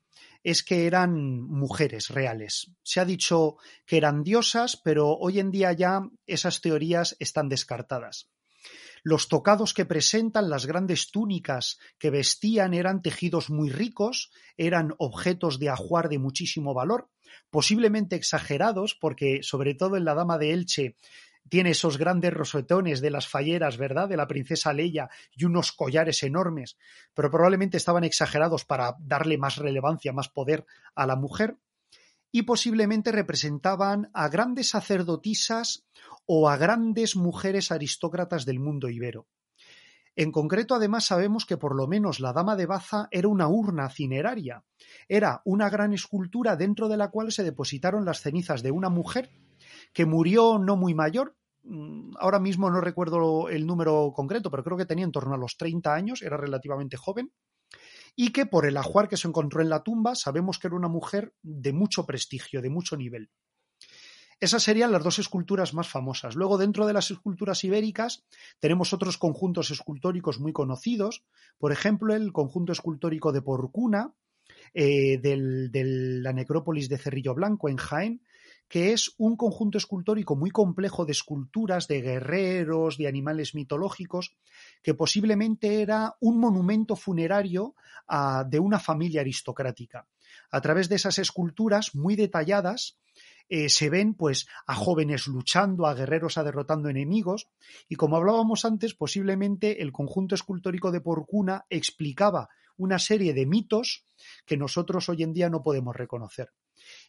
es 0.45 0.63
que 0.63 0.87
eran 0.87 1.41
mujeres 1.41 2.11
reales. 2.11 2.71
Se 2.83 3.01
ha 3.01 3.05
dicho 3.05 3.57
que 3.87 3.97
eran 3.97 4.23
diosas, 4.23 4.77
pero 4.77 5.17
hoy 5.17 5.41
en 5.41 5.51
día 5.51 5.73
ya 5.73 6.03
esas 6.27 6.61
teorías 6.61 7.17
están 7.19 7.49
descartadas. 7.49 8.31
Los 9.03 9.29
tocados 9.29 9.75
que 9.75 9.85
presentan, 9.85 10.49
las 10.49 10.67
grandes 10.67 11.11
túnicas 11.11 11.79
que 11.99 12.11
vestían 12.11 12.73
eran 12.75 13.03
tejidos 13.03 13.51
muy 13.51 13.71
ricos, 13.71 14.31
eran 14.57 14.95
objetos 14.99 15.59
de 15.59 15.71
ajuar 15.71 16.09
de 16.09 16.19
muchísimo 16.19 16.73
valor, 16.73 17.11
posiblemente 17.51 18.17
exagerados, 18.17 18.95
porque 18.95 19.43
sobre 19.43 19.75
todo 19.75 19.97
en 19.97 20.05
la 20.05 20.15
Dama 20.15 20.39
de 20.39 20.53
Elche 20.53 20.97
tiene 21.49 21.71
esos 21.71 21.99
grandes 21.99 22.33
rosetones 22.33 23.01
de 23.01 23.11
las 23.11 23.29
falleras, 23.29 23.77
¿verdad? 23.77 24.09
De 24.09 24.17
la 24.17 24.27
princesa 24.27 24.73
Leia 24.73 25.11
y 25.33 25.45
unos 25.45 25.73
collares 25.73 26.23
enormes, 26.23 26.77
pero 27.15 27.31
probablemente 27.31 27.77
estaban 27.77 28.05
exagerados 28.05 28.65
para 28.65 28.97
darle 29.01 29.39
más 29.39 29.57
relevancia, 29.57 30.13
más 30.13 30.29
poder 30.29 30.65
a 30.95 31.07
la 31.07 31.17
mujer 31.17 31.57
y 32.33 32.43
posiblemente 32.43 33.13
representaban 33.13 34.11
a 34.13 34.29
grandes 34.29 34.71
sacerdotisas 34.71 35.87
o 36.27 36.49
a 36.49 36.57
grandes 36.57 37.15
mujeres 37.15 37.71
aristócratas 37.71 38.45
del 38.45 38.59
mundo 38.59 38.89
ibero. 38.89 39.29
En 40.17 40.31
concreto, 40.31 40.75
además, 40.75 41.07
sabemos 41.07 41.45
que 41.45 41.57
por 41.57 41.77
lo 41.77 41.87
menos 41.87 42.21
la 42.21 42.33
Dama 42.33 42.57
de 42.57 42.67
Baza 42.67 43.09
era 43.11 43.29
una 43.29 43.49
urna 43.49 43.89
cineraria. 43.91 44.65
Era 45.09 45.43
una 45.45 45.69
gran 45.69 45.93
escultura 45.93 46.57
dentro 46.57 46.89
de 46.89 46.97
la 46.97 47.11
cual 47.11 47.33
se 47.33 47.43
depositaron 47.43 48.05
las 48.05 48.21
cenizas 48.21 48.63
de 48.63 48.71
una 48.71 48.89
mujer 48.89 49.31
que 49.95 50.05
murió 50.05 50.59
no 50.59 50.77
muy 50.77 50.93
mayor. 50.93 51.35
Mm, 51.63 52.11
ahora 52.19 52.39
mismo 52.39 52.69
no 52.69 52.83
recuerdo 52.83 53.49
el 53.49 53.67
número 53.67 54.13
concreto, 54.15 54.51
pero 54.51 54.65
creo 54.65 54.77
que 54.77 54.85
tenía 54.85 55.05
en 55.05 55.13
torno 55.13 55.35
a 55.35 55.39
los 55.39 55.57
30 55.57 55.95
años, 55.95 56.21
era 56.21 56.37
relativamente 56.37 56.99
joven. 56.99 57.33
Y 58.17 58.31
que 58.31 58.45
por 58.45 58.67
el 58.67 58.77
ajuar 58.77 59.09
que 59.09 59.17
se 59.17 59.29
encontró 59.29 59.63
en 59.63 59.71
la 59.71 59.83
tumba 59.83 60.15
sabemos 60.15 60.59
que 60.59 60.67
era 60.67 60.77
una 60.77 60.89
mujer 60.89 61.33
de 61.43 61.73
mucho 61.73 62.05
prestigio, 62.05 62.61
de 62.61 62.71
mucho 62.71 62.97
nivel. 62.97 63.31
Esas 64.41 64.63
serían 64.63 64.93
las 64.93 65.03
dos 65.03 65.19
esculturas 65.19 65.75
más 65.75 65.89
famosas. 65.89 66.35
Luego, 66.35 66.59
dentro 66.59 66.87
de 66.87 66.93
las 66.93 67.11
esculturas 67.11 67.63
ibéricas, 67.65 68.25
tenemos 68.59 68.93
otros 68.93 69.17
conjuntos 69.17 69.71
escultóricos 69.71 70.41
muy 70.41 70.53
conocidos. 70.53 71.25
Por 71.57 71.73
ejemplo, 71.73 72.15
el 72.15 72.33
conjunto 72.33 72.73
escultórico 72.73 73.33
de 73.33 73.43
Porcuna, 73.43 74.13
eh, 74.75 75.19
de 75.19 75.37
la 76.23 76.33
necrópolis 76.33 76.89
de 76.89 76.99
Cerrillo 76.99 77.35
Blanco 77.35 77.69
en 77.69 77.77
Jaén, 77.77 78.23
que 78.75 78.93
es 78.93 79.15
un 79.19 79.37
conjunto 79.37 79.79
escultórico 79.79 80.35
muy 80.35 80.51
complejo 80.51 81.05
de 81.05 81.13
esculturas 81.13 81.87
de 81.87 82.01
guerreros, 82.01 82.99
de 82.99 83.07
animales 83.07 83.55
mitológicos, 83.55 84.35
que 84.83 84.95
posiblemente 84.95 85.81
era 85.81 86.17
un 86.19 86.41
monumento 86.41 86.97
funerario 86.97 87.77
de 88.49 88.59
una 88.59 88.81
familia 88.81 89.21
aristocrática. 89.21 90.09
A 90.51 90.61
través 90.61 90.89
de 90.89 90.97
esas 90.97 91.21
esculturas 91.21 91.95
muy 91.95 92.17
detalladas, 92.17 92.99
eh, 93.49 93.69
se 93.69 93.91
ven 93.91 94.15
pues 94.15 94.49
a 94.67 94.75
jóvenes 94.75 95.29
luchando, 95.29 95.87
a 95.87 95.95
guerreros 95.95 96.37
a 96.37 96.43
derrotando 96.43 96.89
enemigos 96.89 97.47
y 97.89 97.95
como 97.95 98.17
hablábamos 98.17 98.65
antes, 98.65 98.95
posiblemente 98.95 99.83
el 99.83 99.93
conjunto 99.93 100.35
escultórico 100.35 100.91
de 100.91 101.01
Porcuna 101.01 101.65
explicaba 101.71 102.49
una 102.77 102.99
serie 102.99 103.35
de 103.35 103.47
mitos 103.47 104.05
que 104.45 104.57
nosotros 104.57 105.09
hoy 105.09 105.23
en 105.23 105.33
día 105.33 105.49
no 105.49 105.63
podemos 105.63 105.95
reconocer. 105.95 106.51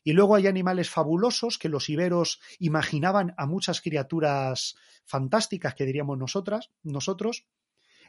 Y 0.05 0.13
luego 0.13 0.35
hay 0.35 0.45
animales 0.45 0.89
fabulosos 0.89 1.57
que 1.57 1.67
los 1.67 1.89
iberos 1.89 2.39
imaginaban 2.59 3.33
a 3.37 3.47
muchas 3.47 3.81
criaturas 3.81 4.75
fantásticas 5.03 5.73
que 5.73 5.83
diríamos 5.83 6.19
nosotras, 6.19 6.69
nosotros, 6.83 7.47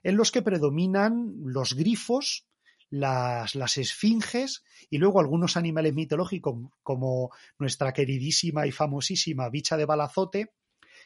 en 0.03 0.19
los 0.19 0.31
que 0.31 0.43
predominan 0.43 1.33
los 1.43 1.73
grifos, 1.73 2.47
las, 2.91 3.55
las 3.55 3.79
esfinges 3.79 4.63
y 4.91 4.99
luego 4.99 5.21
algunos 5.21 5.57
animales 5.57 5.95
mitológicos 5.95 6.71
como 6.83 7.31
nuestra 7.59 7.95
queridísima 7.95 8.67
y 8.67 8.73
famosísima 8.73 9.49
bicha 9.49 9.79
de 9.79 9.87
balazote, 9.87 10.53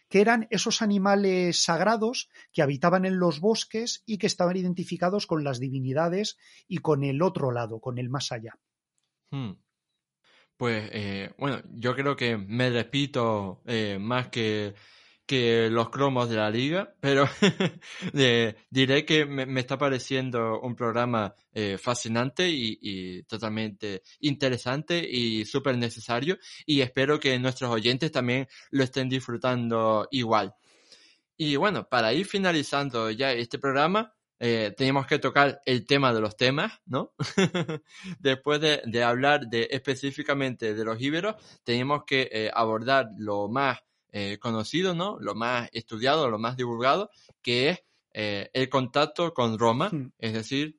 que 0.09 0.21
eran 0.21 0.49
esos 0.51 0.83
animales 0.83 1.63
sagrados 1.63 2.29
que 2.53 2.63
habitaban 2.63 3.05
en 3.05 3.21
los 3.21 3.39
bosques 3.39 4.03
y 4.07 4.19
que 4.19 4.27
estaban 4.27 4.57
identificados 4.57 5.29
con 5.29 5.45
las 5.45 5.61
divinidades 5.61 6.37
y 6.67 6.79
con 6.79 7.05
el 7.05 7.23
otro 7.23 7.53
lado, 7.53 7.79
con 7.79 7.97
el 7.99 8.11
más 8.11 8.33
allá. 8.33 8.59
Hmm. 9.31 9.53
Pues 10.61 10.91
eh, 10.93 11.31
bueno, 11.39 11.63
yo 11.71 11.97
creo 11.97 12.15
que 12.15 12.37
me 12.37 12.69
repito 12.69 13.63
eh, 13.65 13.97
más 13.99 14.29
que 14.29 14.75
que 15.25 15.71
los 15.71 15.89
cromos 15.89 16.29
de 16.29 16.37
la 16.37 16.51
liga, 16.51 16.93
pero 17.01 17.25
diré 18.71 19.07
que 19.07 19.25
me, 19.25 19.59
está 19.59 19.79
pareciendo 19.79 20.61
un 20.61 20.77
programa 20.77 21.35
eh, 21.55 21.79
fascinante 21.79 22.47
y, 22.51 23.23
totalmente 23.23 24.03
interesante 24.19 25.03
y 25.09 25.47
súper 25.47 25.79
necesario 25.79 26.37
y 26.67 26.83
espero 26.83 27.19
que 27.19 27.39
nuestros 27.39 27.71
oyentes 27.71 28.13
también 28.13 28.47
lo 28.71 28.85
estén 28.85 29.09
disfrutando 29.09 30.09
igual. 30.11 30.55
Y 31.39 31.57
bueno, 31.57 31.89
para 31.89 32.13
ir 32.13 32.27
finalizando 32.27 33.11
ya 33.11 33.33
este 33.33 33.59
programa, 33.59 34.13
eh, 34.43 34.73
tenemos 34.75 35.07
que 35.07 35.19
tocar 35.19 35.61
el 35.67 35.87
tema 35.87 36.15
de 36.15 36.21
los 36.23 36.35
temas, 36.35 36.73
¿no? 36.87 37.13
Después 38.19 38.59
de, 38.61 39.05
hablar 39.05 39.47
de 39.47 39.69
específicamente 39.71 40.75
de 40.75 40.85
los 40.85 40.99
íberos, 40.99 41.37
tenemos 41.63 42.05
que 42.07 42.29
eh, 42.33 42.51
abordar 42.53 43.11
lo 43.19 43.49
más 43.49 43.79
eh, 44.13 44.39
conocido, 44.41 44.95
¿no? 44.95 45.19
Lo 45.21 45.35
más 45.35 45.69
estudiado, 45.73 46.31
lo 46.31 46.39
más 46.39 46.57
divulgado, 46.57 47.11
que 47.43 47.69
es 47.69 47.85
eh, 48.15 48.49
el 48.55 48.71
contacto 48.71 49.35
con 49.35 49.59
Roma, 49.59 49.91
hmm. 49.93 50.13
es 50.19 50.33
decir, 50.33 50.79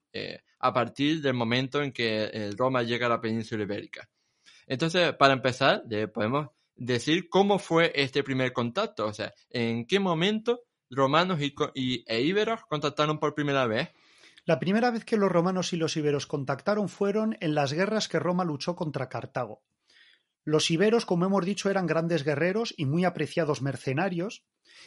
a 0.60 0.74
partir 0.74 1.22
del 1.22 1.36
momento 1.36 1.82
en 1.82 1.94
que 1.94 2.52
Roma 2.58 2.84
llega 2.84 3.06
a 3.06 3.10
la 3.10 3.22
península 3.22 3.64
ibérica. 3.64 4.10
Entonces, 4.68 5.14
para 5.14 5.34
empezar, 5.34 5.84
podemos 6.14 6.50
decir 6.76 7.30
cómo 7.30 7.58
fue 7.58 7.94
este 7.96 8.24
primer 8.24 8.52
contacto, 8.52 9.08
o 9.08 9.14
sea, 9.14 9.34
en 9.50 9.86
qué 9.86 10.00
momento 10.00 10.64
romanos 10.92 11.40
y, 11.74 12.04
e 12.08 12.22
íberos 12.22 12.62
contactaron 12.68 13.20
por 13.20 13.34
primera 13.34 13.66
vez. 13.66 13.90
La 14.46 14.60
primera 14.60 14.92
vez 14.92 15.06
que 15.06 15.18
los 15.18 15.32
romanos 15.32 15.74
y 15.74 15.78
los 15.78 15.96
íberos 15.98 16.28
contactaron 16.28 16.90
fueron 16.90 17.38
en 17.40 17.56
las 17.56 17.74
guerras 17.74 18.08
que 18.08 18.20
Roma 18.20 18.44
luchó 18.44 18.76
contra 18.76 19.10
Cartago. 19.10 19.62
Los 20.44 20.72
iberos, 20.72 21.06
como 21.06 21.26
hemos 21.26 21.46
dicho, 21.46 21.70
eran 21.70 21.86
grandes 21.86 22.24
guerreros 22.24 22.74
y 22.76 22.86
muy 22.86 23.06
apreciados 23.06 23.62
mercenarios, 23.62 24.44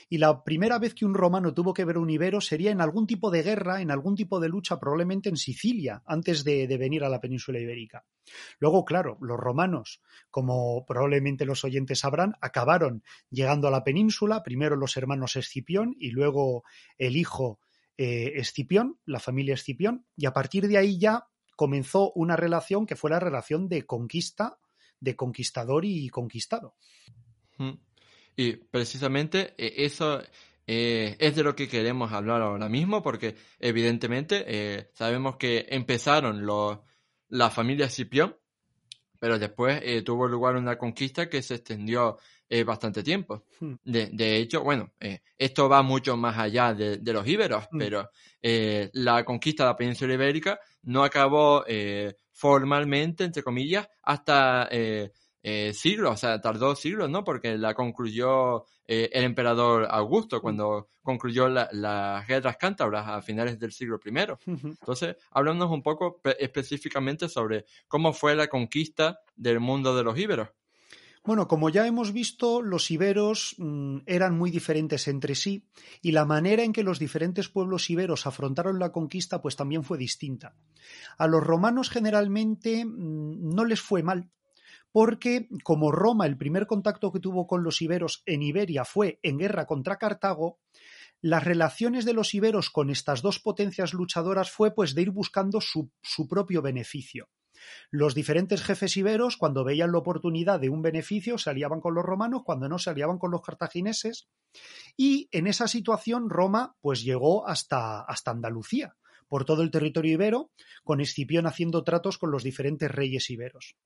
y 0.09 0.19
la 0.19 0.43
primera 0.45 0.79
vez 0.79 0.95
que 0.95 1.05
un 1.05 1.15
romano 1.15 1.55
tuvo 1.55 1.73
que 1.73 1.85
ver 1.85 1.99
un 1.99 2.11
ibero 2.11 2.41
sería 2.41 2.71
en 2.71 2.81
algún 2.81 3.07
tipo 3.07 3.31
de 3.31 3.43
guerra, 3.43 3.81
en 3.81 3.91
algún 3.91 4.17
tipo 4.17 4.41
de 4.41 4.49
lucha, 4.49 4.79
probablemente 4.79 5.29
en 5.29 5.37
Sicilia, 5.37 6.03
antes 6.07 6.45
de, 6.45 6.67
venir 6.77 7.05
a 7.05 7.09
la 7.09 7.21
península 7.21 7.61
ibérica. 7.61 8.05
Luego, 8.59 8.85
claro, 8.85 9.17
los 9.21 9.39
romanos, 9.39 10.03
como 10.31 10.85
probablemente 10.87 11.45
los 11.45 11.65
oyentes 11.65 12.01
sabrán, 12.01 12.35
acabaron 12.41 13.03
llegando 13.31 13.69
a 13.69 13.71
la 13.71 13.85
península, 13.85 14.43
primero 14.43 14.77
los 14.77 14.97
hermanos 14.97 15.37
Escipión 15.37 15.95
y 15.99 16.11
luego 16.11 16.65
el 16.99 17.17
hijo 17.17 17.61
eh, 17.97 18.33
Escipión, 18.37 18.99
la 19.05 19.21
familia 19.21 19.55
Escipión, 19.55 20.07
y 20.17 20.27
a 20.27 20.33
partir 20.33 20.67
de 20.67 20.79
ahí 20.79 20.99
ya 20.99 21.29
comenzó 21.57 22.13
una 22.15 22.37
relación 22.37 22.87
que 22.87 22.97
fue 22.97 23.11
la 23.11 23.21
relación 23.21 23.69
de 23.69 23.87
conquista 23.87 24.59
de 25.01 25.17
conquistador 25.17 25.85
y 25.85 26.09
conquistado. 26.09 26.77
Y 28.37 28.53
precisamente 28.57 29.55
eh, 29.57 29.75
eso 29.85 30.21
eh, 30.67 31.17
es 31.19 31.37
de 31.37 31.43
lo 31.43 31.55
que 31.55 31.69
queremos 31.69 32.13
hablar 32.13 32.43
ahora 32.43 32.69
mismo, 32.69 33.03
porque 33.03 33.37
evidentemente 33.61 34.45
eh, 34.47 34.91
sabemos 34.95 35.37
que 35.37 35.67
empezaron 35.69 36.45
los, 36.45 36.79
la 37.29 37.51
familia 37.51 37.89
Scipión, 37.89 38.37
pero 39.19 39.39
después 39.39 39.83
tuvo 40.05 40.29
lugar 40.29 40.57
una 40.57 40.77
conquista 40.77 41.31
que 41.31 41.41
se 41.41 41.55
extendió 41.55 42.19
bastante 42.65 43.03
tiempo. 43.03 43.45
Hmm. 43.59 43.75
De, 43.85 44.37
hecho, 44.37 44.63
bueno, 44.63 44.93
esto 45.37 45.69
va 45.69 45.83
mucho 45.83 46.17
más 46.17 46.39
allá 46.39 46.73
de, 46.73 47.13
los 47.13 47.27
íberos, 47.27 47.65
hmm. 47.71 47.79
pero 47.79 48.11
la 48.43 49.25
conquista 49.25 49.65
de 49.65 49.71
la 49.71 49.77
península 49.77 50.15
ibérica 50.15 50.61
no 50.83 51.03
acabó 51.03 51.65
formalmente, 52.35 53.25
entre 53.25 53.43
comillas, 53.43 53.89
hasta 54.03 54.69
eh, 54.71 55.13
eh, 55.43 55.73
siglos, 55.73 56.13
o 56.13 56.17
sea, 56.17 56.41
tardó 56.41 56.75
siglos, 56.75 57.09
¿no? 57.09 57.23
Porque 57.23 57.57
la 57.57 57.75
concluyó 57.75 58.65
eh, 58.87 59.09
el 59.13 59.25
emperador 59.25 59.87
Augusto 59.89 60.43
cuando 60.43 60.89
concluyó 61.03 61.49
las 61.49 62.27
guerras 62.27 62.57
cántabras 62.57 63.07
a 63.07 63.23
finales 63.23 63.59
del 63.59 63.73
siglo 63.73 64.01
I. 64.05 64.11
Entonces, 64.47 65.17
háblanos 65.31 65.71
un 65.71 65.83
poco 65.83 66.21
específicamente 66.39 67.29
sobre 67.29 67.67
cómo 67.87 68.13
fue 68.13 68.35
la 68.35 68.49
conquista 68.49 69.21
del 69.37 69.61
mundo 69.61 69.97
de 69.97 70.03
los 70.03 70.19
íberos. 70.19 70.49
Bueno, 71.27 71.49
como 71.49 71.71
ya 71.71 71.87
hemos 71.87 72.13
visto, 72.13 72.61
los 72.61 72.91
iberos 72.91 73.55
mm, 73.57 74.01
eran 74.05 74.37
muy 74.37 74.51
diferentes 74.51 75.09
entre 75.09 75.35
sí 75.35 75.67
y 76.03 76.13
la 76.13 76.27
manera 76.27 76.63
en 76.63 76.75
que 76.75 76.83
los 76.83 76.99
diferentes 76.99 77.49
pueblos 77.49 77.89
iberos 77.89 78.27
afrontaron 78.27 78.79
la 78.79 78.93
conquista 78.93 79.41
pues 79.41 79.57
también 79.57 79.85
fue 79.85 79.97
distinta. 79.97 80.55
A 81.17 81.27
los 81.27 81.43
romanos 81.43 81.89
generalmente 81.89 82.85
mm, 82.85 83.55
no 83.55 83.65
les 83.65 83.81
fue 83.81 84.03
mal, 84.03 84.29
porque 84.93 85.49
como 85.63 85.91
Roma 85.91 86.27
el 86.27 86.37
primer 86.37 86.67
contacto 86.67 87.11
que 87.11 87.21
tuvo 87.21 87.47
con 87.47 87.65
los 87.65 87.81
iberos 87.81 88.23
en 88.27 88.43
Iberia 88.43 88.85
fue 88.85 89.19
en 89.23 89.39
guerra 89.39 89.65
contra 89.65 89.97
Cartago, 89.97 90.59
las 91.23 91.43
relaciones 91.43 92.05
de 92.05 92.13
los 92.13 92.35
iberos 92.35 92.69
con 92.69 92.91
estas 92.91 93.23
dos 93.23 93.39
potencias 93.39 93.95
luchadoras 93.95 94.51
fue 94.51 94.75
pues 94.75 94.95
de 94.95 95.01
ir 95.01 95.11
buscando 95.11 95.63
su, 95.63 95.91
su 96.03 96.29
propio 96.29 96.61
beneficio. 96.61 97.31
Los 97.91 98.15
diferentes 98.15 98.63
jefes 98.63 98.97
iberos, 98.97 99.37
cuando 99.37 99.65
veían 99.65 99.93
la 99.93 99.99
oportunidad 99.99 100.61
de 100.61 100.69
un 100.69 100.83
beneficio, 100.83 101.39
se 101.39 101.51
aliaban 101.51 101.81
con 101.81 101.95
los 101.95 102.05
romanos, 102.05 102.43
cuando 102.45 102.69
no, 102.69 102.79
se 102.79 102.91
aliaban 102.91 103.19
con 103.19 103.31
los 103.31 103.43
cartagineses. 103.43 104.29
Y 104.97 105.29
en 105.33 105.47
esa 105.47 105.69
situación, 105.69 106.31
Roma 106.31 106.77
pues 106.81 107.03
llegó 107.03 107.47
hasta, 107.49 108.01
hasta 108.01 108.31
Andalucía, 108.31 108.97
por 109.29 109.45
todo 109.45 109.63
el 109.63 109.71
territorio 109.71 110.13
ibero, 110.13 110.51
con 110.83 111.01
Escipión 111.01 111.47
haciendo 111.47 111.85
tratos 111.85 112.19
con 112.19 112.31
los 112.31 112.43
diferentes 112.43 112.91
reyes 112.91 113.31
iberos. 113.31 113.77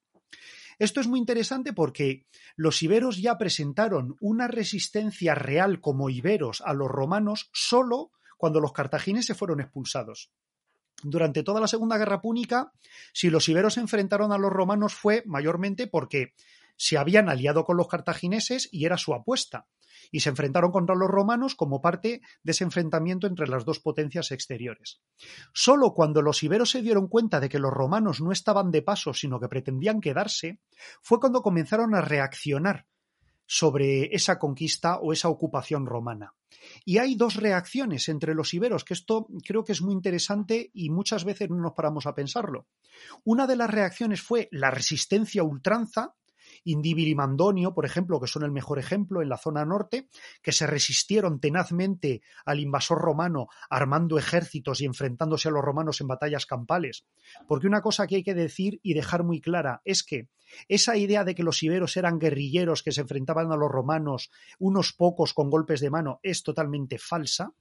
Esto 0.79 1.01
es 1.01 1.09
muy 1.09 1.19
interesante 1.19 1.73
porque 1.73 2.27
los 2.55 2.83
iberos 2.83 3.21
ya 3.21 3.37
presentaron 3.37 4.17
una 4.21 4.47
resistencia 4.47 5.35
real 5.35 5.81
como 5.81 6.09
iberos 6.09 6.63
a 6.65 6.73
los 6.73 6.89
romanos 6.89 7.51
solo 7.53 8.13
cuando 8.37 8.61
los 8.61 8.73
cartagineses 8.73 9.37
fueron 9.37 9.61
expulsados. 9.61 10.31
Durante 11.03 11.43
toda 11.43 11.61
la 11.61 11.69
Segunda 11.69 11.97
Guerra 11.97 12.21
Púnica, 12.21 12.73
si 13.13 13.31
los 13.31 13.49
iberos 13.49 13.75
se 13.75 13.81
enfrentaron 13.81 14.33
a 14.33 14.39
los 14.39 14.53
romanos 14.53 14.95
fue 14.95 15.23
mayormente 15.27 15.87
porque 15.87 16.35
se 16.77 16.99
habían 16.99 17.29
aliado 17.29 17.65
con 17.65 17.77
los 17.77 17.89
cartagineses 17.89 18.69
y 18.73 18.85
era 18.85 18.97
su 18.97 19.15
apuesta 19.15 19.67
y 20.11 20.21
se 20.21 20.31
enfrentaron 20.31 20.71
contra 20.71 20.95
los 20.95 21.09
romanos 21.09 21.55
como 21.55 21.81
parte 21.81 22.23
de 22.43 22.53
ese 22.53 22.65
enfrentamiento 22.65 23.27
entre 23.27 23.49
las 23.49 23.65
dos 23.65 23.81
potencias 23.81 24.31
exteriores. 24.31 25.01
Solo 25.53 25.93
cuando 25.93 26.23
los 26.23 26.43
iberos 26.43 26.71
se 26.71 26.83
dieron 26.83 27.09
cuenta 27.09 27.41
de 27.41 27.49
que 27.49 27.59
los 27.59 27.73
romanos 27.73 28.21
no 28.21 28.33
estaban 28.33 28.71
de 28.71 28.83
paso, 28.83 29.13
sino 29.13 29.41
que 29.41 29.49
pretendían 29.49 30.01
quedarse, 30.01 30.61
fue 31.03 31.21
cuando 31.21 31.43
comenzaron 31.43 31.95
a 31.95 32.01
reaccionar 32.01 32.87
sobre 33.47 34.15
esa 34.15 34.39
conquista 34.39 34.99
o 34.99 35.13
esa 35.13 35.29
ocupación 35.29 35.87
romana. 35.87 36.35
Y 36.85 36.99
hay 36.99 37.15
dos 37.15 37.37
reacciones 37.37 38.09
entre 38.09 38.35
los 38.35 38.55
iberos, 38.55 38.85
que 38.85 38.95
esto 38.95 39.27
creo 39.45 39.65
que 39.65 39.73
es 39.73 39.83
muy 39.83 39.93
interesante 39.95 40.71
y 40.73 40.91
muchas 40.91 41.25
veces 41.25 41.51
no 41.51 41.57
nos 41.57 41.73
paramos 41.73 42.07
a 42.07 42.15
pensarlo. 42.15 42.67
Una 43.25 43.47
de 43.47 43.57
las 43.57 43.71
reacciones 43.71 44.23
fue 44.23 44.49
la 44.53 44.71
resistencia 44.71 45.43
ultranza, 45.43 46.15
Indíbil 46.65 47.09
y 47.09 47.15
Mandonio, 47.15 47.75
por 47.75 47.85
ejemplo, 47.85 48.21
que 48.21 48.27
son 48.27 48.43
el 48.43 48.53
mejor 48.53 48.79
ejemplo 48.79 49.23
en 49.23 49.29
la 49.29 49.37
zona 49.37 49.65
norte, 49.65 50.09
que 50.43 50.53
se 50.53 50.67
resistieron 50.67 51.41
tenazmente 51.41 52.23
al 52.45 52.61
invasor 52.61 52.99
romano 52.99 53.49
armando 53.71 54.19
ejércitos 54.19 54.81
y 54.81 54.85
enfrentándose 54.85 55.49
a 55.49 55.53
los 55.53 55.65
romanos 55.65 56.01
en 56.01 56.09
batallas 56.09 56.47
campales. 56.47 57.07
Porque 57.47 57.67
una 57.67 57.83
cosa 57.83 58.07
que 58.07 58.17
hay 58.17 58.23
que 58.23 58.35
decir 58.35 58.81
y 58.83 58.95
dejar 58.95 59.25
muy 59.25 59.41
clara 59.41 59.83
es 59.85 60.03
que 60.03 60.29
esa 60.69 60.97
idea 60.97 61.25
de 61.25 61.35
que 61.35 61.43
los 61.43 61.63
iberos 61.63 61.97
eran 61.97 62.19
guerrilleros 62.19 62.83
que 62.83 62.93
se 62.93 63.03
enfrentaban 63.03 63.53
a 63.53 63.57
los 63.57 63.71
romanos, 63.71 64.31
unos 64.59 64.93
pocos 64.93 65.35
con 65.35 65.51
golpes 65.51 65.81
de 65.81 65.91
mano, 65.91 66.21
es 66.23 66.43
totalmente 66.43 66.99
falsa. 66.99 67.53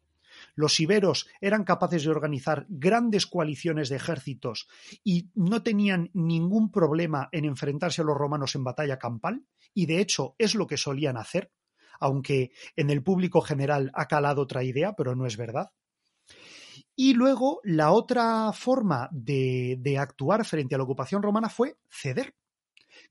Los 0.55 0.79
iberos 0.79 1.27
eran 1.41 1.63
capaces 1.63 2.03
de 2.03 2.09
organizar 2.09 2.65
grandes 2.69 3.27
coaliciones 3.27 3.89
de 3.89 3.97
ejércitos 3.97 4.67
y 5.03 5.29
no 5.35 5.63
tenían 5.63 6.09
ningún 6.13 6.71
problema 6.71 7.29
en 7.31 7.45
enfrentarse 7.45 8.01
a 8.01 8.05
los 8.05 8.17
romanos 8.17 8.55
en 8.55 8.63
batalla 8.63 8.97
campal, 8.97 9.45
y 9.73 9.85
de 9.85 9.99
hecho 9.99 10.35
es 10.37 10.55
lo 10.55 10.67
que 10.67 10.77
solían 10.77 11.17
hacer, 11.17 11.51
aunque 11.99 12.51
en 12.75 12.89
el 12.89 13.03
público 13.03 13.41
general 13.41 13.91
ha 13.93 14.07
calado 14.07 14.41
otra 14.41 14.63
idea, 14.63 14.93
pero 14.93 15.15
no 15.15 15.25
es 15.25 15.37
verdad. 15.37 15.71
Y 16.95 17.13
luego 17.13 17.59
la 17.63 17.91
otra 17.91 18.51
forma 18.53 19.07
de, 19.11 19.77
de, 19.79 19.97
actuar 19.97 20.45
frente 20.45 20.75
a 20.75 20.77
la 20.79 20.83
ocupación 20.83 21.21
romana 21.21 21.49
fue 21.49 21.77
ceder, 21.89 22.35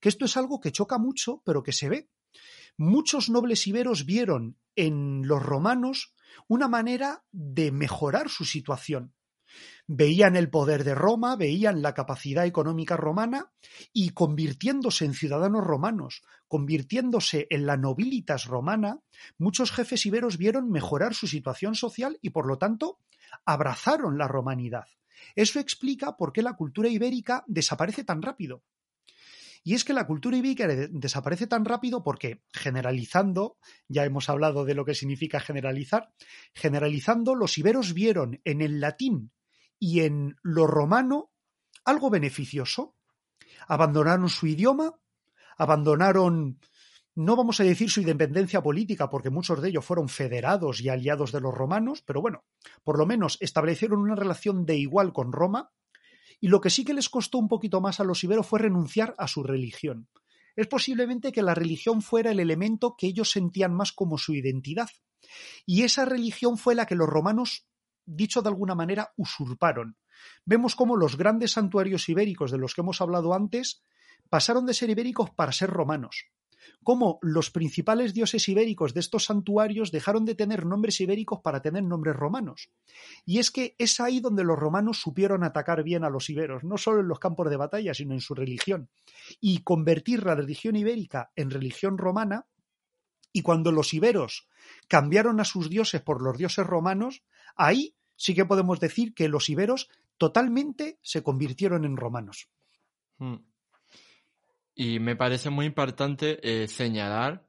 que 0.01 0.09
esto 0.09 0.25
es 0.25 0.37
algo 0.37 0.61
que 0.61 0.73
choca 0.73 0.99
mucho, 0.99 1.41
pero 1.45 1.63
que 1.63 1.73
se 1.73 1.89
ve. 1.89 2.09
Muchos 2.79 3.31
nobles 3.31 3.67
iberos 3.67 4.05
vieron 4.05 4.59
en 4.75 5.27
los 5.27 5.43
romanos 5.43 6.15
una 6.47 6.69
manera 6.69 7.25
de 7.33 7.73
mejorar 7.73 8.29
su 8.29 8.45
situación. 8.45 9.15
Veían 9.87 10.37
el 10.37 10.51
poder 10.51 10.85
de 10.85 10.95
Roma, 10.95 11.37
veían 11.37 11.81
la 11.81 11.95
capacidad 11.95 12.45
económica 12.45 12.97
romana 12.99 13.51
y 13.95 14.11
convirtiéndose 14.11 15.07
en 15.07 15.15
ciudadanos 15.15 15.65
romanos, 15.65 16.23
convirtiéndose 16.49 17.47
en 17.49 17.65
la 17.65 17.79
nobilitas 17.79 18.45
romana, 18.45 19.01
muchos 19.39 19.71
jefes 19.73 20.05
iberos 20.05 20.37
vieron 20.37 20.71
mejorar 20.71 21.15
su 21.15 21.27
situación 21.27 21.77
social 21.77 22.19
y 22.21 22.31
por 22.31 22.47
lo 22.47 22.59
tanto 22.59 22.99
abrazaron 23.47 24.19
la 24.19 24.29
romanidad. 24.29 24.85
Eso 25.35 25.61
explica 25.61 26.17
por 26.19 26.33
qué 26.33 26.43
la 26.43 26.57
cultura 26.57 26.91
ibérica 26.91 27.43
desaparece 27.47 28.05
tan 28.05 28.21
rápido. 28.21 28.63
Y 29.67 29.75
es 29.75 29.83
que 29.83 29.95
la 29.95 30.07
cultura 30.07 30.37
ibérica 30.37 30.69
desaparece 30.69 31.49
tan 31.49 31.65
rápido 31.65 32.05
porque, 32.05 32.41
generalizando, 32.53 33.59
ya 33.89 34.05
hemos 34.05 34.29
hablado 34.29 34.65
de 34.65 34.75
lo 34.75 34.85
que 34.85 34.95
significa 34.95 35.41
generalizar, 35.41 36.13
generalizando, 36.55 37.35
los 37.35 37.59
iberos 37.59 37.93
vieron 37.93 38.41
en 38.45 38.63
el 38.63 38.79
latín 38.79 39.33
y 39.81 40.03
en 40.03 40.37
lo 40.45 40.69
romano 40.69 41.33
algo 41.85 42.11
beneficioso. 42.11 42.95
Abandonaron 43.67 44.29
su 44.29 44.47
idioma, 44.47 45.01
abandonaron, 45.59 46.61
no 47.17 47.35
vamos 47.35 47.59
a 47.59 47.65
decir 47.65 47.91
su 47.91 48.03
independencia 48.03 48.63
política, 48.63 49.11
porque 49.11 49.31
muchos 49.31 49.61
de 49.61 49.71
ellos 49.71 49.85
fueron 49.85 50.09
federados 50.09 50.81
y 50.81 50.91
aliados 50.91 51.33
de 51.33 51.41
los 51.41 51.53
romanos, 51.53 52.05
pero 52.07 52.23
bueno, 52.23 52.45
por 52.85 52.99
lo 52.99 53.05
menos 53.05 53.37
establecieron 53.41 53.99
una 53.99 54.15
relación 54.15 54.65
de 54.65 54.77
igual 54.77 55.13
con 55.13 55.33
Roma, 55.33 55.73
y 56.41 56.49
lo 56.49 56.61
que 56.61 56.71
sí 56.71 56.85
que 56.85 56.95
les 56.95 57.09
costó 57.09 57.39
un 57.39 57.49
poquito 57.49 57.81
más 57.81 58.01
a 58.01 58.05
los 58.05 58.23
iberos 58.25 58.47
fue 58.47 58.61
renunciar 58.61 59.15
a 59.19 59.29
su 59.29 59.43
religión. 59.43 60.09
Es 60.55 60.67
posiblemente 60.67 61.33
que 61.33 61.43
la 61.43 61.55
religión 61.55 62.03
fuera 62.03 62.31
el 62.31 62.41
elemento 62.41 62.95
que 62.97 63.07
ellos 63.07 63.31
sentían 63.31 63.75
más 63.75 63.93
como 63.93 64.19
su 64.19 64.35
identidad. 64.35 64.89
Y 65.67 65.83
esa 65.83 66.05
religión 66.05 66.57
fue 66.57 66.75
la 66.75 66.87
que 66.87 66.95
los 66.95 67.09
romanos, 67.09 67.67
dicho 68.05 68.43
de 68.43 68.49
alguna 68.49 68.75
manera, 68.75 69.13
usurparon. 69.17 69.97
Vemos 70.45 70.75
cómo 70.75 70.97
los 70.97 71.17
grandes 71.17 71.53
santuarios 71.53 72.09
ibéricos 72.09 72.51
de 72.51 72.59
los 72.59 72.75
que 72.75 72.81
hemos 72.81 73.01
hablado 73.01 73.35
antes 73.35 73.83
pasaron 74.31 74.65
de 74.67 74.75
ser 74.75 74.89
ibéricos 74.91 75.31
para 75.31 75.53
ser 75.53 75.71
romanos 75.71 76.31
cómo 76.83 77.19
los 77.23 77.51
principales 77.51 78.15
dioses 78.15 78.49
ibéricos 78.49 78.95
de 78.95 79.01
estos 79.01 79.25
santuarios 79.25 79.91
dejaron 79.91 80.25
de 80.25 80.35
tener 80.35 80.67
nombres 80.67 81.01
ibéricos 81.01 81.41
para 81.41 81.63
tener 81.63 81.83
nombres 81.83 82.17
romanos. 82.17 82.71
Y 83.25 83.39
es 83.39 83.51
que 83.51 83.75
es 83.79 84.01
ahí 84.01 84.21
donde 84.21 84.45
los 84.45 84.59
romanos 84.59 85.01
supieron 85.01 85.45
atacar 85.45 85.83
bien 85.83 86.05
a 86.05 86.11
los 86.11 86.31
iberos, 86.31 86.65
no 86.65 86.79
solo 86.79 87.01
en 87.01 87.09
los 87.09 87.19
campos 87.19 87.51
de 87.51 87.57
batalla, 87.57 87.95
sino 87.95 88.15
en 88.15 88.21
su 88.21 88.35
religión. 88.35 88.89
Y 89.41 89.63
convertir 89.63 90.25
la 90.25 90.35
religión 90.35 90.77
ibérica 90.77 91.33
en 91.37 91.51
religión 91.51 91.99
romana, 91.99 92.47
y 93.33 93.43
cuando 93.43 93.71
los 93.71 93.93
iberos 93.93 94.49
cambiaron 94.89 95.41
a 95.41 95.45
sus 95.45 95.69
dioses 95.69 96.01
por 96.01 96.23
los 96.23 96.39
dioses 96.39 96.67
romanos, 96.67 97.23
ahí 97.55 97.95
sí 98.17 98.35
que 98.35 98.47
podemos 98.47 98.81
decir 98.81 99.13
que 99.13 99.29
los 99.29 99.51
iberos 99.51 99.91
totalmente 100.17 100.99
se 101.03 101.23
convirtieron 101.23 101.85
en 101.85 101.97
romanos. 101.97 102.49
Hmm. 103.19 103.37
Y 104.79 105.01
me 105.01 105.17
parece 105.17 105.49
muy 105.49 105.65
importante 105.65 106.39
eh, 106.43 106.69
señalar 106.69 107.49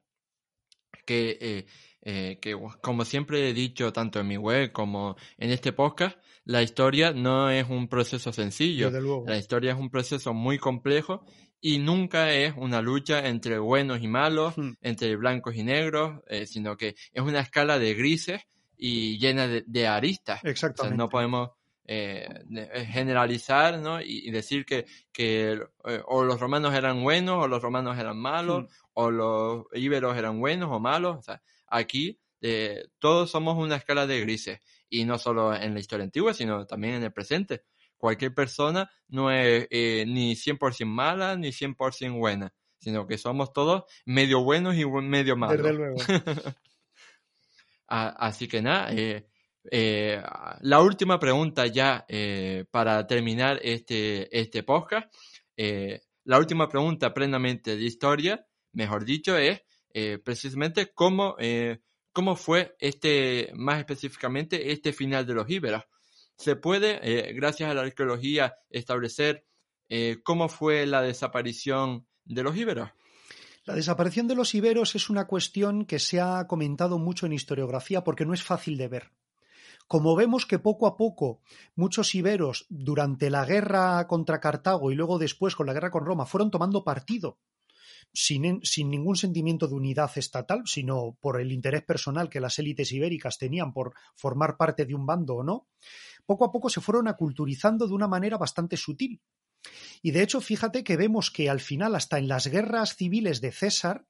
que, 1.05 1.37
eh, 1.41 1.65
eh, 2.01 2.39
que, 2.41 2.57
como 2.81 3.03
siempre 3.03 3.49
he 3.49 3.53
dicho, 3.53 3.91
tanto 3.91 4.21
en 4.21 4.27
mi 4.29 4.37
web 4.37 4.71
como 4.71 5.17
en 5.37 5.51
este 5.51 5.73
podcast, 5.73 6.17
la 6.45 6.63
historia 6.63 7.11
no 7.11 7.49
es 7.49 7.69
un 7.69 7.89
proceso 7.89 8.31
sencillo. 8.31 8.89
La 9.27 9.37
historia 9.37 9.73
es 9.73 9.77
un 9.77 9.89
proceso 9.89 10.33
muy 10.33 10.57
complejo 10.57 11.25
y 11.59 11.79
nunca 11.79 12.31
es 12.31 12.53
una 12.55 12.81
lucha 12.81 13.27
entre 13.27 13.59
buenos 13.59 14.01
y 14.01 14.07
malos, 14.07 14.57
hmm. 14.57 14.75
entre 14.79 15.17
blancos 15.17 15.55
y 15.55 15.63
negros, 15.63 16.21
sino 16.45 16.77
que 16.77 16.95
es 17.11 17.21
una 17.21 17.41
escala 17.41 17.77
de 17.77 17.93
grises 17.93 18.41
y 18.77 19.19
llena 19.19 19.47
de, 19.47 19.87
aristas. 19.87 20.39
Exactamente. 20.45 20.97
no 20.97 21.09
podemos 21.09 21.49
eh, 21.89 22.27
eh, 22.51 22.85
generalizar 22.85 23.79
¿no? 23.79 24.01
y, 24.01 24.29
decir 24.29 24.65
que, 24.65 24.85
que 25.13 25.53
eh, 25.85 26.01
o 26.05 26.23
los 26.23 26.39
romanos 26.39 26.75
eran 26.75 27.01
buenos 27.01 27.43
o 27.43 27.47
los 27.47 27.61
romanos 27.61 27.97
eran 27.97 28.17
malos 28.17 28.63
hmm. 28.63 28.67
o 28.93 29.11
los 29.11 29.65
íberos 29.73 30.17
eran 30.17 30.39
buenos 30.39 30.69
o 30.71 30.79
malos. 30.79 31.17
O 31.17 31.21
sea, 31.21 31.41
aquí 31.67 32.19
todos 32.99 33.31
somos 33.31 33.57
una 33.57 33.77
escala 33.77 34.05
de 34.05 34.19
grises 34.21 34.59
y 34.89 35.05
no 35.05 35.17
solo 35.17 35.55
en 35.55 35.73
la 35.73 35.79
historia 35.79 36.03
antigua, 36.03 36.33
sino 36.33 36.67
también 36.67 36.95
en 36.95 37.03
el 37.03 37.13
presente. 37.13 37.63
Cualquier 37.97 38.33
persona 38.33 38.91
no 39.07 39.31
es 39.31 39.67
ni 39.71 40.35
100% 40.35 40.85
mala 40.85 41.35
ni 41.35 41.49
100% 41.49 42.17
buena, 42.17 42.53
sino 42.77 43.07
que 43.07 43.17
somos 43.17 43.53
todos 43.53 43.83
medio 44.05 44.43
buenos 44.43 44.75
y 44.75 44.85
medio 44.85 45.35
malos. 45.35 45.57
Desde 45.57 45.73
luego. 45.73 45.97
Así 47.87 48.47
que 48.47 48.61
nada, 48.61 48.89
eh, 48.91 49.27
la 49.71 50.81
última 50.81 51.19
pregunta 51.19 51.67
ya 51.67 52.05
eh, 52.07 52.65
para 52.71 53.05
terminar 53.05 53.59
este, 53.61 54.27
este 54.37 54.63
podcast. 54.63 55.13
Eh, 55.55 56.01
la 56.25 56.37
última 56.37 56.67
pregunta 56.69 57.13
plenamente 57.13 57.75
de 57.75 57.83
historia, 57.83 58.45
mejor 58.73 59.05
dicho, 59.05 59.37
es 59.37 59.61
precisamente 60.23 60.91
cómo, 60.93 61.35
cómo 62.11 62.35
fue 62.35 62.75
este, 62.79 63.49
más 63.55 63.79
específicamente, 63.79 64.71
este 64.71 64.93
final 64.93 65.25
de 65.25 65.33
los 65.33 65.49
íberos. 65.49 65.83
Se 66.35 66.55
puede, 66.55 67.33
gracias 67.33 67.71
a 67.71 67.73
la 67.73 67.81
arqueología, 67.81 68.53
establecer 68.69 69.47
cómo 70.23 70.49
fue 70.49 70.85
la 70.85 71.01
desaparición 71.01 72.05
de 72.25 72.43
los 72.43 72.55
íberos. 72.55 72.91
La 73.67 73.75
desaparición 73.75 74.29
de 74.29 74.35
los 74.35 74.55
iberos 74.55 74.95
es 74.95 75.09
una 75.09 75.27
cuestión 75.27 75.85
que 75.85 75.99
se 75.99 76.21
ha 76.21 76.47
comentado 76.47 76.99
mucho 76.99 77.25
en 77.25 77.33
historiografía 77.33 78.01
porque 78.01 78.25
no 78.25 78.33
es 78.33 78.41
fácil 78.41 78.77
de 78.77 78.87
ver. 78.87 79.11
Como 79.87 80.15
vemos 80.15 80.45
que 80.45 80.59
poco 80.59 80.85
a 80.85 80.97
poco 80.97 81.41
muchos 81.75 82.13
iberos 82.13 82.65
durante 82.69 83.29
la 83.29 83.45
guerra 83.45 84.05
contra 84.07 84.39
Cartago 84.39 84.91
y 84.91 84.95
luego 84.95 85.17
después 85.17 85.55
con 85.55 85.65
la 85.65 85.73
guerra 85.73 85.91
con 85.91 86.05
Roma 86.05 86.25
fueron 86.25 86.51
tomando 86.51 86.83
partido 86.83 87.39
sin, 88.13 88.89
ningún 88.89 89.15
sentimiento 89.15 89.67
de 89.67 89.75
unidad 89.75 90.11
estatal, 90.15 90.63
sino 90.65 91.17
por 91.19 91.39
el 91.39 91.51
interés 91.51 91.83
personal 91.83 92.29
que 92.29 92.39
las 92.39 92.57
élites 92.59 92.91
ibéricas 92.91 93.37
tenían 93.37 93.73
por 93.73 93.93
formar 94.15 94.57
parte 94.57 94.85
de 94.85 94.95
un 94.95 95.05
bando 95.05 95.35
o 95.35 95.43
no, 95.43 95.67
poco 96.25 96.45
a 96.45 96.51
poco 96.51 96.69
se 96.69 96.81
fueron 96.81 97.07
aculturizando 97.07 97.87
de 97.87 97.93
una 97.93 98.07
manera 98.07 98.37
bastante 98.37 98.77
sutil. 98.77 99.21
Y 100.01 100.11
de 100.11 100.21
hecho, 100.21 100.41
fíjate 100.41 100.83
que 100.83 100.97
vemos 100.97 101.31
que 101.31 101.49
al 101.49 101.59
final, 101.59 101.95
hasta 101.95 102.17
en 102.17 102.27
las 102.27 102.47
guerras 102.47 102.95
civiles 102.95 103.41
de 103.41 103.51
César, 103.51 104.05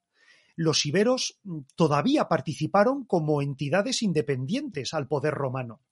los 0.58 0.84
iberos 0.86 1.38
todavía 1.76 2.26
participaron 2.26 3.04
como 3.04 3.42
entidades 3.42 4.02
independientes 4.02 4.92
al 4.92 5.06
poder 5.06 5.32
romano. 5.34 5.82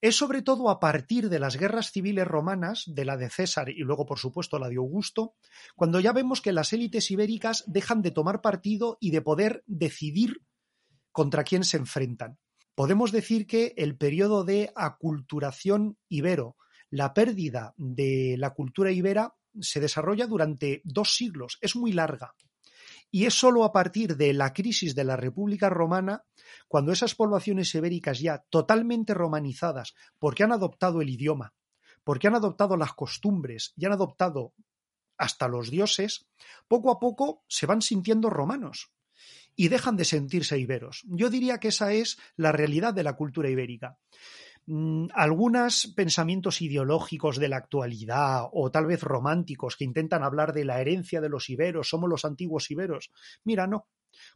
Es 0.00 0.14
sobre 0.14 0.42
todo 0.42 0.70
a 0.70 0.78
partir 0.78 1.28
de 1.28 1.40
las 1.40 1.56
guerras 1.56 1.90
civiles 1.90 2.24
romanas, 2.24 2.84
de 2.86 3.04
la 3.04 3.16
de 3.16 3.28
César 3.30 3.68
y 3.68 3.80
luego, 3.80 4.06
por 4.06 4.20
supuesto, 4.20 4.60
la 4.60 4.68
de 4.68 4.76
Augusto, 4.76 5.34
cuando 5.74 5.98
ya 5.98 6.12
vemos 6.12 6.40
que 6.40 6.52
las 6.52 6.72
élites 6.72 7.10
ibéricas 7.10 7.64
dejan 7.66 8.00
de 8.00 8.12
tomar 8.12 8.42
partido 8.42 8.96
y 9.00 9.10
de 9.10 9.22
poder 9.22 9.64
decidir 9.66 10.40
contra 11.10 11.42
quién 11.42 11.64
se 11.64 11.76
enfrentan. 11.76 12.38
Podemos 12.76 13.10
decir 13.10 13.48
que 13.48 13.74
el 13.76 13.96
periodo 13.96 14.44
de 14.44 14.70
aculturación 14.76 15.98
ibero, 16.08 16.54
la 16.90 17.12
pérdida 17.12 17.74
de 17.76 18.36
la 18.38 18.50
cultura 18.50 18.92
ibera, 18.92 19.34
se 19.60 19.80
desarrolla 19.80 20.28
durante 20.28 20.80
dos 20.84 21.16
siglos, 21.16 21.58
es 21.60 21.74
muy 21.74 21.92
larga. 21.92 22.34
Y 23.10 23.26
es 23.26 23.34
sólo 23.34 23.64
a 23.64 23.72
partir 23.72 24.16
de 24.16 24.32
la 24.32 24.52
crisis 24.52 24.94
de 24.94 25.04
la 25.04 25.16
República 25.16 25.68
Romana, 25.70 26.24
cuando 26.68 26.92
esas 26.92 27.14
poblaciones 27.14 27.74
ibéricas 27.74 28.20
ya 28.20 28.44
totalmente 28.50 29.14
romanizadas, 29.14 29.94
porque 30.18 30.44
han 30.44 30.52
adoptado 30.52 31.00
el 31.00 31.10
idioma, 31.10 31.54
porque 32.04 32.28
han 32.28 32.34
adoptado 32.34 32.76
las 32.76 32.94
costumbres 32.94 33.72
y 33.76 33.86
han 33.86 33.92
adoptado 33.92 34.54
hasta 35.18 35.48
los 35.48 35.70
dioses, 35.70 36.26
poco 36.68 36.90
a 36.90 36.98
poco 36.98 37.44
se 37.48 37.66
van 37.66 37.82
sintiendo 37.82 38.30
romanos 38.30 38.92
y 39.56 39.68
dejan 39.68 39.96
de 39.96 40.04
sentirse 40.04 40.58
iberos. 40.58 41.02
Yo 41.06 41.30
diría 41.30 41.58
que 41.58 41.68
esa 41.68 41.92
es 41.92 42.18
la 42.36 42.52
realidad 42.52 42.92
de 42.92 43.02
la 43.02 43.16
cultura 43.16 43.48
ibérica. 43.48 43.98
Mm, 44.68 45.06
algunos 45.14 45.92
pensamientos 45.94 46.60
ideológicos 46.60 47.38
de 47.38 47.48
la 47.48 47.56
actualidad 47.56 48.48
o 48.52 48.70
tal 48.72 48.86
vez 48.86 49.02
románticos 49.02 49.76
que 49.76 49.84
intentan 49.84 50.24
hablar 50.24 50.52
de 50.52 50.64
la 50.64 50.80
herencia 50.80 51.20
de 51.20 51.28
los 51.28 51.48
iberos, 51.48 51.88
somos 51.88 52.10
los 52.10 52.24
antiguos 52.24 52.70
iberos. 52.70 53.12
Mira, 53.44 53.68
no, 53.68 53.86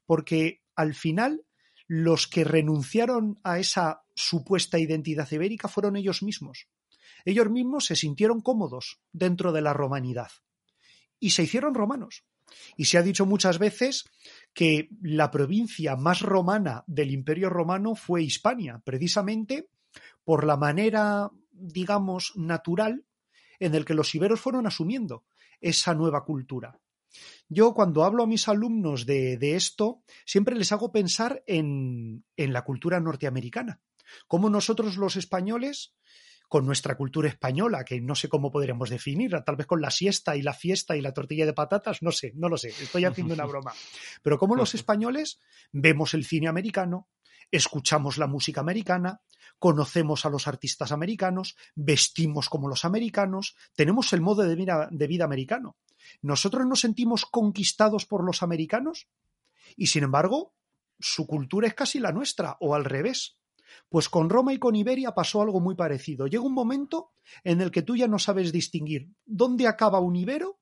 porque 0.06 0.62
al 0.76 0.94
final 0.94 1.42
los 1.88 2.28
que 2.28 2.44
renunciaron 2.44 3.40
a 3.42 3.58
esa 3.58 4.02
supuesta 4.14 4.78
identidad 4.78 5.30
ibérica 5.32 5.66
fueron 5.66 5.96
ellos 5.96 6.22
mismos. 6.22 6.68
Ellos 7.24 7.50
mismos 7.50 7.86
se 7.86 7.96
sintieron 7.96 8.40
cómodos 8.40 9.00
dentro 9.12 9.50
de 9.50 9.62
la 9.62 9.72
romanidad 9.72 10.30
y 11.18 11.30
se 11.30 11.42
hicieron 11.42 11.74
romanos. 11.74 12.24
Y 12.76 12.84
se 12.84 12.98
ha 12.98 13.02
dicho 13.02 13.26
muchas 13.26 13.58
veces 13.58 14.04
que 14.54 14.88
la 15.02 15.30
provincia 15.30 15.96
más 15.96 16.20
romana 16.20 16.84
del 16.86 17.10
Imperio 17.10 17.50
Romano 17.50 17.94
fue 17.96 18.22
Hispania, 18.22 18.80
precisamente 18.84 19.68
por 20.24 20.44
la 20.44 20.56
manera, 20.56 21.30
digamos, 21.50 22.32
natural 22.36 23.04
en 23.58 23.74
el 23.74 23.84
que 23.84 23.94
los 23.94 24.14
iberos 24.14 24.40
fueron 24.40 24.66
asumiendo 24.66 25.24
esa 25.60 25.94
nueva 25.94 26.24
cultura. 26.24 26.80
Yo 27.48 27.74
cuando 27.74 28.04
hablo 28.04 28.22
a 28.22 28.26
mis 28.26 28.48
alumnos 28.48 29.04
de, 29.04 29.56
esto, 29.56 30.02
siempre 30.24 30.56
les 30.56 30.72
hago 30.72 30.92
pensar 30.92 31.42
en, 31.46 32.24
en 32.36 32.52
la 32.52 32.62
cultura 32.62 33.00
norteamericana. 33.00 33.80
Cómo 34.26 34.48
nosotros 34.48 34.96
los 34.96 35.16
españoles 35.16 35.94
con 36.50 36.66
nuestra 36.66 36.96
cultura 36.96 37.28
española, 37.28 37.84
que 37.84 38.00
no 38.00 38.16
sé 38.16 38.28
cómo 38.28 38.50
podríamos 38.50 38.90
definirla, 38.90 39.44
tal 39.44 39.54
vez 39.54 39.68
con 39.68 39.80
la 39.80 39.92
siesta 39.92 40.34
y 40.34 40.42
la 40.42 40.52
fiesta 40.52 40.96
y 40.96 41.00
la 41.00 41.12
tortilla 41.12 41.46
de 41.46 41.52
patatas, 41.52 42.02
no 42.02 42.10
sé, 42.10 42.32
no 42.34 42.48
lo 42.48 42.56
sé, 42.56 42.70
estoy 42.70 43.04
haciendo 43.04 43.34
una 43.34 43.44
broma. 43.46 43.72
Pero 44.20 44.36
como 44.36 44.56
los 44.56 44.74
españoles 44.74 45.38
vemos 45.70 46.12
el 46.12 46.24
cine 46.24 46.48
americano, 46.48 47.08
escuchamos 47.50 48.18
la 48.18 48.26
música 48.26 48.60
americana, 48.60 49.20
conocemos 49.58 50.24
a 50.24 50.30
los 50.30 50.48
artistas 50.48 50.92
americanos, 50.92 51.56
vestimos 51.74 52.48
como 52.48 52.68
los 52.68 52.84
americanos, 52.84 53.56
tenemos 53.74 54.12
el 54.12 54.20
modo 54.20 54.42
de 54.42 54.54
vida, 54.54 55.24
americano. 55.24 55.76
¿Nosotros 56.22 56.66
nos 56.66 56.80
sentimos 56.80 57.26
conquistados 57.26 58.06
por 58.06 58.24
los 58.24 58.42
americanos? 58.42 59.08
Y 59.76 59.88
sin 59.88 60.04
embargo, 60.04 60.54
su 60.98 61.26
cultura 61.26 61.68
es 61.68 61.74
casi 61.74 61.98
la 61.98 62.12
nuestra, 62.12 62.56
o 62.60 62.74
al 62.74 62.84
revés. 62.84 63.36
Pues 63.88 64.08
con 64.08 64.30
Roma 64.30 64.52
y 64.52 64.58
con 64.58 64.74
Iberia 64.74 65.12
pasó 65.12 65.42
algo 65.42 65.60
muy 65.60 65.74
parecido. 65.74 66.26
Llega 66.26 66.42
un 66.42 66.54
momento 66.54 67.12
en 67.44 67.60
el 67.60 67.70
que 67.70 67.82
tú 67.82 67.96
ya 67.96 68.08
no 68.08 68.18
sabes 68.18 68.52
distinguir 68.52 69.10
dónde 69.24 69.68
acaba 69.68 70.00
un 70.00 70.16
ibero 70.16 70.58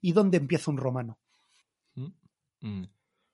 y 0.00 0.12
dónde 0.12 0.38
empieza 0.38 0.70
un 0.70 0.76
romano. 0.76 1.18
Mm, 1.94 2.12
mm. 2.60 2.88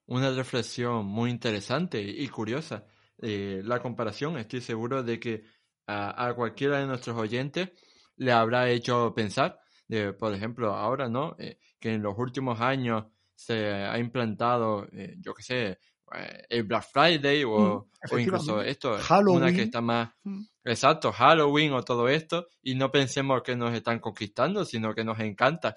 Una 0.08 0.30
reflexión 0.30 1.06
muy 1.06 1.30
interesante 1.30 2.00
y 2.00 2.28
curiosa. 2.28 2.84
Eh, 3.20 3.62
la 3.64 3.80
comparación, 3.80 4.38
estoy 4.38 4.60
seguro 4.60 5.02
de 5.02 5.20
que 5.20 5.44
a, 5.86 6.32
cualquiera 6.34 6.78
de 6.78 6.86
nuestros 6.86 7.16
oyentes 7.16 7.70
le 8.16 8.32
habrá 8.32 8.70
hecho 8.70 9.12
pensar, 9.14 9.58
de, 9.86 10.12
por 10.12 10.34
ejemplo, 10.34 10.74
ahora, 10.74 11.08
¿no? 11.08 11.36
Eh, 11.38 11.58
que 11.80 11.94
en 11.94 12.02
los 12.02 12.16
últimos 12.18 12.60
años 12.60 13.04
se 13.34 13.72
ha 13.72 13.98
implantado, 13.98 14.86
eh, 14.92 15.16
yo 15.20 15.32
qué 15.34 15.42
sé, 15.42 15.78
eh, 16.14 16.42
el 16.48 16.64
Black 16.64 16.86
Friday 16.92 17.44
o, 17.44 17.88
mm, 18.10 18.18
incluso 18.18 18.62
esto, 18.62 18.98
Halloween. 18.98 19.42
una 19.42 19.52
que 19.52 19.62
está 19.62 19.80
más 19.80 20.10
mm. 20.24 20.42
exacto, 20.64 21.12
Halloween 21.12 21.72
o 21.72 21.82
todo 21.82 22.08
esto, 22.08 22.48
y 22.62 22.74
no 22.74 22.90
pensemos 22.90 23.42
que 23.42 23.56
nos 23.56 23.74
están 23.74 24.00
conquistando, 24.00 24.64
sino 24.64 24.94
que 24.94 25.04
nos 25.04 25.20
encanta. 25.20 25.74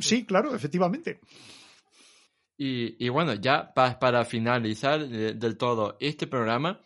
Sí, 0.00 0.26
claro, 0.26 0.54
efectivamente. 0.54 1.20
Y, 2.60 3.08
bueno, 3.08 3.34
ya 3.34 3.72
para 3.72 4.24
finalizar 4.24 5.08
del 5.08 5.56
todo 5.56 5.96
este 6.00 6.26
programa, 6.26 6.80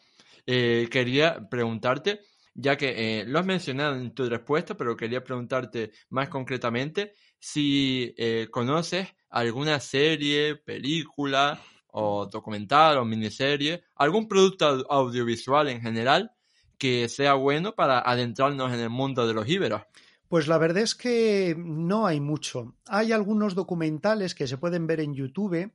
eh, 0.47 0.87
quería 0.91 1.49
preguntarte, 1.49 2.21
ya 2.55 2.77
que 2.77 3.21
eh, 3.21 3.25
lo 3.27 3.39
has 3.39 3.47
mencionado 3.47 3.97
en 3.97 4.15
tu 4.15 4.29
respuesta, 4.29 4.77
pero 4.77 4.97
quería 4.97 5.25
preguntarte 5.25 5.93
más 6.11 6.29
concretamente 6.29 7.15
si 7.39 8.15
conoces 8.51 9.09
alguna 9.31 9.81
serie, 9.81 10.57
película 10.57 11.59
o 11.89 12.27
documental 12.27 12.99
o 12.99 13.05
miniserie, 13.05 13.85
algún 13.97 14.29
producto 14.29 14.85
audiovisual 14.91 15.69
en 15.69 15.81
general 15.81 16.33
que 16.79 17.09
sea 17.09 17.35
bueno 17.35 17.75
para 17.75 18.01
adentrarnos 18.01 18.73
en 18.73 18.81
el 18.81 18.91
mundo 18.91 19.27
de 19.27 19.35
los 19.35 19.49
íberos. 19.49 19.83
Pues 20.33 20.49
la 20.49 20.57
verdad 20.57 20.83
es 20.83 20.95
que 20.95 21.55
no 21.59 22.07
hay 22.07 22.19
mucho. 22.19 22.75
Hay 22.89 23.13
algunos 23.13 23.55
documentales 23.55 24.35
que 24.35 24.47
se 24.47 24.57
pueden 24.57 24.87
ver 24.87 25.01
en 25.01 25.13
YouTube. 25.13 25.71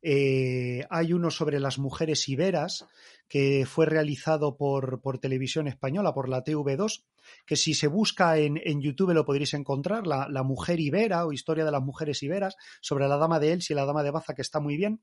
Eh, 0.00 0.86
hay 0.88 1.12
uno 1.12 1.30
sobre 1.30 1.60
las 1.60 1.78
mujeres 1.78 2.26
iberas 2.26 2.86
que 3.28 3.66
fue 3.66 3.84
realizado 3.84 4.56
por, 4.56 5.02
por 5.02 5.18
televisión 5.18 5.68
española, 5.68 6.14
por 6.14 6.30
la 6.30 6.42
TV2, 6.42 7.02
que 7.44 7.56
si 7.56 7.74
se 7.74 7.86
busca 7.86 8.38
en, 8.38 8.58
en 8.64 8.80
YouTube 8.80 9.12
lo 9.12 9.26
podréis 9.26 9.52
encontrar, 9.52 10.06
la, 10.06 10.42
mujer 10.42 10.80
ibera 10.80 11.26
o 11.26 11.34
historia 11.34 11.66
de 11.66 11.72
las 11.72 11.82
mujeres 11.82 12.22
iberas, 12.22 12.56
sobre 12.80 13.08
la 13.08 13.18
dama 13.18 13.38
de 13.38 13.52
Elche 13.52 13.74
y 13.74 13.76
la 13.76 13.84
dama 13.84 14.02
de 14.02 14.10
Baza, 14.10 14.34
que 14.34 14.40
está 14.40 14.58
muy 14.58 14.78
bien. 14.78 15.02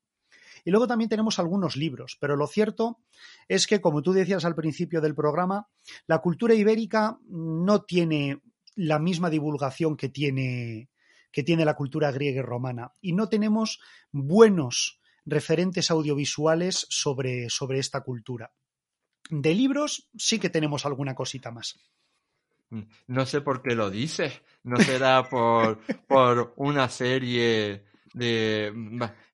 Y 0.63 0.71
luego 0.71 0.87
también 0.87 1.09
tenemos 1.11 1.37
algunos 1.37 1.75
libros, 1.75 2.17
pero 2.19 2.35
lo 2.35 2.47
cierto 2.47 2.97
es 3.47 3.67
que, 3.67 3.81
como 3.81 4.01
tú 4.01 4.13
decías 4.13 4.45
al 4.45 4.55
principio 4.55 4.99
del 4.99 5.13
programa, 5.13 5.67
la 6.07 6.17
cultura 6.23 6.55
ibérica 6.55 7.19
no 7.27 7.83
tiene 7.83 8.41
la 8.75 8.99
misma 8.99 9.29
divulgación 9.29 9.97
que 9.97 10.09
tiene, 10.09 10.89
que 11.31 11.43
tiene 11.43 11.65
la 11.65 11.75
cultura 11.75 12.11
griega 12.11 12.39
y 12.39 12.43
romana. 12.43 12.93
Y 13.01 13.13
no 13.13 13.29
tenemos 13.29 13.79
buenos 14.11 14.99
referentes 15.25 15.91
audiovisuales 15.91 16.85
sobre, 16.89 17.49
sobre 17.49 17.79
esta 17.79 18.01
cultura. 18.01 18.51
De 19.29 19.55
libros 19.55 20.09
sí 20.15 20.39
que 20.39 20.49
tenemos 20.49 20.85
alguna 20.85 21.15
cosita 21.15 21.51
más. 21.51 21.79
Mm, 22.69 22.83
no 23.07 23.25
sé 23.25 23.41
por 23.41 23.61
qué 23.61 23.75
lo 23.75 23.89
dices. 23.89 24.41
No 24.63 24.77
será 24.77 25.27
por, 25.27 25.79
por 26.07 26.53
una 26.57 26.89
serie 26.89 27.85
de 28.13 28.71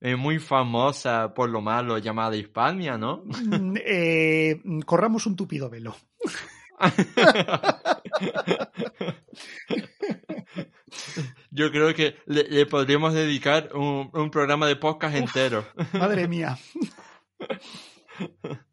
eh, 0.02 0.16
muy 0.16 0.40
famosa 0.40 1.34
por 1.34 1.50
lo 1.50 1.62
malo 1.62 2.00
llamada 2.00 2.36
Hispania, 2.36 2.98
¿no? 2.98 3.24
Mm, 3.26 3.76
eh, 3.86 4.62
corramos 4.86 5.26
un 5.28 5.36
tupido 5.36 5.70
velo. 5.70 5.96
Yo 11.52 11.72
creo 11.72 11.94
que 11.94 12.16
le, 12.26 12.66
podríamos 12.66 13.14
dedicar 13.14 13.70
un, 13.76 14.10
un, 14.14 14.32
programa 14.32 14.66
de 14.68 14.78
podcast 14.78 15.16
entero. 15.16 15.68
Madre 15.94 16.28
mía. 16.28 16.58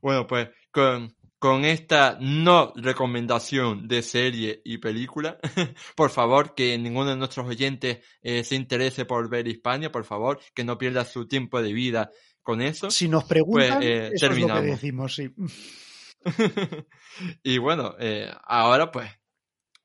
Bueno, 0.00 0.26
pues 0.26 0.48
con, 0.70 1.14
con 1.38 1.64
esta 1.64 2.18
no 2.20 2.72
recomendación 2.74 3.88
de 3.88 4.02
serie 4.02 4.60
y 4.64 4.78
película, 4.78 5.38
por 5.96 6.10
favor, 6.10 6.54
que 6.54 6.76
ninguno 6.76 7.10
de 7.10 7.16
nuestros 7.16 7.46
oyentes 7.46 7.98
eh, 8.22 8.44
se 8.44 8.54
interese 8.54 9.06
por 9.06 9.30
ver 9.30 9.48
Hispania, 9.48 9.90
por 9.90 10.04
favor, 10.04 10.40
que 10.54 10.64
no 10.64 10.76
pierda 10.76 11.04
su 11.04 11.26
tiempo 11.26 11.62
de 11.62 11.72
vida 11.72 12.10
con 12.42 12.60
eso. 12.60 12.90
Si 12.90 13.08
nos 13.08 13.24
preguntan, 13.24 13.78
pues, 13.78 13.86
eh, 13.86 14.10
terminamos. 14.18 14.56
Es 14.56 14.58
lo 14.58 14.62
que 14.62 14.72
decimos, 14.72 15.14
sí. 15.14 15.30
y 17.42 17.58
bueno, 17.58 17.94
eh, 17.98 18.30
ahora 18.44 18.90
pues, 18.90 19.10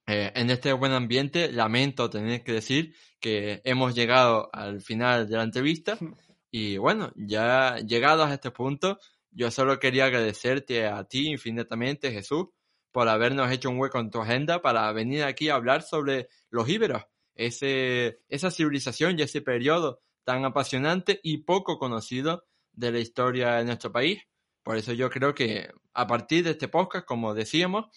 en 0.05 0.49
este 0.49 0.73
buen 0.73 0.91
ambiente, 0.93 1.51
lamento 1.51 2.09
tener 2.09 2.43
que 2.43 2.53
decir 2.53 2.95
que 3.19 3.61
hemos 3.63 3.93
llegado 3.93 4.49
al 4.53 4.81
final 4.81 5.27
de 5.27 5.37
la 5.37 5.43
entrevista 5.43 5.97
y 6.51 6.77
bueno, 6.77 7.11
ya 7.15 7.77
llegados 7.77 8.29
a 8.29 8.33
este 8.33 8.51
punto, 8.51 8.99
yo 9.31 9.51
solo 9.51 9.79
quería 9.79 10.05
agradecerte 10.05 10.87
a 10.87 11.03
ti 11.03 11.27
infinitamente, 11.27 12.11
Jesús, 12.11 12.47
por 12.91 13.07
habernos 13.07 13.51
hecho 13.51 13.69
un 13.69 13.79
hueco 13.79 13.99
en 13.99 14.09
tu 14.09 14.19
agenda 14.21 14.61
para 14.61 14.91
venir 14.91 15.23
aquí 15.23 15.49
a 15.49 15.55
hablar 15.55 15.83
sobre 15.83 16.27
los 16.49 16.67
íberos, 16.67 17.03
ese, 17.35 18.19
esa 18.27 18.49
civilización 18.51 19.17
y 19.17 19.23
ese 19.23 19.41
periodo 19.41 20.01
tan 20.23 20.43
apasionante 20.45 21.19
y 21.23 21.39
poco 21.39 21.77
conocido 21.77 22.45
de 22.73 22.91
la 22.91 22.99
historia 22.99 23.55
de 23.55 23.65
nuestro 23.65 23.91
país. 23.91 24.21
Por 24.70 24.78
eso 24.78 24.93
yo 24.93 25.09
creo 25.09 25.34
que 25.34 25.67
a 25.95 26.05
partir 26.05 26.43
de 26.43 26.51
este 26.51 26.67
podcast, 26.67 27.03
como 27.03 27.34
decíamos, 27.34 27.88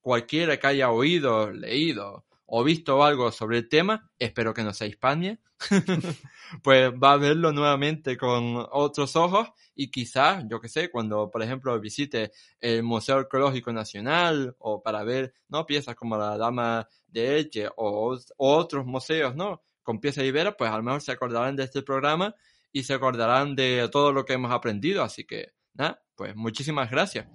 cualquiera 0.00 0.60
que 0.60 0.66
haya 0.68 0.92
oído, 0.92 1.50
leído 1.50 2.24
o 2.46 2.62
visto 2.62 3.02
algo 3.02 3.32
sobre 3.32 3.58
el 3.58 3.68
tema, 3.68 4.12
espero 4.16 4.54
que 4.54 4.62
no 4.62 4.72
sea 4.72 4.86
Hispania, 4.86 5.40
pues 6.62 6.92
va 6.92 7.14
a 7.14 7.16
verlo 7.16 7.50
nuevamente 7.50 8.16
con 8.16 8.64
otros 8.70 9.16
ojos 9.16 9.48
y 9.74 9.90
quizás, 9.90 10.44
yo 10.48 10.60
que 10.60 10.68
sé, 10.68 10.88
cuando 10.88 11.28
por 11.32 11.42
ejemplo 11.42 11.80
visite 11.80 12.30
el 12.60 12.84
Museo 12.84 13.16
Arqueológico 13.16 13.72
Nacional 13.72 14.54
o 14.60 14.80
para 14.84 15.02
ver, 15.02 15.34
¿no? 15.48 15.66
Piezas 15.66 15.96
como 15.96 16.16
la 16.16 16.38
Dama 16.38 16.88
de 17.08 17.38
Elche 17.38 17.68
o, 17.74 18.16
otros 18.36 18.86
museos, 18.86 19.34
¿no? 19.34 19.64
Con 19.82 19.98
piezas 19.98 20.22
iberas, 20.22 20.54
pues 20.56 20.70
a 20.70 20.76
lo 20.76 20.84
mejor 20.84 21.02
se 21.02 21.10
acordarán 21.10 21.56
de 21.56 21.64
este 21.64 21.82
programa 21.82 22.36
y 22.70 22.84
se 22.84 22.94
acordarán 22.94 23.56
de 23.56 23.88
todo 23.90 24.12
lo 24.12 24.24
que 24.24 24.34
hemos 24.34 24.52
aprendido, 24.52 25.02
así 25.02 25.24
que, 25.24 25.54
nada, 25.74 26.00
pues 26.20 26.36
muchísimas 26.36 26.90
gracias. 26.90 27.26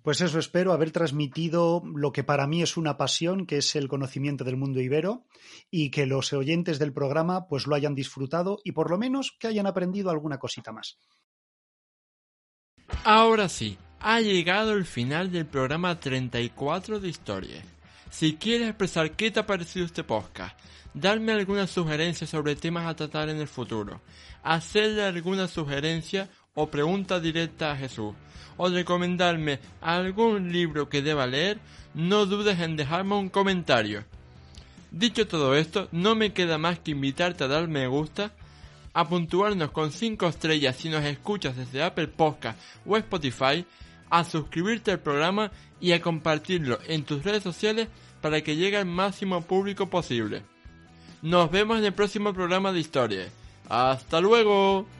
Pues 0.00 0.20
eso 0.20 0.38
espero, 0.38 0.72
haber 0.72 0.92
transmitido 0.92 1.82
lo 1.84 2.12
que 2.12 2.22
para 2.22 2.46
mí 2.46 2.62
es 2.62 2.76
una 2.76 2.96
pasión, 2.96 3.46
que 3.46 3.56
es 3.56 3.74
el 3.74 3.88
conocimiento 3.88 4.44
del 4.44 4.56
mundo 4.56 4.80
ibero, 4.80 5.26
y 5.72 5.90
que 5.90 6.06
los 6.06 6.32
oyentes 6.32 6.78
del 6.78 6.92
programa 6.92 7.48
pues 7.48 7.66
lo 7.66 7.74
hayan 7.74 7.96
disfrutado 7.96 8.60
y 8.62 8.70
por 8.70 8.92
lo 8.92 8.96
menos 8.96 9.36
que 9.40 9.48
hayan 9.48 9.66
aprendido 9.66 10.10
alguna 10.10 10.38
cosita 10.38 10.70
más. 10.70 11.00
Ahora 13.02 13.48
sí, 13.48 13.76
ha 13.98 14.20
llegado 14.20 14.74
el 14.74 14.84
final 14.84 15.32
del 15.32 15.46
programa 15.46 15.98
34 15.98 17.00
de 17.00 17.08
Historia. 17.08 17.62
Si 18.08 18.36
quieres 18.36 18.68
expresar 18.68 19.16
qué 19.16 19.32
te 19.32 19.40
ha 19.40 19.46
parecido 19.46 19.84
este 19.84 20.04
podcast, 20.04 20.56
darme 20.94 21.32
alguna 21.32 21.66
sugerencia 21.66 22.24
sobre 22.24 22.54
temas 22.54 22.86
a 22.86 22.94
tratar 22.94 23.30
en 23.30 23.38
el 23.38 23.48
futuro, 23.48 24.00
hacerle 24.44 25.02
alguna 25.02 25.48
sugerencia 25.48 26.30
o 26.58 26.66
pregunta 26.66 27.20
directa 27.20 27.70
a 27.70 27.76
Jesús, 27.76 28.14
o 28.56 28.68
recomendarme 28.68 29.60
algún 29.80 30.50
libro 30.50 30.88
que 30.88 31.02
deba 31.02 31.24
leer, 31.24 31.60
no 31.94 32.26
dudes 32.26 32.58
en 32.58 32.74
dejarme 32.74 33.14
un 33.14 33.28
comentario. 33.28 34.04
Dicho 34.90 35.28
todo 35.28 35.54
esto, 35.54 35.88
no 35.92 36.16
me 36.16 36.32
queda 36.32 36.58
más 36.58 36.80
que 36.80 36.90
invitarte 36.90 37.44
a 37.44 37.46
dar 37.48 37.68
me 37.68 37.86
gusta, 37.86 38.32
a 38.92 39.08
puntuarnos 39.08 39.70
con 39.70 39.92
5 39.92 40.26
estrellas 40.26 40.74
si 40.74 40.88
nos 40.88 41.04
escuchas 41.04 41.56
desde 41.56 41.84
Apple 41.84 42.08
Podcast 42.08 42.58
o 42.84 42.96
Spotify, 42.96 43.64
a 44.10 44.24
suscribirte 44.24 44.90
al 44.90 44.98
programa 44.98 45.52
y 45.80 45.92
a 45.92 46.02
compartirlo 46.02 46.80
en 46.88 47.04
tus 47.04 47.22
redes 47.22 47.44
sociales 47.44 47.86
para 48.20 48.40
que 48.40 48.56
llegue 48.56 48.78
al 48.78 48.86
máximo 48.86 49.42
público 49.42 49.88
posible. 49.88 50.42
Nos 51.22 51.52
vemos 51.52 51.78
en 51.78 51.84
el 51.84 51.92
próximo 51.92 52.34
programa 52.34 52.72
de 52.72 52.80
historia. 52.80 53.28
¡Hasta 53.68 54.20
luego! 54.20 54.97